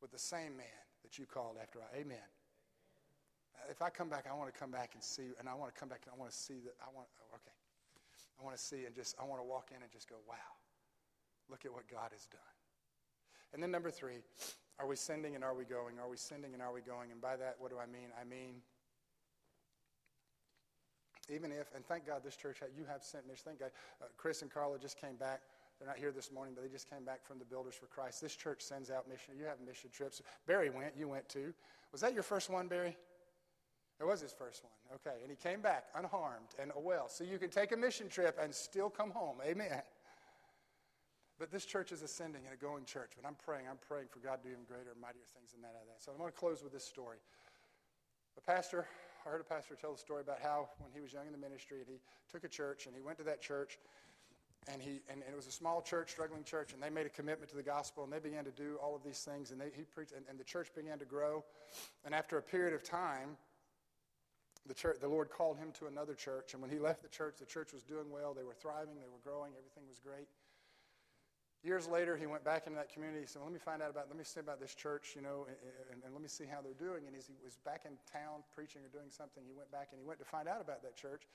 with 0.01 0.11
the 0.11 0.19
same 0.19 0.59
man 0.59 0.83
that 1.03 1.17
you 1.17 1.25
called 1.25 1.55
after 1.55 1.79
I. 1.79 2.03
Amen. 2.03 2.27
If 3.69 3.81
I 3.81 3.89
come 3.89 4.09
back, 4.09 4.25
I 4.29 4.35
want 4.35 4.53
to 4.53 4.59
come 4.59 4.71
back 4.71 4.91
and 4.93 5.01
see, 5.01 5.31
and 5.39 5.47
I 5.47 5.53
want 5.55 5.73
to 5.73 5.79
come 5.79 5.87
back 5.87 6.01
and 6.03 6.11
I 6.13 6.19
want 6.19 6.31
to 6.31 6.37
see 6.37 6.59
that. 6.67 6.75
I 6.83 6.91
want, 6.93 7.07
okay. 7.35 7.55
I 8.39 8.43
want 8.43 8.57
to 8.57 8.61
see 8.61 8.83
and 8.83 8.93
just, 8.93 9.15
I 9.21 9.23
want 9.23 9.39
to 9.39 9.47
walk 9.47 9.71
in 9.71 9.81
and 9.81 9.89
just 9.91 10.09
go, 10.09 10.15
wow, 10.27 10.51
look 11.49 11.63
at 11.63 11.71
what 11.71 11.87
God 11.87 12.11
has 12.11 12.25
done. 12.25 12.41
And 13.53 13.63
then 13.63 13.71
number 13.71 13.91
three, 13.91 14.19
are 14.79 14.87
we 14.87 14.95
sending 14.95 15.35
and 15.35 15.43
are 15.43 15.55
we 15.55 15.63
going? 15.63 15.99
Are 15.99 16.09
we 16.09 16.17
sending 16.17 16.53
and 16.53 16.61
are 16.61 16.73
we 16.73 16.81
going? 16.81 17.11
And 17.11 17.21
by 17.21 17.37
that, 17.37 17.55
what 17.59 17.71
do 17.71 17.77
I 17.77 17.85
mean? 17.85 18.09
I 18.19 18.25
mean, 18.25 18.59
even 21.29 21.51
if, 21.51 21.67
and 21.75 21.85
thank 21.85 22.07
God 22.07 22.21
this 22.23 22.35
church, 22.35 22.57
you 22.75 22.83
have 22.89 23.03
sent 23.03 23.27
me. 23.27 23.35
Thank 23.37 23.59
God. 23.59 23.71
Uh, 24.01 24.05
Chris 24.17 24.41
and 24.41 24.51
Carla 24.51 24.79
just 24.79 24.99
came 24.99 25.15
back 25.15 25.41
they're 25.81 25.89
not 25.89 25.97
here 25.97 26.11
this 26.11 26.31
morning, 26.31 26.53
but 26.53 26.61
they 26.63 26.69
just 26.69 26.87
came 26.87 27.03
back 27.03 27.25
from 27.25 27.39
the 27.39 27.45
Builders 27.45 27.73
for 27.73 27.87
Christ. 27.87 28.21
This 28.21 28.35
church 28.35 28.61
sends 28.61 28.91
out 28.91 29.09
mission. 29.09 29.33
You 29.35 29.45
have 29.45 29.57
mission 29.65 29.89
trips. 29.91 30.21
Barry 30.45 30.69
went. 30.69 30.93
You 30.95 31.07
went 31.07 31.27
too. 31.27 31.55
Was 31.91 32.01
that 32.01 32.13
your 32.13 32.21
first 32.21 32.51
one, 32.51 32.67
Barry? 32.67 32.95
It 33.99 34.05
was 34.05 34.21
his 34.21 34.31
first 34.31 34.63
one. 34.63 34.99
Okay. 35.01 35.17
And 35.23 35.31
he 35.31 35.35
came 35.35 35.59
back 35.59 35.85
unharmed 35.95 36.53
and 36.61 36.71
oh, 36.77 36.81
well. 36.81 37.09
So 37.09 37.23
you 37.23 37.39
can 37.39 37.49
take 37.49 37.71
a 37.71 37.77
mission 37.77 38.09
trip 38.09 38.37
and 38.39 38.53
still 38.53 38.91
come 38.91 39.09
home. 39.09 39.37
Amen. 39.43 39.81
But 41.39 41.49
this 41.49 41.65
church 41.65 41.91
is 41.91 42.03
ascending 42.03 42.43
and 42.45 42.53
a 42.53 42.63
going 42.63 42.85
church. 42.85 43.13
But 43.19 43.27
I'm 43.27 43.35
praying, 43.43 43.65
I'm 43.67 43.79
praying 43.87 44.09
for 44.11 44.19
God 44.19 44.43
to 44.43 44.49
do 44.49 44.53
even 44.53 44.65
greater 44.65 44.91
and 44.91 45.01
mightier 45.01 45.25
things 45.33 45.53
than 45.53 45.63
that 45.63 45.73
out 45.73 45.81
of 45.81 45.87
that. 45.87 45.97
So 45.97 46.11
I'm 46.11 46.19
going 46.19 46.31
to 46.31 46.37
close 46.37 46.61
with 46.61 46.73
this 46.73 46.85
story. 46.85 47.17
A 48.37 48.41
pastor, 48.41 48.85
I 49.25 49.29
heard 49.29 49.41
a 49.41 49.43
pastor 49.43 49.73
tell 49.73 49.93
the 49.93 49.97
story 49.97 50.21
about 50.21 50.41
how 50.43 50.69
when 50.77 50.91
he 50.93 51.01
was 51.01 51.11
young 51.11 51.25
in 51.25 51.31
the 51.31 51.41
ministry 51.41 51.79
and 51.79 51.87
he 51.89 51.97
took 52.29 52.43
a 52.43 52.47
church 52.47 52.85
and 52.85 52.93
he 52.93 53.01
went 53.01 53.17
to 53.17 53.23
that 53.23 53.41
church 53.41 53.79
and 54.67 54.81
he 54.81 55.01
and, 55.09 55.21
and, 55.25 55.33
it 55.33 55.35
was 55.35 55.47
a 55.47 55.51
small 55.51 55.81
church, 55.81 56.11
struggling 56.11 56.43
church, 56.43 56.73
and 56.73 56.81
they 56.81 56.89
made 56.89 57.05
a 57.05 57.09
commitment 57.09 57.49
to 57.49 57.55
the 57.55 57.63
gospel, 57.63 58.03
and 58.03 58.13
they 58.13 58.19
began 58.19 58.43
to 58.45 58.51
do 58.51 58.77
all 58.81 58.95
of 58.95 59.03
these 59.03 59.19
things, 59.19 59.51
and 59.51 59.59
they, 59.59 59.71
he 59.75 59.83
preached, 59.83 60.13
and, 60.13 60.25
and 60.29 60.39
the 60.39 60.43
church 60.43 60.69
began 60.75 60.99
to 60.99 61.05
grow. 61.05 61.43
And 62.05 62.13
after 62.13 62.37
a 62.37 62.41
period 62.41 62.73
of 62.73 62.83
time, 62.83 63.37
the 64.67 64.73
church, 64.73 64.97
the 65.01 65.07
Lord 65.07 65.29
called 65.31 65.57
him 65.57 65.71
to 65.79 65.87
another 65.87 66.13
church, 66.13 66.53
and 66.53 66.61
when 66.61 66.69
he 66.69 66.77
left 66.77 67.01
the 67.01 67.09
church, 67.09 67.37
the 67.39 67.45
church 67.45 67.73
was 67.73 67.81
doing 67.81 68.11
well. 68.11 68.33
They 68.33 68.43
were 68.43 68.53
thriving, 68.53 68.95
they 69.01 69.09
were 69.09 69.23
growing, 69.23 69.53
everything 69.57 69.83
was 69.89 69.97
great. 69.97 70.27
Years 71.63 71.87
later, 71.87 72.17
he 72.17 72.25
went 72.25 72.43
back 72.43 72.65
into 72.65 72.77
that 72.77 72.91
community. 72.91 73.21
He 73.21 73.27
said, 73.27 73.37
well, 73.37 73.49
"Let 73.49 73.53
me 73.53 73.61
find 73.61 73.81
out 73.81 73.91
about, 73.91 74.09
let 74.09 74.17
me 74.17 74.23
see 74.23 74.39
about 74.39 74.59
this 74.59 74.73
church, 74.73 75.13
you 75.15 75.21
know, 75.21 75.45
and, 75.45 75.57
and, 75.93 76.01
and 76.05 76.13
let 76.13 76.21
me 76.21 76.27
see 76.27 76.45
how 76.45 76.57
they're 76.61 76.77
doing." 76.77 77.05
And 77.05 77.15
as 77.15 77.27
he 77.27 77.37
was 77.45 77.57
back 77.61 77.85
in 77.85 77.93
town 78.09 78.41
preaching 78.53 78.81
or 78.81 78.89
doing 78.89 79.13
something, 79.13 79.43
he 79.45 79.53
went 79.53 79.69
back 79.69 79.89
and 79.93 80.01
he 80.01 80.05
went 80.05 80.17
to 80.19 80.25
find 80.25 80.49
out 80.49 80.61
about 80.61 80.81
that 80.81 80.97
church, 80.97 81.29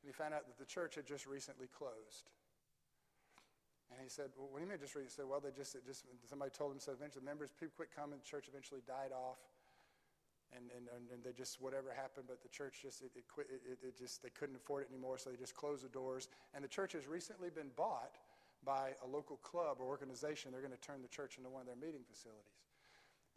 and 0.00 0.04
he 0.04 0.12
found 0.12 0.34
out 0.34 0.44
that 0.44 0.60
the 0.60 0.68
church 0.68 0.96
had 0.96 1.06
just 1.06 1.24
recently 1.24 1.68
closed. 1.72 2.28
And 3.92 4.02
he 4.02 4.08
said, 4.08 4.32
well, 4.36 4.48
what 4.50 4.58
do 4.58 4.64
you 4.64 4.70
mean 4.70 4.80
just 4.80 4.96
recently? 4.96 5.12
He 5.12 5.16
said, 5.20 5.28
well, 5.28 5.40
they 5.40 5.52
just, 5.52 5.76
just 5.84 6.08
somebody 6.24 6.50
told 6.50 6.72
him, 6.72 6.80
so 6.80 6.92
eventually. 6.92 7.24
Members, 7.24 7.52
people 7.52 7.76
quit 7.76 7.92
coming, 7.94 8.18
the 8.18 8.24
church 8.24 8.48
eventually 8.48 8.80
died 8.86 9.12
off. 9.12 9.38
And, 10.52 10.68
and, 10.76 10.84
and 11.08 11.24
they 11.24 11.32
just 11.32 11.62
whatever 11.64 11.88
happened 11.96 12.28
but 12.28 12.42
the 12.44 12.52
church 12.52 12.84
just 12.84 13.00
it, 13.00 13.08
it, 13.16 13.24
quit, 13.24 13.48
it, 13.48 13.80
it 13.80 13.96
just 13.96 14.22
they 14.22 14.28
couldn't 14.28 14.54
afford 14.54 14.84
it 14.84 14.92
anymore 14.92 15.16
so 15.16 15.30
they 15.30 15.36
just 15.40 15.56
closed 15.56 15.82
the 15.82 15.88
doors. 15.88 16.28
And 16.52 16.62
the 16.62 16.68
church 16.68 16.92
has 16.92 17.08
recently 17.08 17.48
been 17.48 17.72
bought 17.74 18.20
by 18.60 18.92
a 19.02 19.08
local 19.08 19.40
club 19.40 19.78
or 19.80 19.86
organization. 19.88 20.52
They're 20.52 20.60
going 20.60 20.76
to 20.76 20.84
turn 20.84 21.00
the 21.00 21.08
church 21.08 21.38
into 21.38 21.48
one 21.48 21.62
of 21.62 21.66
their 21.66 21.80
meeting 21.80 22.04
facilities 22.04 22.52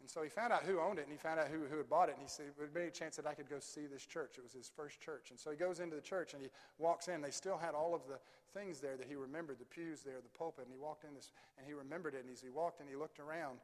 and 0.00 0.10
so 0.10 0.22
he 0.22 0.28
found 0.28 0.52
out 0.52 0.62
who 0.62 0.78
owned 0.80 0.98
it 0.98 1.02
and 1.02 1.12
he 1.12 1.18
found 1.18 1.40
out 1.40 1.48
who, 1.48 1.64
who 1.70 1.78
had 1.78 1.88
bought 1.88 2.08
it 2.08 2.12
and 2.12 2.22
he 2.22 2.28
said 2.28 2.46
would 2.58 2.74
be 2.74 2.82
a 2.82 2.90
chance 2.90 3.16
that 3.16 3.26
i 3.26 3.34
could 3.34 3.48
go 3.48 3.58
see 3.58 3.86
this 3.86 4.04
church 4.04 4.38
it 4.38 4.44
was 4.44 4.52
his 4.52 4.70
first 4.74 5.00
church 5.00 5.30
and 5.30 5.38
so 5.38 5.50
he 5.50 5.56
goes 5.56 5.80
into 5.80 5.96
the 5.96 6.02
church 6.02 6.34
and 6.34 6.42
he 6.42 6.48
walks 6.78 7.08
in 7.08 7.20
they 7.20 7.30
still 7.30 7.56
had 7.56 7.74
all 7.74 7.94
of 7.94 8.02
the 8.08 8.18
things 8.58 8.80
there 8.80 8.96
that 8.96 9.06
he 9.08 9.16
remembered 9.16 9.58
the 9.58 9.64
pews 9.64 10.00
there 10.00 10.20
the 10.22 10.38
pulpit 10.38 10.64
and 10.64 10.72
he 10.72 10.78
walked 10.78 11.04
in 11.04 11.14
this 11.14 11.32
and 11.58 11.66
he 11.66 11.72
remembered 11.72 12.14
it 12.14 12.22
and 12.24 12.32
as 12.32 12.40
he 12.40 12.50
walked 12.50 12.80
in 12.80 12.86
he 12.86 12.96
looked 12.96 13.20
around 13.20 13.58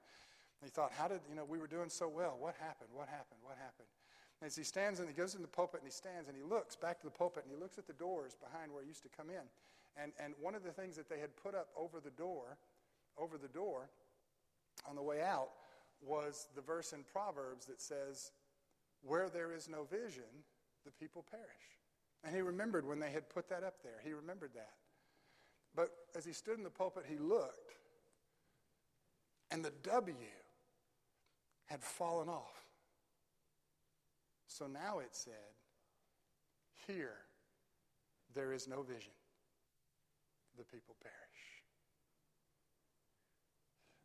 and 0.62 0.70
he 0.70 0.72
thought, 0.72 0.92
how 0.96 1.08
did, 1.08 1.18
you 1.28 1.34
know, 1.34 1.44
we 1.44 1.58
were 1.58 1.66
doing 1.66 1.90
so 1.90 2.06
well. 2.06 2.36
What 2.38 2.54
happened? 2.54 2.88
What 2.94 3.08
happened? 3.08 3.42
What 3.42 3.58
happened? 3.58 3.90
And 4.40 4.46
as 4.46 4.54
he 4.54 4.62
stands 4.62 5.00
and 5.00 5.08
he 5.08 5.14
goes 5.14 5.34
in 5.34 5.42
the 5.42 5.50
pulpit 5.50 5.80
and 5.82 5.90
he 5.90 5.92
stands 5.92 6.28
and 6.28 6.36
he 6.36 6.42
looks 6.44 6.76
back 6.76 7.00
to 7.00 7.06
the 7.06 7.10
pulpit 7.10 7.42
and 7.42 7.50
he 7.52 7.60
looks 7.60 7.78
at 7.78 7.86
the 7.88 7.98
doors 7.98 8.36
behind 8.38 8.70
where 8.70 8.80
he 8.80 8.86
used 8.86 9.02
to 9.02 9.10
come 9.10 9.26
in. 9.28 9.42
And, 9.98 10.12
and 10.22 10.34
one 10.40 10.54
of 10.54 10.62
the 10.62 10.70
things 10.70 10.94
that 10.94 11.10
they 11.10 11.18
had 11.18 11.34
put 11.34 11.56
up 11.56 11.66
over 11.76 11.98
the 11.98 12.14
door, 12.14 12.58
over 13.18 13.38
the 13.38 13.50
door 13.50 13.90
on 14.88 14.94
the 14.94 15.02
way 15.02 15.20
out, 15.20 15.50
was 16.06 16.48
the 16.54 16.60
verse 16.60 16.92
in 16.92 17.04
Proverbs 17.12 17.66
that 17.66 17.80
says, 17.80 18.32
Where 19.02 19.28
there 19.28 19.52
is 19.52 19.68
no 19.68 19.84
vision, 19.84 20.24
the 20.84 20.90
people 20.90 21.24
perish. 21.30 21.46
And 22.24 22.34
he 22.34 22.42
remembered 22.42 22.86
when 22.86 23.00
they 23.00 23.10
had 23.10 23.28
put 23.28 23.48
that 23.48 23.64
up 23.64 23.82
there. 23.82 24.00
He 24.04 24.12
remembered 24.12 24.52
that. 24.54 24.74
But 25.74 25.90
as 26.16 26.24
he 26.24 26.32
stood 26.32 26.58
in 26.58 26.64
the 26.64 26.70
pulpit, 26.70 27.04
he 27.08 27.16
looked, 27.16 27.72
and 29.50 29.64
the 29.64 29.72
W 29.82 30.14
had 31.66 31.82
fallen 31.82 32.28
off. 32.28 32.66
So 34.46 34.66
now 34.66 34.98
it 34.98 35.10
said, 35.12 35.32
Here 36.86 37.16
there 38.34 38.52
is 38.52 38.68
no 38.68 38.82
vision, 38.82 39.12
the 40.58 40.64
people 40.64 40.94
perish. 41.02 41.16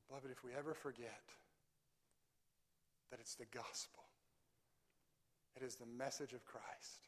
Beloved, 0.07 0.31
if 0.31 0.43
we 0.43 0.51
ever 0.57 0.73
forget 0.73 1.21
that 3.11 3.19
it's 3.19 3.35
the 3.35 3.49
gospel, 3.51 4.03
it 5.55 5.63
is 5.63 5.75
the 5.75 5.87
message 5.87 6.33
of 6.33 6.45
Christ 6.45 7.07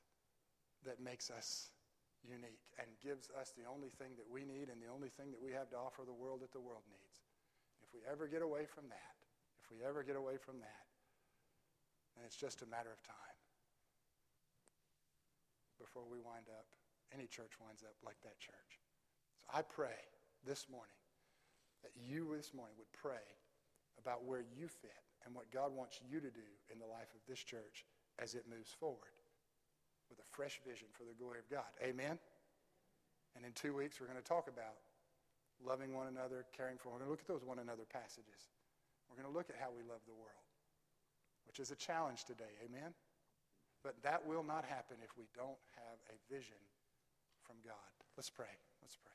that 0.85 0.99
makes 0.99 1.29
us 1.29 1.69
unique 2.23 2.67
and 2.79 2.87
gives 3.03 3.29
us 3.39 3.53
the 3.55 3.67
only 3.67 3.89
thing 3.89 4.15
that 4.15 4.27
we 4.27 4.43
need 4.43 4.67
and 4.67 4.79
the 4.81 4.91
only 4.91 5.09
thing 5.09 5.31
that 5.31 5.41
we 5.41 5.51
have 5.51 5.69
to 5.71 5.77
offer 5.77 6.03
the 6.03 6.15
world 6.15 6.41
that 6.41 6.51
the 6.51 6.59
world 6.59 6.83
needs. 6.89 7.19
If 7.83 7.93
we 7.93 7.99
ever 8.09 8.27
get 8.27 8.41
away 8.41 8.65
from 8.67 8.87
that, 8.89 9.15
if 9.59 9.71
we 9.71 9.83
ever 9.83 10.03
get 10.03 10.15
away 10.15 10.35
from 10.35 10.59
that, 10.59 10.85
then 12.15 12.25
it's 12.25 12.35
just 12.35 12.61
a 12.63 12.67
matter 12.67 12.91
of 12.91 13.01
time 13.03 13.39
before 15.79 16.03
we 16.03 16.19
wind 16.19 16.51
up, 16.51 16.67
any 17.15 17.25
church 17.25 17.55
winds 17.57 17.81
up 17.83 17.95
like 18.03 18.19
that 18.21 18.37
church. 18.37 18.71
So 19.39 19.47
I 19.49 19.63
pray 19.63 19.97
this 20.45 20.67
morning 20.69 20.99
that 21.81 21.95
you 21.95 22.35
this 22.35 22.53
morning 22.53 22.75
would 22.77 22.91
pray 22.91 23.23
about 23.97 24.27
where 24.27 24.43
you 24.43 24.67
fit 24.67 25.08
and 25.25 25.35
what 25.35 25.51
God 25.51 25.75
wants 25.75 25.99
you 26.01 26.19
to 26.19 26.31
do 26.31 26.49
in 26.71 26.79
the 26.79 26.85
life 26.85 27.11
of 27.15 27.21
this 27.27 27.39
church 27.39 27.85
as 28.17 28.35
it 28.35 28.45
moves 28.49 28.71
forward 28.71 29.15
with 30.09 30.19
a 30.19 30.27
fresh 30.31 30.59
vision 30.65 30.87
for 30.91 31.03
the 31.03 31.13
glory 31.13 31.39
of 31.39 31.47
God. 31.49 31.69
Amen? 31.83 32.17
And 33.35 33.45
in 33.45 33.53
two 33.53 33.75
weeks, 33.75 34.01
we're 34.01 34.09
going 34.09 34.21
to 34.21 34.25
talk 34.25 34.49
about 34.49 34.81
loving 35.63 35.93
one 35.93 36.07
another, 36.07 36.45
caring 36.55 36.77
for 36.77 36.89
one. 36.89 36.99
We're 36.99 37.05
going 37.05 37.13
to 37.13 37.15
look 37.19 37.25
at 37.25 37.29
those 37.29 37.45
one 37.45 37.59
another 37.59 37.85
passages. 37.85 38.49
We're 39.09 39.21
going 39.21 39.29
to 39.29 39.35
look 39.35 39.49
at 39.49 39.57
how 39.59 39.69
we 39.69 39.83
love 39.85 40.01
the 40.07 40.17
world, 40.17 40.45
which 41.45 41.59
is 41.59 41.71
a 41.71 41.77
challenge 41.77 42.25
today. 42.25 42.57
Amen? 42.65 42.93
But 43.83 44.01
that 44.03 44.25
will 44.25 44.43
not 44.43 44.65
happen 44.65 44.97
if 45.03 45.15
we 45.17 45.25
don't 45.35 45.61
have 45.77 45.97
a 46.11 46.17
vision 46.31 46.59
from 47.43 47.55
God. 47.63 47.89
Let's 48.17 48.29
pray. 48.29 48.51
Let's 48.81 48.97
pray. 48.97 49.07